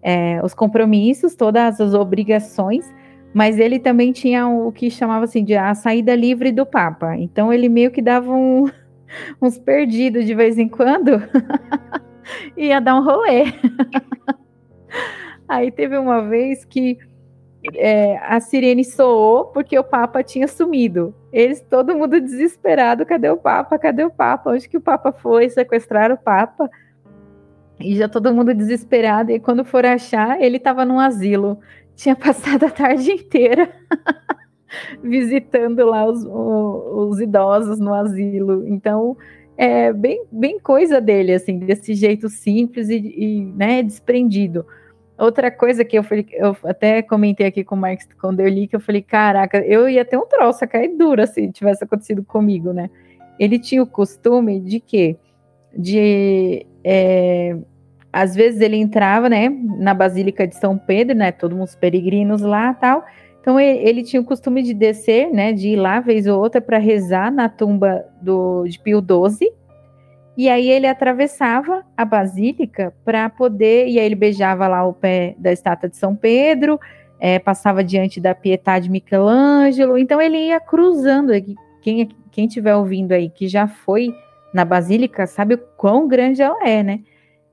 é, 0.00 0.40
os 0.44 0.54
compromissos, 0.54 1.34
todas 1.34 1.80
as 1.80 1.94
obrigações, 1.94 2.92
mas 3.34 3.58
ele 3.58 3.80
também 3.80 4.12
tinha 4.12 4.46
o 4.46 4.70
que 4.70 4.88
chamava 4.88 5.24
assim 5.24 5.44
de 5.44 5.56
a 5.56 5.74
saída 5.74 6.14
livre 6.14 6.52
do 6.52 6.64
Papa. 6.64 7.16
Então 7.16 7.52
ele 7.52 7.68
meio 7.68 7.90
que 7.90 8.00
dava 8.00 8.32
um, 8.32 8.70
uns 9.42 9.58
perdidos 9.58 10.24
de 10.24 10.34
vez 10.34 10.56
em 10.56 10.68
quando, 10.68 11.20
ia 12.56 12.80
dar 12.80 12.94
um 12.94 13.04
rolê. 13.04 13.46
Aí 15.48 15.70
teve 15.70 15.98
uma 15.98 16.22
vez 16.22 16.64
que 16.64 16.98
é, 17.74 18.18
a 18.18 18.40
sirene 18.40 18.84
soou 18.84 19.46
porque 19.46 19.78
o 19.78 19.84
Papa 19.84 20.22
tinha 20.22 20.46
sumido. 20.46 21.14
Eles, 21.32 21.60
todo 21.60 21.96
mundo 21.96 22.20
desesperado, 22.20 23.04
cadê 23.06 23.30
o 23.30 23.36
Papa? 23.36 23.78
Cadê 23.78 24.04
o 24.04 24.10
Papa? 24.10 24.50
Onde 24.50 24.68
que 24.68 24.76
o 24.76 24.80
Papa 24.80 25.12
foi? 25.12 25.48
Sequestrar 25.48 26.12
o 26.12 26.16
Papa? 26.16 26.70
E 27.78 27.96
já 27.96 28.08
todo 28.08 28.32
mundo 28.32 28.54
desesperado. 28.54 29.30
E 29.30 29.40
quando 29.40 29.64
for 29.64 29.84
achar, 29.84 30.40
ele 30.40 30.56
estava 30.56 30.84
num 30.84 30.98
asilo. 30.98 31.58
Tinha 31.94 32.14
passado 32.16 32.64
a 32.64 32.70
tarde 32.70 33.10
inteira 33.12 33.70
visitando 35.02 35.84
lá 35.84 36.06
os, 36.06 36.24
os, 36.24 37.12
os 37.12 37.20
idosos 37.20 37.78
no 37.78 37.92
asilo. 37.94 38.66
Então, 38.66 39.16
é 39.56 39.92
bem, 39.92 40.24
bem 40.30 40.58
coisa 40.60 41.00
dele, 41.00 41.32
assim, 41.32 41.58
desse 41.58 41.94
jeito 41.94 42.28
simples 42.28 42.88
e, 42.90 42.96
e 42.96 43.44
né, 43.56 43.82
desprendido. 43.82 44.66
Outra 45.18 45.50
coisa 45.50 45.84
que 45.84 45.98
eu 45.98 46.02
falei, 46.02 46.26
eu 46.32 46.54
até 46.64 47.00
comentei 47.00 47.46
aqui 47.46 47.64
com 47.64 47.74
o 47.74 47.78
Marcos 47.78 48.06
quando 48.20 48.40
eu 48.40 48.48
li, 48.48 48.66
que 48.66 48.76
eu 48.76 48.80
falei, 48.80 49.00
caraca, 49.00 49.58
eu 49.58 49.88
ia 49.88 50.04
ter 50.04 50.18
um 50.18 50.26
troço 50.26 50.62
a 50.62 50.66
cair 50.66 50.96
dura 50.96 51.26
se 51.26 51.50
tivesse 51.50 51.82
acontecido 51.84 52.22
comigo, 52.22 52.72
né? 52.72 52.90
Ele 53.38 53.58
tinha 53.58 53.82
o 53.82 53.86
costume 53.86 54.60
de 54.60 54.78
quê? 54.78 55.16
De 55.74 56.66
é, 56.84 57.56
às 58.12 58.34
vezes 58.34 58.60
ele 58.60 58.76
entrava, 58.76 59.28
né, 59.28 59.48
na 59.78 59.92
Basílica 59.92 60.46
de 60.46 60.56
São 60.56 60.78
Pedro, 60.78 61.16
né? 61.16 61.32
Todos 61.32 61.58
os 61.58 61.74
peregrinos 61.74 62.42
lá 62.42 62.74
tal. 62.74 63.04
Então 63.40 63.60
ele, 63.60 63.78
ele, 63.88 64.02
tinha 64.02 64.20
o 64.20 64.24
costume 64.24 64.62
de 64.62 64.74
descer, 64.74 65.30
né, 65.30 65.52
de 65.52 65.68
ir 65.68 65.76
lá 65.76 66.00
vez 66.00 66.26
ou 66.26 66.40
outra 66.40 66.60
para 66.60 66.78
rezar 66.78 67.30
na 67.30 67.48
tumba 67.48 68.04
do, 68.20 68.66
de 68.66 68.78
Pio 68.78 69.00
XII. 69.00 69.52
E 70.36 70.48
aí 70.48 70.68
ele 70.68 70.86
atravessava 70.86 71.84
a 71.96 72.04
basílica 72.04 72.94
para 73.04 73.28
poder, 73.30 73.88
e 73.88 73.98
aí 73.98 74.04
ele 74.04 74.14
beijava 74.14 74.68
lá 74.68 74.84
o 74.84 74.92
pé 74.92 75.34
da 75.38 75.50
estátua 75.50 75.88
de 75.88 75.96
São 75.96 76.14
Pedro, 76.14 76.78
é, 77.18 77.38
passava 77.38 77.82
diante 77.82 78.20
da 78.20 78.34
Pietà 78.34 78.78
de 78.78 78.90
Michelangelo. 78.90 79.96
Então 79.96 80.20
ele 80.20 80.36
ia 80.48 80.60
cruzando. 80.60 81.32
Quem 81.80 82.08
quem 82.36 82.44
estiver 82.44 82.76
ouvindo 82.76 83.12
aí 83.12 83.30
que 83.30 83.48
já 83.48 83.66
foi 83.66 84.14
na 84.52 84.62
basílica 84.62 85.26
sabe 85.26 85.54
o 85.54 85.58
quão 85.74 86.06
grande 86.06 86.42
ela 86.42 86.68
é, 86.68 86.82
né? 86.82 87.00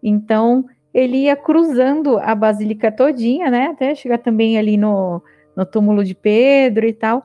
Então 0.03 0.65
ele 0.93 1.19
ia 1.19 1.37
cruzando 1.37 2.17
a 2.17 2.35
basílica 2.35 2.91
todinha, 2.91 3.49
né? 3.49 3.67
Até 3.67 3.95
chegar 3.95 4.17
também 4.17 4.57
ali 4.57 4.75
no, 4.75 5.23
no 5.55 5.65
túmulo 5.65 6.03
de 6.03 6.13
Pedro 6.13 6.85
e 6.85 6.91
tal. 6.91 7.23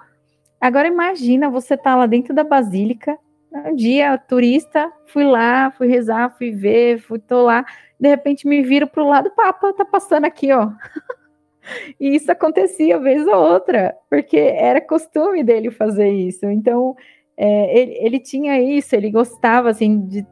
Agora 0.60 0.86
imagina 0.86 1.50
você 1.50 1.76
tá 1.76 1.96
lá 1.96 2.06
dentro 2.06 2.32
da 2.32 2.44
basílica, 2.44 3.18
um 3.52 3.74
dia 3.74 4.18
turista, 4.18 4.92
fui 5.06 5.24
lá, 5.24 5.70
fui 5.70 5.88
rezar, 5.88 6.30
fui 6.36 6.50
ver, 6.50 6.98
fui 6.98 7.18
tô 7.18 7.42
lá, 7.42 7.64
de 7.98 8.08
repente 8.08 8.46
me 8.46 8.62
viro 8.62 8.86
pro 8.86 9.06
lado, 9.06 9.30
Papa 9.30 9.72
tá 9.72 9.84
passando 9.84 10.24
aqui, 10.24 10.52
ó. 10.52 10.70
e 11.98 12.14
isso 12.14 12.30
acontecia 12.30 12.98
vez 12.98 13.26
ou 13.26 13.34
outra, 13.34 13.94
porque 14.08 14.36
era 14.36 14.80
costume 14.80 15.42
dele 15.42 15.70
fazer 15.70 16.08
isso. 16.10 16.46
Então, 16.46 16.94
é, 17.36 17.78
ele, 17.78 17.92
ele, 18.00 18.20
tinha 18.20 18.60
isso, 18.60 18.94
ele 18.94 19.10
gostava, 19.10 19.70
assim, 19.70 20.06
de, 20.06 20.26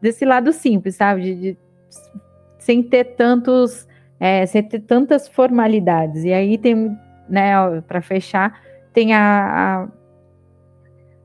desse 0.00 0.24
lado 0.24 0.52
simples, 0.52 0.96
sabe? 0.96 1.22
De, 1.22 1.34
de 1.34 1.58
sem 2.58 2.82
ter 2.82 3.16
tantos, 3.16 3.86
é, 4.18 4.46
sem 4.46 4.62
ter 4.62 4.80
tantas 4.80 5.28
formalidades. 5.28 6.24
E 6.24 6.32
aí 6.32 6.56
tem, 6.56 6.96
né, 7.28 7.80
para 7.86 8.00
fechar, 8.00 8.60
tem 8.92 9.12
a, 9.12 9.82
a, 9.84 9.88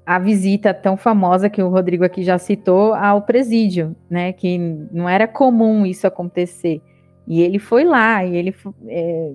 a, 0.07 0.19
visita 0.19 0.73
tão 0.73 0.95
famosa 0.95 1.49
que 1.49 1.61
o 1.61 1.69
Rodrigo 1.69 2.05
aqui 2.05 2.23
já 2.23 2.37
citou 2.37 2.93
ao 2.93 3.21
presídio, 3.21 3.95
né, 4.09 4.31
que 4.31 4.57
não 4.91 5.07
era 5.07 5.27
comum 5.27 5.85
isso 5.85 6.07
acontecer. 6.07 6.81
E 7.27 7.41
ele 7.41 7.59
foi 7.59 7.83
lá, 7.83 8.23
e 8.23 8.35
ele, 8.35 8.55
é, 8.87 9.33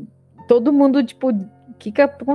todo 0.49 0.73
mundo, 0.73 1.05
tipo, 1.05 1.31
que, 1.79 1.93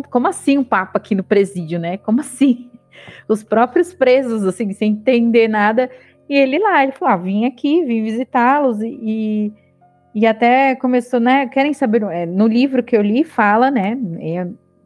como 0.09 0.27
assim 0.27 0.57
um 0.57 0.63
papa 0.63 0.97
aqui 0.97 1.15
no 1.15 1.23
presídio, 1.23 1.79
né? 1.79 1.97
Como 1.97 2.19
assim? 2.19 2.69
Os 3.27 3.43
próprios 3.43 3.93
presos, 3.93 4.45
assim, 4.45 4.71
sem 4.73 4.91
entender 4.91 5.47
nada, 5.47 5.89
e 6.29 6.35
ele 6.35 6.59
lá, 6.59 6.83
ele 6.83 6.91
falou: 6.91 7.13
ah, 7.13 7.17
vim 7.17 7.45
aqui, 7.45 7.83
vim 7.85 8.03
visitá-los 8.03 8.81
e, 8.81 9.53
e 10.13 10.27
até 10.27 10.75
começou, 10.75 11.19
né? 11.19 11.47
Querem 11.47 11.73
saber? 11.73 12.03
É, 12.03 12.25
no 12.25 12.47
livro 12.47 12.83
que 12.83 12.95
eu 12.95 13.01
li, 13.01 13.23
fala, 13.23 13.71
né? 13.71 13.97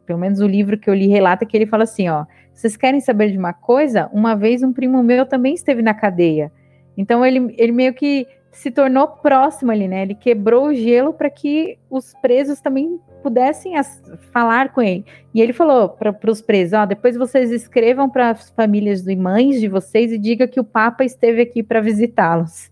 Pelo 0.06 0.18
menos 0.18 0.40
o 0.40 0.46
livro 0.46 0.78
que 0.78 0.88
eu 0.88 0.94
li 0.94 1.08
relata 1.08 1.44
que 1.44 1.56
ele 1.56 1.66
fala 1.66 1.84
assim: 1.84 2.08
ó, 2.08 2.24
vocês 2.54 2.76
querem 2.76 3.00
saber 3.00 3.30
de 3.30 3.38
uma 3.38 3.52
coisa? 3.52 4.08
Uma 4.12 4.34
vez 4.34 4.62
um 4.62 4.72
primo 4.72 5.02
meu 5.02 5.26
também 5.26 5.54
esteve 5.54 5.82
na 5.82 5.94
cadeia. 5.94 6.52
Então 6.96 7.24
ele, 7.24 7.54
ele 7.58 7.72
meio 7.72 7.94
que 7.94 8.26
se 8.52 8.70
tornou 8.70 9.08
próximo 9.08 9.72
ali, 9.72 9.88
né? 9.88 10.02
Ele 10.02 10.14
quebrou 10.14 10.66
o 10.66 10.74
gelo 10.74 11.12
para 11.12 11.30
que 11.30 11.78
os 11.90 12.12
presos 12.20 12.60
também 12.60 13.00
pudessem 13.22 13.76
as, 13.76 14.02
falar 14.30 14.72
com 14.72 14.82
ele. 14.82 15.04
E 15.34 15.40
ele 15.40 15.54
falou 15.54 15.88
para 15.88 16.30
os 16.30 16.42
presos: 16.42 16.74
ó, 16.74 16.84
depois 16.84 17.16
vocês 17.16 17.50
escrevam 17.50 18.10
para 18.10 18.30
as 18.30 18.50
famílias 18.50 19.06
e 19.06 19.16
mães 19.16 19.58
de 19.58 19.68
vocês 19.68 20.12
e 20.12 20.18
diga 20.18 20.46
que 20.46 20.60
o 20.60 20.64
Papa 20.64 21.02
esteve 21.02 21.40
aqui 21.40 21.62
para 21.62 21.80
visitá-los. 21.80 22.70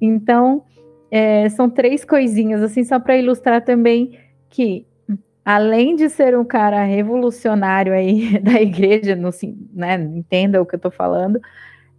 Então, 0.00 0.64
é, 1.10 1.48
são 1.50 1.68
três 1.68 2.04
coisinhas, 2.04 2.62
assim, 2.62 2.82
só 2.82 2.98
para 2.98 3.16
ilustrar 3.16 3.62
também 3.62 4.18
que, 4.48 4.86
além 5.44 5.96
de 5.96 6.08
ser 6.08 6.36
um 6.38 6.44
cara 6.44 6.84
revolucionário 6.84 7.92
aí 7.92 8.38
da 8.40 8.60
igreja, 8.60 9.16
no, 9.16 9.30
né, 9.72 9.94
entenda 9.94 10.60
o 10.60 10.66
que 10.66 10.74
eu 10.74 10.78
estou 10.78 10.90
falando, 10.90 11.40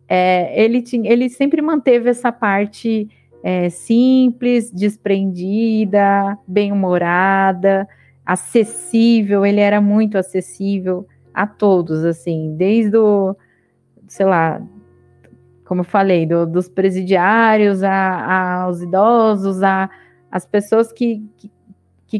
é, 0.08 0.62
ele, 0.62 0.82
tinha, 0.82 1.12
ele 1.12 1.30
sempre 1.30 1.62
manteve 1.62 2.10
essa 2.10 2.32
parte 2.32 3.10
é, 3.44 3.70
simples, 3.70 4.72
desprendida, 4.72 6.38
bem-humorada, 6.48 7.88
acessível, 8.26 9.46
ele 9.46 9.60
era 9.60 9.82
muito 9.82 10.18
acessível 10.18 11.06
a 11.34 11.46
todos, 11.46 12.06
assim, 12.06 12.56
desde 12.56 12.96
o, 12.96 13.36
sei 14.08 14.26
lá, 14.26 14.62
como 15.66 15.82
eu 15.82 15.86
falei, 15.86 16.26
do, 16.26 16.46
dos 16.46 16.70
presidiários 16.70 17.84
a, 17.84 18.64
aos 18.64 18.82
idosos, 18.82 19.64
a, 19.64 19.90
as 20.32 20.46
pessoas 20.46 20.92
que, 20.92 21.28
que, 21.38 21.52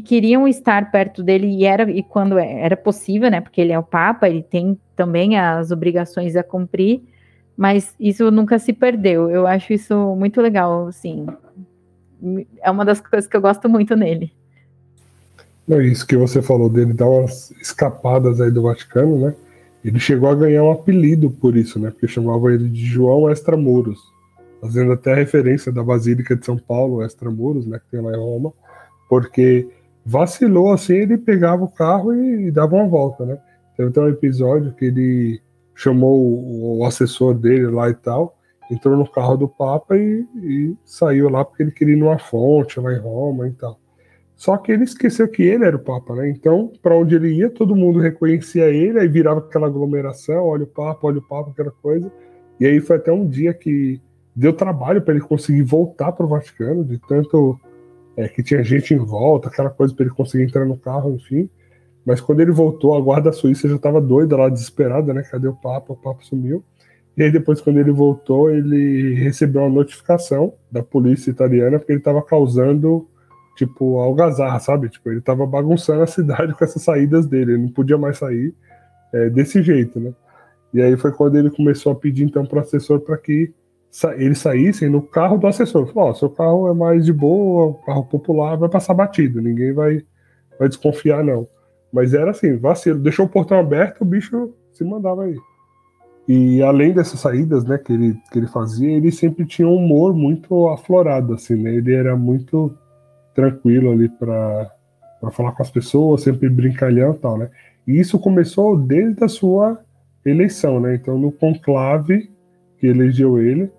queriam 0.00 0.46
estar 0.46 0.90
perto 0.90 1.22
dele 1.22 1.46
e 1.46 1.64
era 1.64 1.90
e 1.90 2.02
quando 2.02 2.38
era 2.38 2.76
possível, 2.76 3.30
né? 3.30 3.40
Porque 3.40 3.60
ele 3.60 3.72
é 3.72 3.78
o 3.78 3.82
Papa, 3.82 4.28
ele 4.28 4.42
tem 4.42 4.78
também 4.96 5.38
as 5.38 5.70
obrigações 5.70 6.36
a 6.36 6.42
cumprir 6.42 7.02
mas 7.56 7.94
isso 7.98 8.30
nunca 8.30 8.58
se 8.58 8.72
perdeu. 8.72 9.30
Eu 9.30 9.46
acho 9.46 9.72
isso 9.72 9.94
muito 10.16 10.40
legal, 10.40 10.88
assim. 10.88 11.26
É 12.60 12.70
uma 12.70 12.84
das 12.84 13.00
coisas 13.00 13.28
que 13.28 13.36
eu 13.36 13.40
gosto 13.40 13.68
muito 13.68 13.94
nele. 13.94 14.32
Não, 15.66 15.80
isso 15.80 16.06
que 16.06 16.16
você 16.16 16.42
falou 16.42 16.68
dele 16.68 16.92
dar 16.92 17.08
umas 17.08 17.50
escapadas 17.52 18.40
aí 18.40 18.50
do 18.50 18.62
Vaticano, 18.62 19.18
né? 19.18 19.34
Ele 19.84 19.98
chegou 19.98 20.28
a 20.28 20.34
ganhar 20.34 20.64
um 20.64 20.72
apelido 20.72 21.30
por 21.30 21.56
isso, 21.56 21.78
né? 21.78 21.90
Porque 21.90 22.08
chamavam 22.08 22.50
ele 22.50 22.68
de 22.68 22.84
João 22.84 23.30
Extramuros, 23.30 24.00
fazendo 24.60 24.92
até 24.92 25.14
referência 25.14 25.70
da 25.70 25.82
Basílica 25.82 26.34
de 26.34 26.44
São 26.44 26.58
Paulo, 26.58 27.04
Extramuros, 27.04 27.66
né? 27.66 27.78
Que 27.78 27.90
tem 27.90 28.00
lá 28.00 28.12
em 28.12 28.18
Roma, 28.18 28.52
porque 29.08 29.68
vacilou 30.04 30.72
assim, 30.72 30.94
ele 30.94 31.16
pegava 31.16 31.64
o 31.64 31.68
carro 31.68 32.14
e, 32.14 32.48
e 32.48 32.50
dava 32.50 32.76
uma 32.76 32.86
volta, 32.86 33.24
né? 33.24 33.38
Teve 33.76 33.88
até 33.88 34.00
um 34.00 34.08
episódio 34.08 34.72
que 34.72 34.84
ele 34.84 35.40
chamou 35.74 36.20
o, 36.20 36.78
o, 36.78 36.84
assessor 36.84 37.34
dele 37.34 37.66
lá 37.66 37.88
e 37.88 37.94
tal, 37.94 38.36
entrou 38.70 38.96
no 38.96 39.10
carro 39.10 39.36
do 39.36 39.48
Papa 39.48 39.96
e, 39.96 40.24
e, 40.36 40.76
saiu 40.84 41.28
lá 41.28 41.44
porque 41.44 41.62
ele 41.62 41.72
queria 41.72 41.94
ir 41.94 41.98
numa 41.98 42.18
fonte 42.18 42.78
lá 42.78 42.92
em 42.92 42.98
Roma 42.98 43.48
e 43.48 43.52
tal. 43.52 43.78
Só 44.36 44.56
que 44.56 44.72
ele 44.72 44.84
esqueceu 44.84 45.28
que 45.28 45.42
ele 45.42 45.64
era 45.64 45.76
o 45.76 45.80
Papa, 45.80 46.14
né? 46.14 46.28
Então, 46.28 46.72
para 46.82 46.96
onde 46.96 47.14
ele 47.14 47.32
ia, 47.32 47.50
todo 47.50 47.74
mundo 47.74 47.98
reconhecia 47.98 48.66
ele, 48.66 48.98
aí 48.98 49.08
virava 49.08 49.40
aquela 49.40 49.66
aglomeração, 49.66 50.44
olha 50.44 50.64
o 50.64 50.68
Papa, 50.68 51.06
olha 51.06 51.18
o 51.18 51.22
Papa, 51.22 51.50
aquela 51.50 51.70
coisa. 51.70 52.10
E 52.60 52.66
aí 52.66 52.80
foi 52.80 52.96
até 52.96 53.12
um 53.12 53.26
dia 53.26 53.54
que 53.54 54.00
deu 54.34 54.52
trabalho 54.52 55.02
para 55.02 55.14
ele 55.14 55.22
conseguir 55.22 55.62
voltar 55.62 56.12
para 56.12 56.26
o 56.26 56.28
Vaticano, 56.28 56.84
de 56.84 56.98
tanto 56.98 57.58
é, 58.16 58.28
que 58.28 58.42
tinha 58.42 58.62
gente 58.62 58.94
em 58.94 58.98
volta, 58.98 59.48
aquela 59.48 59.70
coisa 59.70 59.94
para 59.94 60.04
ele 60.04 60.14
conseguir 60.14 60.44
entrar 60.44 60.64
no 60.64 60.76
carro, 60.76 61.14
enfim. 61.14 61.48
Mas 62.04 62.20
quando 62.20 62.40
ele 62.40 62.52
voltou, 62.52 62.94
a 62.94 63.00
guarda 63.00 63.32
suíça 63.32 63.68
já 63.68 63.76
estava 63.76 64.00
doida 64.00 64.36
lá, 64.36 64.48
desesperada, 64.48 65.14
né? 65.14 65.22
Cadê 65.22 65.48
o 65.48 65.54
Papa? 65.54 65.92
O 65.94 65.96
Papa 65.96 66.22
sumiu. 66.22 66.62
E 67.16 67.22
aí 67.22 67.30
depois, 67.30 67.60
quando 67.60 67.78
ele 67.78 67.92
voltou, 67.92 68.50
ele 68.50 69.14
recebeu 69.14 69.62
uma 69.62 69.70
notificação 69.70 70.54
da 70.70 70.82
polícia 70.82 71.30
italiana 71.30 71.78
porque 71.78 71.92
ele 71.92 72.00
estava 72.00 72.20
causando, 72.22 73.08
tipo, 73.56 73.98
algazarra, 73.98 74.58
sabe? 74.58 74.88
Tipo, 74.88 75.10
ele 75.10 75.20
estava 75.20 75.46
bagunçando 75.46 76.02
a 76.02 76.06
cidade 76.06 76.54
com 76.54 76.64
essas 76.64 76.82
saídas 76.82 77.26
dele. 77.26 77.52
Ele 77.52 77.62
não 77.62 77.68
podia 77.68 77.96
mais 77.96 78.18
sair 78.18 78.54
é, 79.12 79.30
desse 79.30 79.62
jeito, 79.62 79.98
né? 79.98 80.12
E 80.74 80.82
aí 80.82 80.96
foi 80.96 81.12
quando 81.12 81.36
ele 81.36 81.50
começou 81.50 81.92
a 81.92 81.94
pedir, 81.94 82.24
então, 82.24 82.44
para 82.44 82.58
o 82.58 82.60
assessor 82.60 83.00
para 83.00 83.16
que 83.16 83.54
eles 84.16 84.38
saíssem 84.38 84.88
no 84.88 85.00
carro 85.00 85.38
do 85.38 85.46
assessor. 85.46 85.86
Falou, 85.92 86.10
oh, 86.10 86.14
seu 86.14 86.28
carro 86.28 86.68
é 86.68 86.74
mais 86.74 87.04
de 87.04 87.12
boa, 87.12 87.78
carro 87.86 88.04
popular, 88.04 88.56
vai 88.56 88.68
passar 88.68 88.94
batido, 88.94 89.40
ninguém 89.40 89.72
vai, 89.72 90.02
vai 90.58 90.68
desconfiar, 90.68 91.22
não. 91.22 91.46
Mas 91.92 92.12
era 92.12 92.32
assim, 92.32 92.56
vacilo. 92.56 92.98
Deixou 92.98 93.26
o 93.26 93.28
portão 93.28 93.58
aberto, 93.58 94.00
o 94.00 94.04
bicho 94.04 94.52
se 94.72 94.82
mandava 94.84 95.24
aí. 95.24 95.36
E 96.26 96.62
além 96.62 96.92
dessas 96.92 97.20
saídas, 97.20 97.64
né, 97.64 97.78
que 97.78 97.92
ele, 97.92 98.16
que 98.32 98.38
ele 98.38 98.46
fazia, 98.46 98.90
ele 98.90 99.12
sempre 99.12 99.44
tinha 99.44 99.68
um 99.68 99.76
humor 99.76 100.14
muito 100.14 100.68
aflorado, 100.70 101.34
assim, 101.34 101.54
né? 101.54 101.74
Ele 101.74 101.94
era 101.94 102.16
muito 102.16 102.74
tranquilo 103.34 103.92
ali 103.92 104.08
para 104.08 104.70
falar 105.30 105.52
com 105.52 105.62
as 105.62 105.70
pessoas, 105.70 106.22
sempre 106.22 106.48
brincalhão 106.48 107.12
e 107.12 107.18
tal, 107.18 107.38
né? 107.38 107.50
E 107.86 108.00
isso 108.00 108.18
começou 108.18 108.76
desde 108.76 109.22
a 109.22 109.28
sua 109.28 109.78
eleição, 110.24 110.80
né? 110.80 110.94
Então, 110.94 111.18
no 111.18 111.30
conclave 111.30 112.30
que 112.78 112.86
elegeu 112.86 113.38
ele, 113.38 113.70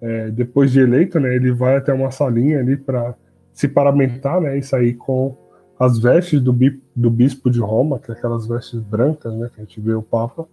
é, 0.00 0.30
depois 0.30 0.70
de 0.70 0.80
eleito, 0.80 1.18
né, 1.18 1.34
ele 1.34 1.52
vai 1.52 1.76
até 1.76 1.92
uma 1.92 2.10
salinha 2.10 2.60
ali 2.60 2.76
para 2.76 3.14
se 3.52 3.66
paramentar, 3.66 4.40
né, 4.40 4.58
e 4.58 4.62
sair 4.62 4.94
com 4.94 5.36
as 5.78 5.98
vestes 5.98 6.40
do, 6.40 6.52
bi, 6.52 6.80
do 6.94 7.10
bispo 7.10 7.50
de 7.50 7.60
Roma, 7.60 7.98
que 7.98 8.10
é 8.10 8.14
aquelas 8.14 8.46
vestes 8.46 8.80
brancas, 8.80 9.34
né, 9.34 9.50
que 9.54 9.60
a 9.60 9.64
gente 9.64 9.80
vê 9.80 9.94
o 9.94 10.02
Papa. 10.02 10.46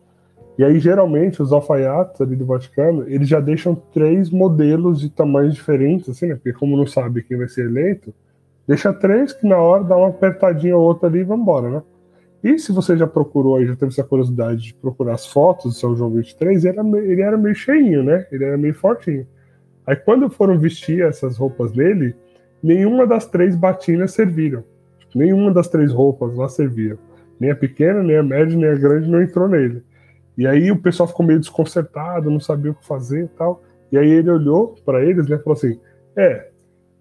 E 0.57 0.63
aí, 0.63 0.79
geralmente, 0.79 1.41
os 1.41 1.51
alfaiates 1.51 2.21
ali 2.21 2.35
do 2.35 2.45
Vaticano, 2.45 3.05
eles 3.07 3.27
já 3.27 3.39
deixam 3.39 3.73
três 3.75 4.29
modelos 4.29 4.99
de 4.99 5.09
tamanhos 5.09 5.55
diferentes, 5.55 6.09
assim, 6.09 6.27
né? 6.27 6.35
Porque 6.35 6.53
como 6.53 6.77
não 6.77 6.85
sabe 6.85 7.23
quem 7.23 7.37
vai 7.37 7.47
ser 7.47 7.65
eleito, 7.65 8.13
deixa 8.67 8.93
três 8.93 9.33
que 9.33 9.47
na 9.47 9.57
hora 9.57 9.83
dá 9.83 9.97
uma 9.97 10.09
apertadinha 10.09 10.77
ou 10.77 10.83
outra 10.83 11.09
ali 11.09 11.19
e 11.19 11.23
vambora, 11.23 11.69
né? 11.71 11.81
E 12.43 12.59
se 12.59 12.71
você 12.71 12.95
já 12.95 13.07
procurou 13.07 13.55
aí, 13.55 13.65
já 13.65 13.75
teve 13.75 13.91
essa 13.91 14.03
curiosidade 14.03 14.61
de 14.61 14.73
procurar 14.75 15.13
as 15.13 15.25
fotos 15.25 15.73
de 15.73 15.79
São 15.79 15.95
João 15.95 16.11
23, 16.11 16.65
ele 16.65 16.73
era, 16.73 16.83
meio, 16.83 17.11
ele 17.11 17.21
era 17.21 17.37
meio 17.37 17.55
cheinho, 17.55 18.03
né? 18.03 18.27
Ele 18.31 18.43
era 18.43 18.57
meio 18.57 18.75
fortinho. 18.75 19.25
Aí 19.85 19.95
quando 19.95 20.29
foram 20.29 20.57
vestir 20.57 21.01
essas 21.03 21.37
roupas 21.37 21.73
nele, 21.73 22.15
nenhuma 22.61 23.05
das 23.05 23.25
três 23.25 23.55
batinas 23.55 24.11
serviram. 24.13 24.63
Nenhuma 25.13 25.51
das 25.51 25.67
três 25.67 25.91
roupas 25.91 26.35
lá 26.35 26.47
servia. 26.47 26.97
Nem 27.39 27.51
a 27.51 27.55
pequena, 27.55 28.01
nem 28.01 28.17
a 28.17 28.23
média, 28.23 28.57
nem 28.57 28.69
a 28.69 28.75
grande 28.75 29.09
não 29.09 29.21
entrou 29.21 29.47
nele. 29.47 29.83
E 30.37 30.47
aí 30.47 30.71
o 30.71 30.81
pessoal 30.81 31.07
ficou 31.07 31.25
meio 31.25 31.39
desconcertado, 31.39 32.31
não 32.31 32.39
sabia 32.39 32.71
o 32.71 32.75
que 32.75 32.85
fazer 32.85 33.25
e 33.25 33.27
tal. 33.27 33.61
E 33.91 33.97
aí 33.97 34.09
ele 34.09 34.31
olhou 34.31 34.75
para 34.85 35.03
eles, 35.03 35.27
né, 35.27 35.37
falou 35.37 35.53
assim: 35.53 35.79
"É, 36.15 36.49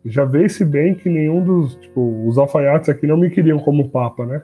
já 0.05 0.25
vê-se 0.25 0.65
bem 0.65 0.95
que 0.95 1.09
nenhum 1.09 1.43
dos, 1.43 1.77
tipo, 1.77 2.27
os 2.27 2.37
alfaiates 2.37 2.89
aqui 2.89 3.07
não 3.07 3.17
me 3.17 3.31
queriam 3.31 3.59
como 3.59 3.89
papa, 3.89 4.27
né? 4.27 4.43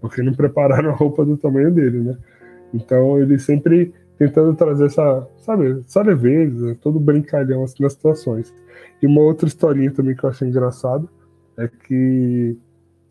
Porque 0.00 0.22
não 0.22 0.34
prepararam 0.34 0.90
a 0.90 0.92
roupa 0.92 1.24
do 1.24 1.36
tamanho 1.36 1.70
dele, 1.70 2.00
né? 2.00 2.16
Então 2.72 3.20
ele 3.20 3.38
sempre 3.38 3.92
tentando 4.18 4.54
trazer 4.54 4.86
essa, 4.86 5.28
sabe, 5.38 5.82
essa 5.86 6.02
leveza, 6.02 6.76
todo 6.80 7.00
brincalhão 7.00 7.64
assim 7.64 7.82
nas 7.82 7.92
situações. 7.92 8.54
E 9.02 9.06
uma 9.06 9.20
outra 9.20 9.46
historinha 9.46 9.90
também 9.90 10.14
que 10.14 10.24
eu 10.24 10.30
achei 10.30 10.48
engraçado 10.48 11.08
é 11.56 11.68
que 11.68 12.56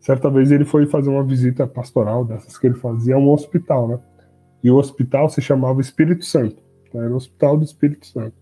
certa 0.00 0.30
vez 0.30 0.50
ele 0.50 0.64
foi 0.64 0.86
fazer 0.86 1.10
uma 1.10 1.24
visita 1.24 1.66
pastoral 1.66 2.24
dessas 2.24 2.58
que 2.58 2.66
ele 2.66 2.74
fazia 2.74 3.14
a 3.14 3.18
um 3.18 3.30
hospital, 3.30 3.88
né? 3.88 3.98
E 4.62 4.70
o 4.70 4.76
hospital 4.76 5.28
se 5.28 5.40
chamava 5.40 5.80
Espírito 5.80 6.24
Santo, 6.24 6.56
né? 6.92 7.04
era 7.04 7.12
o 7.12 7.16
Hospital 7.16 7.56
do 7.58 7.64
Espírito 7.64 8.06
Santo. 8.06 8.34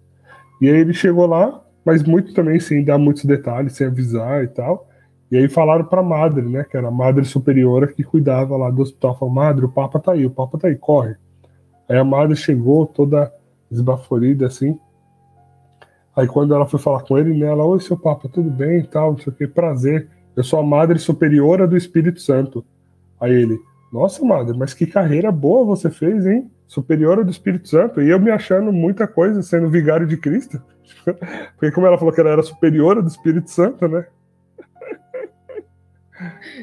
E 0.60 0.68
aí 0.68 0.76
ele 0.76 0.94
chegou 0.94 1.26
lá, 1.26 1.60
mas 1.84 2.02
muito 2.04 2.32
também 2.32 2.60
sem 2.60 2.84
dar 2.84 2.98
muitos 2.98 3.24
detalhes, 3.24 3.72
sem 3.72 3.88
avisar 3.88 4.44
e 4.44 4.48
tal. 4.48 4.88
E 5.30 5.36
aí 5.36 5.48
falaram 5.48 5.84
para 5.84 6.00
a 6.00 6.04
madre, 6.04 6.48
né, 6.48 6.62
que 6.62 6.76
era 6.76 6.88
a 6.88 6.90
madre 6.92 7.24
superiora 7.24 7.86
que 7.86 8.04
cuidava 8.04 8.56
lá 8.56 8.70
do 8.70 8.82
hospital, 8.82 9.18
falou: 9.18 9.34
"Madre, 9.34 9.64
o 9.64 9.68
papa 9.68 9.98
tá 9.98 10.12
aí, 10.12 10.24
o 10.26 10.30
papa 10.30 10.58
tá 10.58 10.68
aí, 10.68 10.76
corre". 10.76 11.16
Aí 11.88 11.96
a 11.96 12.04
madre 12.04 12.36
chegou 12.36 12.86
toda 12.86 13.32
esbaforida 13.70 14.46
assim. 14.46 14.78
Aí 16.14 16.26
quando 16.26 16.54
ela 16.54 16.66
foi 16.66 16.78
falar 16.78 17.02
com 17.02 17.18
ele, 17.18 17.36
né, 17.36 17.46
ela: 17.46 17.64
"Oi, 17.64 17.80
seu 17.80 17.96
papa, 17.96 18.28
tudo 18.28 18.50
bem 18.50 18.80
e 18.80 18.86
tal, 18.86 19.12
não 19.12 19.18
sei 19.18 19.32
o 19.32 19.36
que, 19.36 19.46
prazer. 19.46 20.08
Eu 20.36 20.44
sou 20.44 20.58
a 20.58 20.62
madre 20.62 20.98
superiora 20.98 21.66
do 21.66 21.76
Espírito 21.76 22.20
Santo". 22.20 22.64
Aí 23.20 23.32
ele: 23.32 23.58
"Nossa, 23.92 24.24
madre, 24.24 24.56
mas 24.56 24.74
que 24.74 24.86
carreira 24.86 25.32
boa 25.32 25.64
você 25.64 25.90
fez, 25.90 26.26
hein? 26.26 26.50
Superiora 26.66 27.24
do 27.24 27.30
Espírito 27.30 27.68
Santo". 27.68 28.02
E 28.02 28.10
eu 28.10 28.20
me 28.20 28.30
achando 28.30 28.72
muita 28.72 29.06
coisa 29.06 29.42
sendo 29.42 29.70
vigário 29.70 30.06
de 30.06 30.16
Cristo. 30.16 30.62
Porque 31.56 31.72
como 31.72 31.86
ela 31.86 31.98
falou 31.98 32.12
que 32.12 32.20
ela 32.20 32.30
era 32.30 32.42
superiora 32.42 33.00
do 33.00 33.08
Espírito 33.08 33.50
Santo, 33.50 33.88
né? 33.88 34.06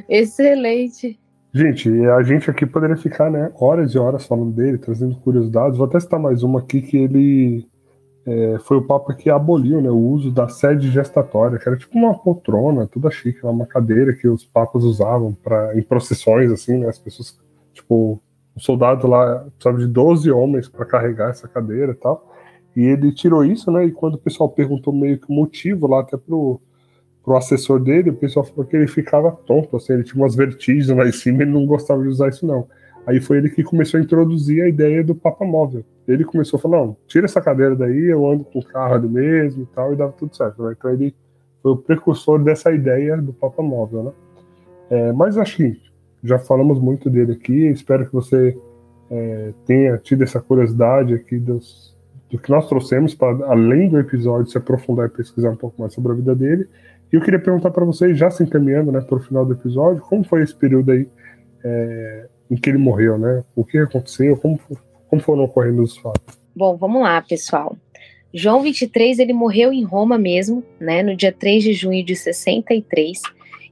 Excelente. 0.07 1.20
Gente, 1.52 1.89
a 2.06 2.22
gente 2.22 2.50
aqui 2.50 2.66
poderia 2.66 2.95
ficar 2.95 3.32
né, 3.32 3.52
horas 3.60 3.93
e 3.93 3.97
horas 3.97 4.26
falando 4.26 4.52
dele, 4.52 4.78
trazendo 4.78 5.16
curiosidades. 5.16 5.78
Vou 5.78 5.88
até 5.88 6.00
citar 6.00 6.20
mais 6.20 6.43
uma 6.43 6.60
aqui 6.60 6.82
que 6.82 6.95
ele 6.95 7.68
é, 8.26 8.60
foi 8.60 8.78
o 8.78 8.86
Papa 8.86 9.16
que 9.16 9.32
aboliu 9.32 9.82
né, 9.82 9.89
o 9.89 9.97
uso 9.97 10.32
da 10.32 10.47
sede 10.47 10.91
gestatória, 10.91 11.58
que 11.58 11.68
era 11.68 11.76
tipo 11.76 11.97
uma 11.97 12.14
poltrona, 12.14 12.86
toda 12.86 13.10
chique, 13.10 13.43
uma 13.43 13.66
cadeira 13.66 14.14
que 14.14 14.28
os 14.28 14.45
papas 14.45 14.84
usavam 14.84 15.34
para 15.34 15.76
em 15.76 15.82
procissões, 15.82 16.52
assim, 16.52 16.78
né, 16.78 16.88
as 16.88 17.00
pessoas, 17.00 17.39
tipo, 17.74 18.22
um 18.56 18.60
soldado 18.60 19.08
lá 19.08 19.45
precisava 19.58 19.78
de 19.80 19.88
12 19.88 20.30
homens 20.30 20.70
para 20.70 20.86
carregar 20.86 21.32
essa 21.32 21.47
cadeira 21.47 21.93
e 21.93 21.95
tal. 21.95 22.32
E 22.76 22.82
ele 22.82 23.12
tirou 23.12 23.43
isso, 23.43 23.72
né? 23.72 23.86
E 23.86 23.91
quando 23.91 24.16
o 24.16 24.20
pessoal 24.20 24.47
perguntou 24.50 24.93
meio 24.93 25.20
que 25.20 25.30
o 25.30 25.34
motivo 25.34 25.88
lá, 25.88 26.02
até 26.02 26.16
pro, 26.16 26.62
pro 27.24 27.36
assessor 27.36 27.80
dele, 27.80 28.09
o 28.09 28.15
pessoal 28.15 28.45
falou 28.45 28.65
que 28.65 28.76
ele 28.76 28.88
ficava 28.88 29.32
tonto, 29.32 29.76
assim, 29.76 29.93
ele 29.93 30.03
tinha 30.03 30.22
umas 30.22 30.36
vertigens 30.36 30.88
lá 30.89 31.07
em 31.07 31.11
cima, 31.11 31.43
ele 31.43 31.51
não 31.51 31.65
gostava 31.65 32.01
de 32.01 32.07
usar 32.07 32.30
isso 32.30 32.45
não. 32.45 32.67
Aí 33.05 33.20
foi 33.20 33.38
ele 33.38 33.49
que 33.49 33.63
começou 33.63 33.99
a 33.99 34.03
introduzir 34.03 34.61
a 34.61 34.70
ideia 34.70 35.03
do 35.03 35.15
Papa 35.15 35.43
Móvel. 35.43 35.84
Ele 36.07 36.24
começou 36.24 36.57
a 36.57 36.61
falar, 36.61 36.78
não, 36.78 36.97
tira 37.07 37.26
essa 37.26 37.41
cadeira 37.41 37.76
daí, 37.76 38.05
eu 38.05 38.30
ando 38.30 38.43
com 38.43 38.59
o 38.59 38.65
carro 38.65 38.95
ali 38.95 39.07
mesmo 39.07 39.63
e 39.63 39.65
tal, 39.67 39.93
e 39.93 39.95
dava 39.95 40.11
tudo 40.11 40.36
certo. 40.36 40.63
Né? 40.63 40.76
Então 40.78 40.91
ele 40.91 41.15
foi 41.61 41.72
o 41.72 41.78
precursor 41.78 42.43
dessa 42.43 42.72
ideia 42.72 43.17
do 43.17 43.34
Papa 43.34 43.61
Móvel, 43.61 44.03
né? 44.03 44.11
É, 44.89 45.13
mas 45.13 45.38
acho 45.38 45.57
que 45.57 45.82
já 46.24 46.39
falamos 46.39 46.80
muito 46.80 47.09
dele 47.09 47.34
aqui, 47.34 47.67
espero 47.67 48.05
que 48.05 48.13
você 48.13 48.57
é, 49.09 49.53
tenha 49.65 49.97
tido 49.97 50.24
essa 50.24 50.39
curiosidade 50.39 51.13
aqui 51.13 51.38
dos, 51.38 51.95
do 52.30 52.38
que 52.38 52.49
nós 52.49 52.67
trouxemos 52.67 53.13
para 53.13 53.45
além 53.47 53.89
do 53.89 53.99
episódio 53.99 54.51
se 54.51 54.57
aprofundar 54.57 55.07
e 55.07 55.09
pesquisar 55.09 55.51
um 55.51 55.55
pouco 55.55 55.80
mais 55.82 55.93
sobre 55.93 56.11
a 56.11 56.15
vida 56.15 56.36
dele 56.36 56.67
e 57.12 57.16
eu 57.16 57.22
queria 57.22 57.39
perguntar 57.39 57.72
para 57.72 57.86
vocês, 57.86 58.18
já 58.18 58.30
se 58.30 58.43
encaminhando 58.43 58.91
né, 58.91 59.01
para 59.01 59.18
o 59.18 59.22
final 59.22 59.45
do 59.45 59.53
episódio, 59.53 60.01
como 60.01 60.24
foi 60.24 60.43
esse 60.43 60.55
período 60.55 60.91
aí 60.91 61.07
é, 61.64 62.28
em 62.49 62.55
que 62.55 62.70
ele 62.70 62.78
morreu, 62.78 63.18
né? 63.18 63.43
O 63.55 63.64
que 63.64 63.78
aconteceu, 63.78 64.38
como, 64.38 64.60
como 65.07 65.22
foram 65.22 65.43
ocorrendo 65.43 65.82
os 65.82 65.97
fatos? 65.97 66.39
Bom, 66.55 66.78
vamos 66.78 67.01
lá, 67.01 67.22
pessoal. 67.22 67.76
João 68.34 68.62
23, 68.62 69.18
ele 69.18 69.34
morreu 69.34 69.74
em 69.74 69.84
Roma 69.84 70.18
mesmo, 70.18 70.64
né, 70.80 71.01
no 71.01 71.16
dia 71.16 71.32
3 71.32 71.64
de 71.64 71.74
junho 71.74 72.05
de 72.05 72.16
63, 72.16 73.22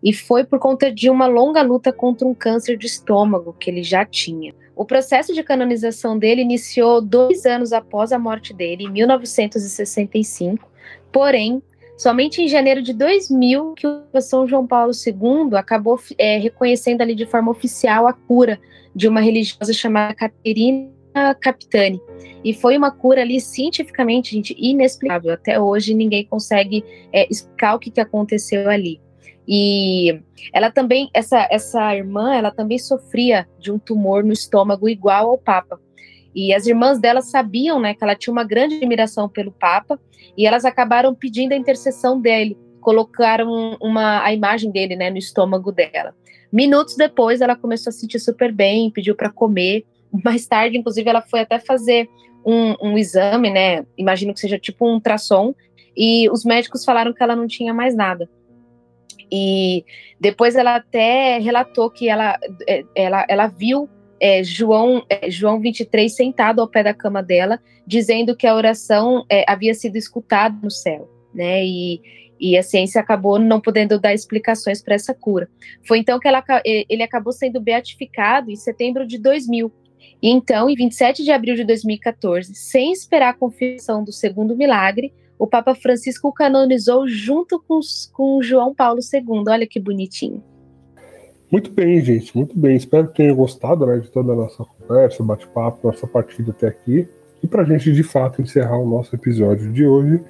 e 0.04 0.14
foi 0.14 0.44
por 0.44 0.58
conta 0.58 0.92
de 0.92 1.10
uma 1.10 1.28
longa 1.28 1.62
luta 1.62 1.94
contra 1.94 2.28
um 2.28 2.34
câncer 2.34 2.76
de 2.76 2.88
estômago 2.88 3.56
que 3.60 3.70
ele 3.70 3.84
já 3.84 4.04
tinha. 4.04 4.54
O 4.76 4.86
processo 4.86 5.34
de 5.34 5.44
canonização 5.44 6.18
dele 6.18 6.42
iniciou 6.42 7.02
dois 7.02 7.46
anos 7.46 7.74
após 7.74 8.12
a 8.12 8.20
morte 8.20 8.54
dele, 8.54 8.86
em 8.86 8.92
1965, 8.92 10.70
porém, 11.12 11.62
Somente 11.98 12.42
em 12.44 12.48
janeiro 12.48 12.82
de 12.84 12.94
2000 12.94 13.74
que 13.74 13.88
o 13.88 14.22
São 14.22 14.48
João 14.48 14.68
Paulo 14.68 14.92
II 14.94 15.58
acabou 15.58 16.00
é, 16.18 16.38
reconhecendo 16.38 17.02
ali 17.02 17.16
de 17.16 17.26
forma 17.26 17.50
oficial 17.50 18.08
a 18.08 18.14
cura 18.14 18.60
de 18.96 19.08
uma 19.08 19.20
religiosa 19.20 19.74
chamada 19.74 20.14
Caterina 20.14 20.92
Capitani. 21.42 22.00
E 22.44 22.54
foi 22.54 22.78
uma 22.78 22.92
cura 22.92 23.22
ali 23.22 23.42
cientificamente, 23.42 24.36
gente, 24.36 24.56
inexplicável. 24.60 25.34
Até 25.34 25.60
hoje 25.60 25.96
ninguém 25.96 26.24
consegue 26.24 26.86
é, 27.12 27.28
explicar 27.32 27.76
o 27.76 27.80
que, 27.80 27.90
que 27.90 28.00
aconteceu 28.00 28.70
ali. 28.70 29.02
E 29.48 30.22
ela 30.54 30.70
também, 30.70 31.10
essa, 31.14 31.48
essa 31.50 31.96
irmã, 31.96 32.36
ela 32.36 32.52
também 32.52 32.78
sofria 32.78 33.48
de 33.58 33.72
um 33.72 33.80
tumor 33.80 34.24
no 34.24 34.34
estômago 34.34 34.88
igual 34.88 35.32
ao 35.32 35.38
Papa. 35.38 35.80
E 36.38 36.54
as 36.54 36.68
irmãs 36.68 37.00
dela 37.00 37.20
sabiam, 37.20 37.80
né, 37.80 37.96
que 37.96 38.04
ela 38.04 38.14
tinha 38.14 38.32
uma 38.32 38.44
grande 38.44 38.76
admiração 38.76 39.28
pelo 39.28 39.52
Papa, 39.52 40.00
e 40.38 40.46
elas 40.46 40.66
acabaram 40.66 41.16
pedindo 41.16 41.54
a 41.54 41.56
intercessão 41.56 42.22
dele, 42.22 42.56
colocaram 42.80 43.76
uma 43.82 44.24
a 44.24 44.32
imagem 44.32 44.70
dele, 44.70 44.96
né, 44.96 45.10
no 45.10 45.18
estômago 45.18 45.72
dela. 45.72 46.14
Minutos 46.54 46.96
depois, 46.96 47.42
ela 47.42 47.56
começou 47.56 47.90
a 47.90 47.92
se 47.92 48.02
sentir 48.02 48.20
super 48.20 48.54
bem, 48.54 48.92
pediu 48.92 49.16
para 49.16 49.32
comer. 49.32 49.84
Mais 50.24 50.46
tarde, 50.46 50.78
inclusive, 50.78 51.10
ela 51.10 51.24
foi 51.24 51.40
até 51.40 51.58
fazer 51.58 52.08
um, 52.46 52.76
um 52.84 52.98
exame, 53.00 53.50
né? 53.50 53.84
Imagino 53.98 54.32
que 54.32 54.40
seja 54.40 54.60
tipo 54.60 54.88
um 54.88 54.94
ultrassom, 54.94 55.56
e 55.98 56.30
os 56.30 56.46
médicos 56.46 56.86
falaram 56.86 57.16
que 57.16 57.24
ela 57.24 57.36
não 57.36 57.48
tinha 57.48 57.74
mais 57.74 57.96
nada. 57.96 58.30
E 59.32 59.84
depois 60.22 60.56
ela 60.56 60.76
até 60.76 61.40
relatou 61.40 61.90
que 61.90 62.08
ela, 62.08 62.38
é, 62.70 62.84
ela, 62.94 63.26
ela 63.28 63.48
viu 63.48 63.90
é, 64.20 64.44
João, 64.44 65.04
é, 65.10 65.30
João 65.30 65.60
23 65.60 66.14
sentado 66.14 66.62
ao 66.62 66.68
pé 66.68 66.84
da 66.84 66.94
cama 66.94 67.22
dela, 67.22 67.60
dizendo 67.86 68.36
que 68.36 68.48
a 68.48 68.56
oração 68.56 69.26
é, 69.30 69.44
havia 69.48 69.74
sido 69.74 69.96
escutada 69.96 70.58
no 70.62 70.72
céu, 70.72 71.10
né? 71.34 71.64
E, 71.66 72.02
e 72.40 72.58
a 72.58 72.64
ciência 72.64 73.02
acabou 73.02 73.40
não 73.40 73.60
podendo 73.60 74.00
dar 74.00 74.14
explicações 74.14 74.82
para 74.82 74.96
essa 74.96 75.14
cura. 75.14 75.50
Foi 75.88 76.00
então 76.00 76.20
que 76.20 76.28
ela, 76.28 76.44
ele 76.64 77.02
acabou 77.02 77.34
sendo 77.34 77.60
beatificado 77.60 78.52
em 78.52 78.56
setembro 78.56 79.08
de 79.08 79.18
2000. 79.18 79.72
E 80.22 80.30
então, 80.30 80.70
em 80.70 80.76
27 80.76 81.24
de 81.24 81.32
abril 81.32 81.56
de 81.56 81.64
2014, 81.64 82.54
sem 82.54 82.92
esperar 82.92 83.30
a 83.30 83.34
confirmação 83.34 84.04
do 84.04 84.12
segundo 84.12 84.56
milagre, 84.56 85.14
o 85.38 85.46
Papa 85.46 85.76
Francisco 85.76 86.32
canonizou 86.32 87.08
junto 87.08 87.60
com, 87.60 87.80
com 88.14 88.42
João 88.42 88.74
Paulo 88.74 89.00
II. 89.02 89.44
Olha 89.48 89.68
que 89.68 89.80
bonitinho. 89.80 90.44
Muito 91.50 91.72
bem, 91.72 92.02
gente, 92.02 92.36
muito 92.36 92.58
bem. 92.58 92.76
Espero 92.76 93.08
que 93.08 93.16
tenham 93.16 93.36
gostado 93.36 93.86
né, 93.86 94.00
de 94.00 94.10
toda 94.12 94.34
a 94.34 94.36
nossa 94.36 94.66
conversa, 94.66 95.24
bate-papo, 95.24 95.88
nossa 95.88 96.06
partida 96.06 96.52
até 96.52 96.68
aqui. 96.68 97.08
E 97.42 97.48
para 97.48 97.62
a 97.62 97.66
gente, 97.66 97.92
de 97.92 98.04
fato, 98.04 98.42
encerrar 98.42 98.78
o 98.78 98.90
nosso 98.90 99.16
episódio 99.16 99.72
de 99.72 99.86
hoje, 99.86 100.22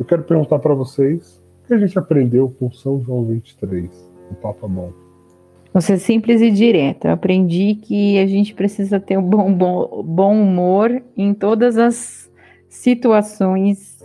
eu 0.00 0.06
quero 0.06 0.22
perguntar 0.22 0.58
para 0.60 0.74
vocês 0.74 1.42
o 1.62 1.66
que 1.66 1.74
a 1.74 1.78
gente 1.78 1.98
aprendeu 1.98 2.54
com 2.58 2.70
São 2.72 3.00
João 3.02 3.24
23, 3.26 3.90
o 4.30 4.34
Papa 4.36 4.66
Bom. 4.66 4.92
Vou 5.74 5.80
ser 5.82 5.98
simples 5.98 6.40
e 6.40 6.50
direto. 6.50 7.06
Eu 7.06 7.12
aprendi 7.12 7.74
que 7.74 8.18
a 8.18 8.26
gente 8.26 8.54
precisa 8.54 8.98
ter 8.98 9.18
um 9.18 9.22
bom, 9.22 9.52
bom, 9.52 10.02
bom 10.02 10.42
humor 10.42 11.02
em 11.16 11.34
todas 11.34 11.76
as 11.76 12.30
situações, 12.68 13.98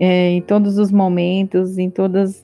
é, 0.00 0.30
em 0.30 0.42
todos 0.42 0.76
os 0.76 0.90
momentos, 0.90 1.78
em 1.78 1.88
todas 1.88 2.43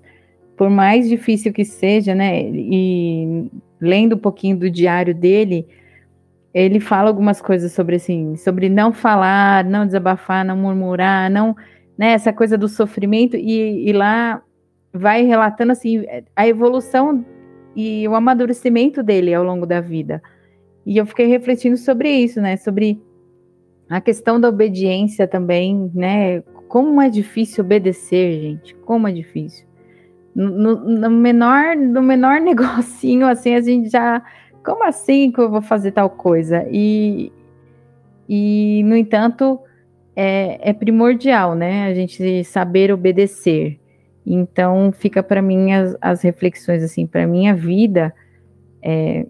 por 0.61 0.69
mais 0.69 1.09
difícil 1.09 1.55
que 1.55 1.65
seja, 1.65 2.15
né? 2.15 2.43
E 2.43 3.51
lendo 3.81 4.15
um 4.15 4.19
pouquinho 4.19 4.59
do 4.59 4.71
diário 4.71 5.15
dele, 5.15 5.67
ele 6.53 6.79
fala 6.79 7.09
algumas 7.09 7.41
coisas 7.41 7.73
sobre 7.73 7.97
assim, 7.97 8.37
sobre 8.37 8.69
não 8.69 8.93
falar, 8.93 9.65
não 9.65 9.87
desabafar, 9.87 10.45
não 10.45 10.59
murmurar, 10.59 11.31
não, 11.31 11.57
né? 11.97 12.13
Essa 12.13 12.31
coisa 12.31 12.59
do 12.59 12.69
sofrimento 12.69 13.39
e, 13.39 13.89
e 13.89 13.93
lá 13.95 14.43
vai 14.93 15.23
relatando 15.23 15.73
assim 15.73 16.05
a 16.37 16.47
evolução 16.47 17.25
e 17.75 18.07
o 18.07 18.15
amadurecimento 18.15 19.03
dele 19.03 19.33
ao 19.33 19.43
longo 19.43 19.65
da 19.65 19.81
vida. 19.81 20.23
E 20.85 20.99
eu 20.99 21.07
fiquei 21.07 21.27
refletindo 21.27 21.79
sobre 21.79 22.11
isso, 22.11 22.39
né? 22.39 22.59
Sobre 22.59 23.01
a 23.89 23.99
questão 23.99 24.39
da 24.39 24.51
obediência 24.51 25.27
também, 25.27 25.91
né? 25.95 26.43
Como 26.69 27.01
é 27.01 27.09
difícil 27.09 27.65
obedecer, 27.65 28.43
gente. 28.43 28.75
Como 28.75 29.09
é 29.09 29.13
difícil 29.13 29.70
no, 30.49 30.77
no, 30.77 31.11
menor, 31.11 31.77
no 31.77 32.03
menor 32.03 32.41
negocinho, 32.43 33.27
assim, 33.27 33.55
a 33.55 33.61
gente 33.61 33.91
já 33.91 34.23
como 34.65 34.85
assim 34.85 35.33
que 35.33 35.41
eu 35.41 35.51
vou 35.51 35.63
fazer 35.63 35.93
tal 35.93 36.11
coisa? 36.11 36.67
E, 36.71 37.33
e 38.29 38.83
no 38.85 38.97
entanto, 38.97 39.59
é, 40.15 40.71
é 40.71 40.73
primordial, 40.73 41.55
né? 41.55 41.87
A 41.87 41.95
gente 41.95 42.45
saber 42.45 42.93
obedecer. 42.93 43.79
Então, 44.25 44.93
fica 44.93 45.23
para 45.23 45.41
mim 45.41 45.73
as, 45.73 45.97
as, 46.01 46.23
reflexões, 46.23 46.83
assim, 46.83 47.07
para 47.07 47.27
minha 47.27 47.55
vida, 47.55 48.15
é, 48.83 49.27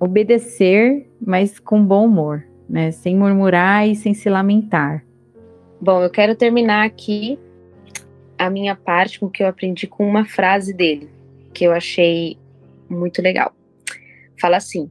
obedecer, 0.00 1.08
mas 1.24 1.58
com 1.58 1.84
bom 1.84 2.06
humor, 2.06 2.44
né? 2.68 2.90
Sem 2.90 3.16
murmurar 3.16 3.88
e 3.88 3.94
sem 3.94 4.12
se 4.12 4.28
lamentar. 4.28 5.04
Bom, 5.80 6.02
eu 6.02 6.10
quero 6.10 6.34
terminar 6.34 6.84
aqui 6.84 7.38
a 8.44 8.50
minha 8.50 8.76
parte 8.76 9.18
com 9.18 9.26
o 9.26 9.30
que 9.30 9.42
eu 9.42 9.46
aprendi 9.46 9.86
com 9.86 10.06
uma 10.06 10.24
frase 10.24 10.72
dele, 10.72 11.08
que 11.52 11.64
eu 11.64 11.72
achei 11.72 12.38
muito 12.88 13.22
legal. 13.22 13.54
Fala 14.40 14.56
assim: 14.56 14.90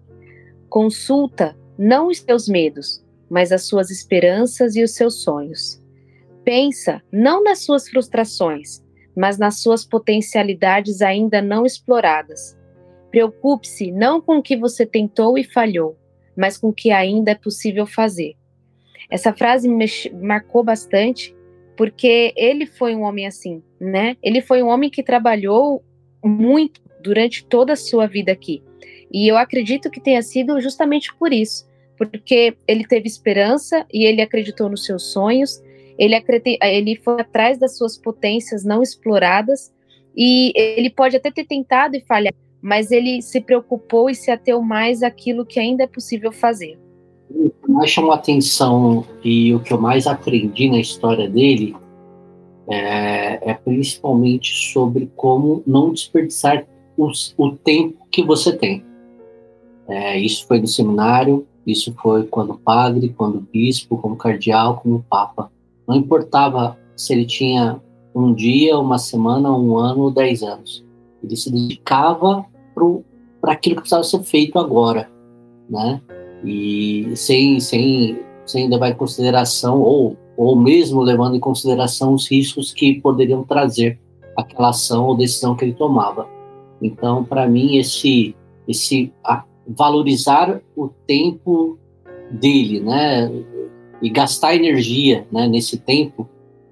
consulta 0.69 1.55
não 1.77 2.07
os 2.07 2.19
seus 2.19 2.47
medos, 2.47 3.03
mas 3.29 3.51
as 3.51 3.63
suas 3.63 3.89
esperanças 3.89 4.75
e 4.75 4.83
os 4.83 4.95
seus 4.95 5.23
sonhos. 5.23 5.81
Pensa 6.43 7.01
não 7.11 7.43
nas 7.43 7.63
suas 7.63 7.87
frustrações, 7.87 8.83
mas 9.15 9.37
nas 9.37 9.61
suas 9.61 9.85
potencialidades 9.85 11.01
ainda 11.01 11.41
não 11.41 11.65
exploradas. 11.65 12.57
Preocupe-se 13.11 13.91
não 13.91 14.19
com 14.19 14.37
o 14.37 14.43
que 14.43 14.57
você 14.57 14.85
tentou 14.85 15.37
e 15.37 15.43
falhou, 15.43 15.97
mas 16.35 16.57
com 16.57 16.69
o 16.69 16.73
que 16.73 16.91
ainda 16.91 17.31
é 17.31 17.35
possível 17.35 17.85
fazer. 17.85 18.35
Essa 19.09 19.31
frase 19.31 19.69
me 19.69 19.85
marcou 20.21 20.63
bastante 20.63 21.35
porque 21.75 22.33
ele 22.35 22.65
foi 22.65 22.95
um 22.95 23.01
homem 23.01 23.25
assim, 23.25 23.61
né? 23.79 24.15
Ele 24.21 24.41
foi 24.41 24.61
um 24.61 24.67
homem 24.67 24.89
que 24.89 25.03
trabalhou 25.03 25.83
muito 26.23 26.81
durante 27.01 27.45
toda 27.45 27.73
a 27.73 27.77
sua 27.77 28.07
vida 28.07 28.31
aqui. 28.31 28.63
E 29.11 29.27
eu 29.27 29.37
acredito 29.37 29.91
que 29.91 29.99
tenha 29.99 30.21
sido 30.21 30.59
justamente 30.59 31.13
por 31.15 31.31
isso, 31.31 31.67
porque 31.97 32.55
ele 32.67 32.85
teve 32.85 33.07
esperança 33.07 33.85
e 33.93 34.05
ele 34.05 34.21
acreditou 34.21 34.69
nos 34.69 34.85
seus 34.85 35.11
sonhos, 35.11 35.61
ele, 35.97 36.15
ele 36.61 36.95
foi 36.95 37.21
atrás 37.21 37.57
das 37.59 37.77
suas 37.77 37.97
potências 37.97 38.63
não 38.63 38.81
exploradas 38.81 39.71
e 40.15 40.51
ele 40.55 40.89
pode 40.89 41.15
até 41.15 41.31
ter 41.31 41.45
tentado 41.45 41.95
e 41.95 42.01
falhado, 42.01 42.37
mas 42.61 42.91
ele 42.91 43.21
se 43.21 43.39
preocupou 43.41 44.09
e 44.09 44.15
se 44.15 44.31
ateu 44.31 44.61
mais 44.61 45.03
àquilo 45.03 45.45
que 45.45 45.59
ainda 45.59 45.83
é 45.83 45.87
possível 45.87 46.31
fazer. 46.31 46.79
Mais 47.73 47.89
chamou 47.89 48.11
atenção 48.11 49.03
e 49.23 49.51
o 49.51 49.59
que 49.59 49.73
eu 49.73 49.81
mais 49.81 50.05
aprendi 50.05 50.69
na 50.69 50.79
história 50.79 51.27
dele 51.27 51.75
é, 52.69 53.49
é 53.49 53.53
principalmente 53.55 54.71
sobre 54.71 55.11
como 55.15 55.63
não 55.65 55.91
desperdiçar 55.91 56.67
os, 56.95 57.33
o 57.35 57.53
tempo 57.53 57.97
que 58.11 58.23
você 58.23 58.55
tem. 58.55 58.85
É, 59.87 60.19
isso 60.19 60.45
foi 60.45 60.59
no 60.61 60.67
seminário, 60.67 61.47
isso 61.65 61.91
foi 61.99 62.27
quando 62.27 62.53
padre, 62.59 63.09
quando 63.17 63.41
bispo, 63.41 63.97
como 63.97 64.15
cardeal, 64.17 64.77
como 64.77 65.03
papa. 65.09 65.51
Não 65.87 65.95
importava 65.95 66.77
se 66.95 67.11
ele 67.11 67.25
tinha 67.25 67.81
um 68.13 68.35
dia, 68.35 68.77
uma 68.77 68.99
semana, 68.99 69.51
um 69.51 69.79
ano 69.79 70.03
ou 70.03 70.11
dez 70.11 70.43
anos. 70.43 70.85
Ele 71.23 71.35
se 71.35 71.51
dedicava 71.51 72.45
para 73.41 73.53
aquilo 73.53 73.77
que 73.77 73.81
precisava 73.81 74.03
ser 74.03 74.21
feito 74.21 74.59
agora, 74.59 75.09
né? 75.67 75.99
E 76.43 77.11
sem, 77.15 77.59
sem, 77.59 78.19
sem 78.45 78.69
levar 78.69 78.89
em 78.89 78.95
consideração, 78.95 79.81
ou, 79.81 80.17
ou 80.35 80.55
mesmo 80.55 81.01
levando 81.01 81.35
em 81.35 81.39
consideração 81.39 82.13
os 82.13 82.29
riscos 82.29 82.73
que 82.73 82.99
poderiam 82.99 83.43
trazer 83.43 83.99
aquela 84.35 84.69
ação 84.69 85.05
ou 85.05 85.15
decisão 85.15 85.55
que 85.55 85.65
ele 85.65 85.73
tomava. 85.73 86.27
Então, 86.81 87.23
para 87.23 87.47
mim, 87.47 87.77
esse, 87.77 88.35
esse 88.67 89.11
valorizar 89.67 90.61
o 90.75 90.89
tempo 91.07 91.77
dele, 92.31 92.79
né, 92.79 93.31
e 94.01 94.09
gastar 94.09 94.55
energia, 94.55 95.25
né, 95.31 95.47
nesse 95.47 95.77
tempo, 95.77 96.27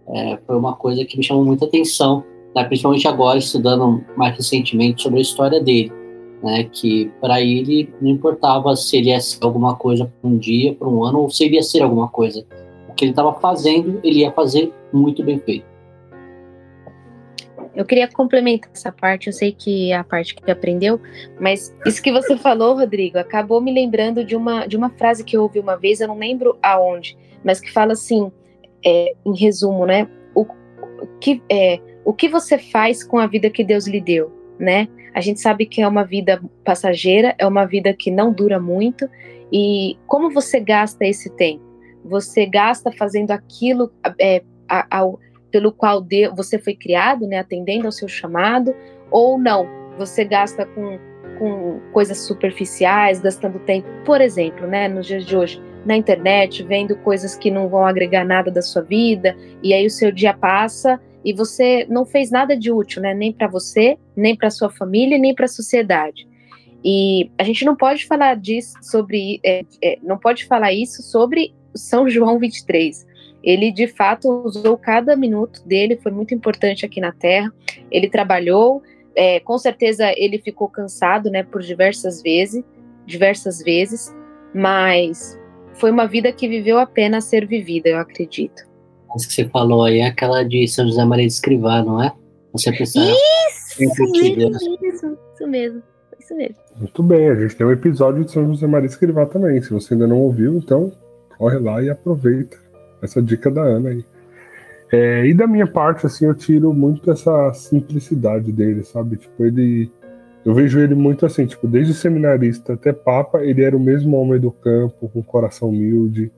é, 0.09 0.37
foi 0.45 0.57
uma 0.57 0.75
coisa 0.75 1.05
que 1.05 1.17
me 1.17 1.23
chamou 1.23 1.45
muita 1.45 1.65
atenção, 1.65 2.23
né, 2.53 2.63
principalmente 2.65 3.07
agora 3.07 3.37
estudando 3.37 4.03
mais 4.17 4.35
recentemente 4.35 5.03
sobre 5.03 5.19
a 5.19 5.21
história 5.21 5.61
dele, 5.61 5.91
né, 6.43 6.63
que 6.71 7.11
para 7.21 7.41
ele 7.41 7.93
não 8.01 8.09
importava 8.09 8.75
se 8.75 8.97
ele 8.97 9.09
ia 9.09 9.19
ser 9.19 9.43
alguma 9.43 9.75
coisa 9.75 10.11
por 10.21 10.27
um 10.27 10.37
dia, 10.37 10.73
por 10.73 10.87
um 10.87 11.03
ano, 11.03 11.19
ou 11.19 11.29
se 11.29 11.45
ele 11.45 11.55
ia 11.55 11.63
ser 11.63 11.81
alguma 11.83 12.07
coisa. 12.07 12.45
O 12.89 12.93
que 12.93 13.05
ele 13.05 13.11
estava 13.11 13.33
fazendo, 13.33 13.99
ele 14.03 14.19
ia 14.19 14.31
fazer 14.31 14.71
muito 14.91 15.23
bem 15.23 15.39
feito. 15.39 15.71
Eu 17.73 17.85
queria 17.85 18.07
complementar 18.07 18.69
essa 18.73 18.91
parte, 18.91 19.27
eu 19.27 19.33
sei 19.33 19.53
que 19.53 19.91
é 19.91 19.95
a 19.95 20.03
parte 20.03 20.35
que 20.35 20.51
aprendeu, 20.51 20.99
mas 21.39 21.73
isso 21.85 22.01
que 22.01 22.11
você 22.11 22.35
falou, 22.35 22.75
Rodrigo, 22.75 23.17
acabou 23.17 23.61
me 23.61 23.73
lembrando 23.73 24.25
de 24.25 24.35
uma, 24.35 24.65
de 24.65 24.75
uma 24.75 24.89
frase 24.89 25.23
que 25.23 25.37
eu 25.37 25.43
ouvi 25.43 25.59
uma 25.59 25.77
vez, 25.77 26.01
eu 26.01 26.07
não 26.09 26.17
lembro 26.17 26.57
aonde, 26.61 27.17
mas 27.45 27.61
que 27.61 27.71
fala 27.71 27.93
assim, 27.93 28.29
é, 28.85 29.13
em 29.25 29.37
resumo, 29.37 29.85
né? 29.85 30.07
O, 30.35 30.45
que, 31.19 31.41
é, 31.49 31.79
o 32.03 32.13
que 32.13 32.27
você 32.27 32.57
faz 32.57 33.03
com 33.03 33.17
a 33.17 33.25
vida 33.25 33.49
que 33.49 33.63
Deus 33.63 33.87
lhe 33.87 34.01
deu, 34.01 34.31
né? 34.59 34.87
A 35.13 35.21
gente 35.21 35.41
sabe 35.41 35.65
que 35.65 35.81
é 35.81 35.87
uma 35.87 36.03
vida 36.03 36.41
passageira, 36.63 37.35
é 37.37 37.45
uma 37.45 37.65
vida 37.65 37.93
que 37.93 38.09
não 38.09 38.31
dura 38.31 38.59
muito, 38.59 39.09
e 39.51 39.97
como 40.07 40.31
você 40.31 40.59
gasta 40.59 41.05
esse 41.05 41.29
tempo? 41.31 41.63
Você 42.05 42.45
gasta 42.45 42.91
fazendo 42.91 43.31
aquilo 43.31 43.91
é, 44.19 44.41
ao 44.89 45.19
pelo 45.51 45.73
qual 45.73 46.01
você 46.33 46.57
foi 46.57 46.73
criado, 46.73 47.27
né, 47.27 47.39
atendendo 47.39 47.85
ao 47.85 47.91
seu 47.91 48.07
chamado, 48.07 48.73
ou 49.11 49.37
não, 49.37 49.67
você 49.97 50.23
gasta 50.23 50.65
com, 50.65 50.97
com 51.37 51.81
coisas 51.91 52.19
superficiais, 52.19 53.19
gastando 53.19 53.59
tempo, 53.59 53.87
por 54.05 54.21
exemplo, 54.21 54.65
né, 54.65 54.87
nos 54.87 55.05
dias 55.05 55.25
de 55.25 55.35
hoje, 55.35 55.61
na 55.85 55.97
internet, 55.97 56.63
vendo 56.63 56.95
coisas 56.97 57.35
que 57.35 57.51
não 57.51 57.67
vão 57.67 57.85
agregar 57.85 58.23
nada 58.23 58.49
da 58.49 58.61
sua 58.61 58.81
vida, 58.81 59.35
e 59.61 59.73
aí 59.73 59.85
o 59.85 59.89
seu 59.89 60.09
dia 60.09 60.33
passa 60.33 60.99
e 61.23 61.33
você 61.33 61.85
não 61.89 62.05
fez 62.05 62.31
nada 62.31 62.57
de 62.57 62.71
útil, 62.71 63.01
né, 63.01 63.13
nem 63.13 63.31
para 63.31 63.47
você, 63.47 63.97
nem 64.15 64.35
para 64.35 64.49
sua 64.49 64.69
família, 64.69 65.17
nem 65.17 65.33
para 65.33 65.45
a 65.45 65.49
sociedade. 65.49 66.27
E 66.83 67.29
a 67.37 67.43
gente 67.43 67.63
não 67.63 67.75
pode 67.75 68.05
falar 68.05 68.35
disso 68.35 68.73
sobre, 68.81 69.39
é, 69.43 69.63
é, 69.83 69.99
não 70.01 70.17
pode 70.17 70.45
falar 70.45 70.73
isso 70.73 71.03
sobre 71.03 71.53
São 71.75 72.09
João 72.09 72.39
23, 72.39 73.05
ele 73.43 73.71
de 73.71 73.87
fato 73.87 74.29
usou 74.45 74.77
cada 74.77 75.15
minuto 75.15 75.65
dele, 75.65 75.99
foi 76.01 76.11
muito 76.11 76.33
importante 76.33 76.85
aqui 76.85 77.01
na 77.01 77.11
Terra. 77.11 77.51
Ele 77.89 78.09
trabalhou, 78.09 78.83
é, 79.15 79.39
com 79.39 79.57
certeza 79.57 80.13
ele 80.15 80.37
ficou 80.39 80.67
cansado, 80.67 81.29
né, 81.29 81.43
por 81.43 81.61
diversas 81.61 82.21
vezes, 82.21 82.63
diversas 83.05 83.59
vezes, 83.59 84.13
mas 84.53 85.39
foi 85.73 85.89
uma 85.91 86.07
vida 86.07 86.31
que 86.31 86.47
viveu 86.47 86.77
a 86.77 86.85
pena 86.85 87.19
ser 87.19 87.47
vivida, 87.47 87.89
eu 87.89 87.97
acredito. 87.97 88.69
Mas 89.13 89.25
que 89.25 89.33
você 89.33 89.45
falou 89.45 89.83
aí 89.83 89.99
é 89.99 90.07
aquela 90.07 90.43
de 90.43 90.67
São 90.67 90.85
José 90.87 91.03
Maria 91.03 91.27
de 91.27 91.33
Escrivá, 91.33 91.83
não 91.83 92.01
é? 92.01 92.13
Você 92.53 92.71
precisa. 92.71 93.05
Isso, 93.05 93.83
isso, 93.83 94.03
isso, 94.13 95.17
isso 95.33 95.47
mesmo. 95.47 95.83
Isso 96.19 96.35
mesmo. 96.35 96.55
Muito 96.77 97.03
bem, 97.03 97.29
a 97.29 97.35
gente 97.35 97.55
tem 97.55 97.65
um 97.65 97.71
episódio 97.71 98.23
de 98.23 98.31
São 98.31 98.47
José 98.47 98.67
Maria 98.67 98.87
Escrivá 98.87 99.25
também. 99.25 99.61
Se 99.61 99.71
você 99.71 99.93
ainda 99.93 100.07
não 100.07 100.19
ouviu, 100.19 100.57
então 100.57 100.91
corre 101.37 101.57
lá 101.57 101.81
e 101.81 101.89
aproveita 101.89 102.57
essa 103.01 103.21
dica 103.21 103.49
da 103.49 103.61
Ana 103.61 103.89
aí. 103.89 104.05
É, 104.91 105.25
e 105.25 105.33
da 105.33 105.47
minha 105.47 105.65
parte, 105.65 106.05
assim, 106.05 106.25
eu 106.25 106.35
tiro 106.35 106.73
muito 106.73 107.09
essa 107.09 107.53
simplicidade 107.53 108.51
dele, 108.51 108.83
sabe? 108.83 109.17
Tipo, 109.17 109.45
ele. 109.45 109.89
Eu 110.43 110.53
vejo 110.53 110.79
ele 110.79 110.95
muito 110.95 111.25
assim, 111.25 111.45
tipo, 111.45 111.67
desde 111.67 111.93
seminarista 111.93 112.73
até 112.73 112.91
papa, 112.91 113.43
ele 113.43 113.63
era 113.63 113.77
o 113.77 113.79
mesmo 113.79 114.17
homem 114.17 114.39
do 114.39 114.51
campo, 114.51 115.07
com 115.07 115.21
coração 115.21 115.69
humilde, 115.69 116.31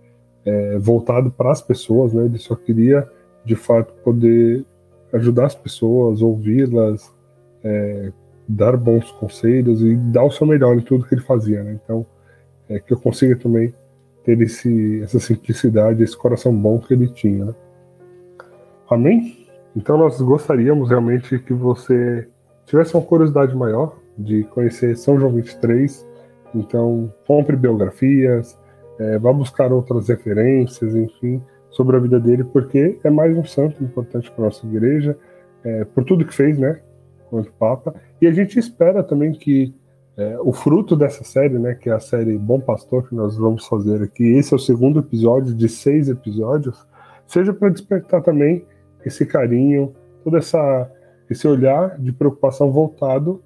é, 0.46 0.78
voltado 0.78 1.32
para 1.32 1.52
as 1.52 1.62
pessoas, 1.62 2.14
né? 2.14 2.26
Ele 2.26 2.38
só 2.38 2.56
queria, 2.56 3.08
de 3.46 3.56
fato, 3.56 3.94
poder 4.04 4.66
ajudar 5.14 5.46
as 5.46 5.56
pessoas, 5.56 6.22
ouvi-las, 6.22 7.14
é, 7.64 8.12
dar 8.48 8.76
bons 8.76 9.12
conselhos 9.12 9.82
e 9.82 9.96
dar 9.96 10.24
o 10.24 10.32
seu 10.32 10.46
melhor 10.46 10.76
em 10.76 10.82
tudo 10.82 11.06
que 11.06 11.16
ele 11.16 11.22
fazia, 11.22 11.64
né? 11.64 11.80
Então, 11.84 12.06
é 12.70 12.80
que 12.80 12.94
eu 12.94 13.00
consiga 13.00 13.36
também 13.36 13.74
ter 14.24 14.40
esse, 14.42 15.02
essa 15.02 15.20
simplicidade, 15.20 16.04
esse 16.04 16.18
coração 16.18 16.56
bom 16.56 16.80
que 16.80 16.94
ele 16.94 17.08
tinha. 17.08 17.46
Né? 17.46 17.56
Amém? 18.90 19.48
Então 19.76 19.98
nós 19.98 20.22
gostaríamos 20.22 20.90
realmente 20.90 21.40
que 21.40 21.54
você 21.54 22.28
tivesse 22.66 22.96
uma 22.96 23.04
curiosidade 23.04 23.56
maior 23.56 23.98
de 24.18 24.44
conhecer 24.46 24.96
São 24.96 25.20
João 25.20 25.34
23. 25.34 26.06
Então 26.56 27.14
compre 27.28 27.56
biografias, 27.56 28.58
é, 29.00 29.18
vá 29.18 29.34
buscar 29.34 29.72
outras 29.72 30.08
referências, 30.08 30.96
enfim, 30.96 31.42
sobre 31.70 31.96
a 31.98 32.00
vida 32.00 32.20
dele, 32.20 32.44
porque 32.44 33.00
é 33.04 33.10
mais 33.10 33.36
um 33.36 33.44
santo 33.44 33.84
importante 33.84 34.32
para 34.32 34.46
nossa 34.46 34.66
igreja, 34.66 35.18
é, 35.64 35.84
por 35.86 36.04
tudo 36.04 36.26
que 36.26 36.34
fez, 36.34 36.58
né, 36.58 36.80
quanto 37.30 37.52
Papa. 37.54 37.96
E 38.22 38.28
a 38.28 38.32
gente 38.32 38.60
espera 38.60 39.04
também 39.04 39.32
que 39.32 39.74
é, 40.16 40.38
o 40.42 40.54
fruto 40.54 40.96
dessa 40.96 41.24
série, 41.24 41.58
né, 41.58 41.74
que 41.74 41.90
é 41.90 41.94
a 41.94 42.00
série 42.00 42.38
Bom 42.38 42.60
Pastor, 42.60 43.08
que 43.08 43.16
nós 43.16 43.36
vamos 43.36 43.66
fazer 43.66 44.04
aqui, 44.04 44.36
esse 44.36 44.54
é 44.54 44.56
o 44.56 44.60
segundo 44.60 45.00
episódio 45.00 45.56
de 45.56 45.68
seis 45.68 46.10
episódios, 46.10 46.86
seja 47.26 47.52
para 47.52 47.70
despertar 47.70 48.22
também 48.22 48.64
esse 49.04 49.26
carinho, 49.26 49.94
todo 50.24 50.38
essa, 50.38 50.90
esse 51.30 51.48
olhar 51.48 51.98
de 52.00 52.12
preocupação 52.12 52.72
voltado 52.72 53.42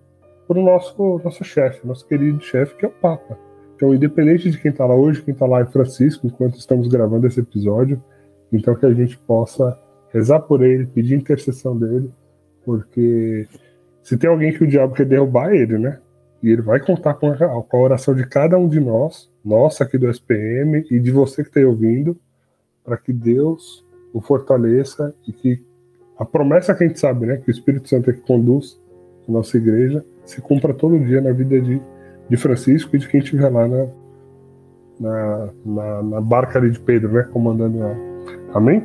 para 0.48 0.60
o 0.60 0.64
nosso, 0.64 1.22
nosso 1.24 1.44
chefe, 1.44 1.86
nosso 1.88 2.06
querido 2.06 2.42
chefe, 2.42 2.76
que 2.76 2.86
é 2.86 2.90
o 2.90 2.92
Papa. 2.92 3.47
Então, 3.78 3.94
independente 3.94 4.50
de 4.50 4.58
quem 4.58 4.72
está 4.72 4.88
lá 4.88 4.96
hoje, 4.96 5.22
quem 5.22 5.36
está 5.36 5.46
lá 5.46 5.62
é 5.62 5.66
Francisco, 5.66 6.26
enquanto 6.26 6.58
estamos 6.58 6.88
gravando 6.88 7.28
esse 7.28 7.40
episódio, 7.40 8.04
então 8.52 8.74
que 8.74 8.88
a 8.88 8.94
gente 8.94 9.16
possa 9.20 9.80
rezar 10.12 10.40
por 10.40 10.64
ele, 10.64 10.88
pedir 10.88 11.14
intercessão 11.14 11.78
dele, 11.78 12.12
porque 12.66 13.48
se 14.02 14.18
tem 14.18 14.28
alguém 14.28 14.52
que 14.52 14.64
o 14.64 14.68
diabo 14.68 14.96
quer 14.96 15.06
derrubar, 15.06 15.54
é 15.54 15.58
ele, 15.58 15.78
né? 15.78 16.00
E 16.42 16.50
ele 16.50 16.64
vai 16.64 16.80
contar 16.80 17.14
com 17.14 17.28
a, 17.28 17.36
com 17.36 17.78
a 17.78 17.80
oração 17.80 18.16
de 18.16 18.26
cada 18.26 18.58
um 18.58 18.68
de 18.68 18.80
nós, 18.80 19.30
nossa 19.46 19.84
aqui 19.84 19.96
do 19.96 20.10
SPM 20.10 20.84
e 20.90 21.00
de 21.00 21.12
você 21.12 21.44
que 21.44 21.50
está 21.50 21.62
ouvindo, 21.62 22.18
para 22.84 22.98
que 22.98 23.14
Deus 23.14 23.86
o 24.12 24.20
fortaleça 24.20 25.14
e 25.28 25.32
que 25.32 25.64
a 26.18 26.26
promessa 26.26 26.74
que 26.74 26.84
a 26.84 26.88
gente 26.88 27.00
sabe, 27.00 27.28
né, 27.28 27.38
que 27.38 27.50
o 27.50 27.52
Espírito 27.52 27.88
Santo 27.88 28.10
é 28.10 28.14
que 28.14 28.22
conduz 28.22 28.82
a 29.30 29.32
nossa 29.32 29.56
igreja, 29.56 30.04
se 30.26 30.42
cumpra 30.42 30.74
todo 30.74 31.00
dia 31.00 31.22
na 31.22 31.32
vida 31.32 31.62
de, 31.62 31.80
de 32.30 32.38
Francisco 32.38 32.96
e 32.96 33.00
de 33.00 33.08
quem 33.08 33.20
estiver 33.20 33.50
lá 33.50 33.68
na, 33.68 33.88
na, 35.00 35.50
na, 35.66 36.04
na 36.04 36.22
barca 36.22 36.60
ali 36.60 36.72
de 36.72 36.80
Pedro, 36.80 37.12
né, 37.14 37.24
comandando 37.24 37.80
ela. 37.80 37.98
Amém? 38.54 38.84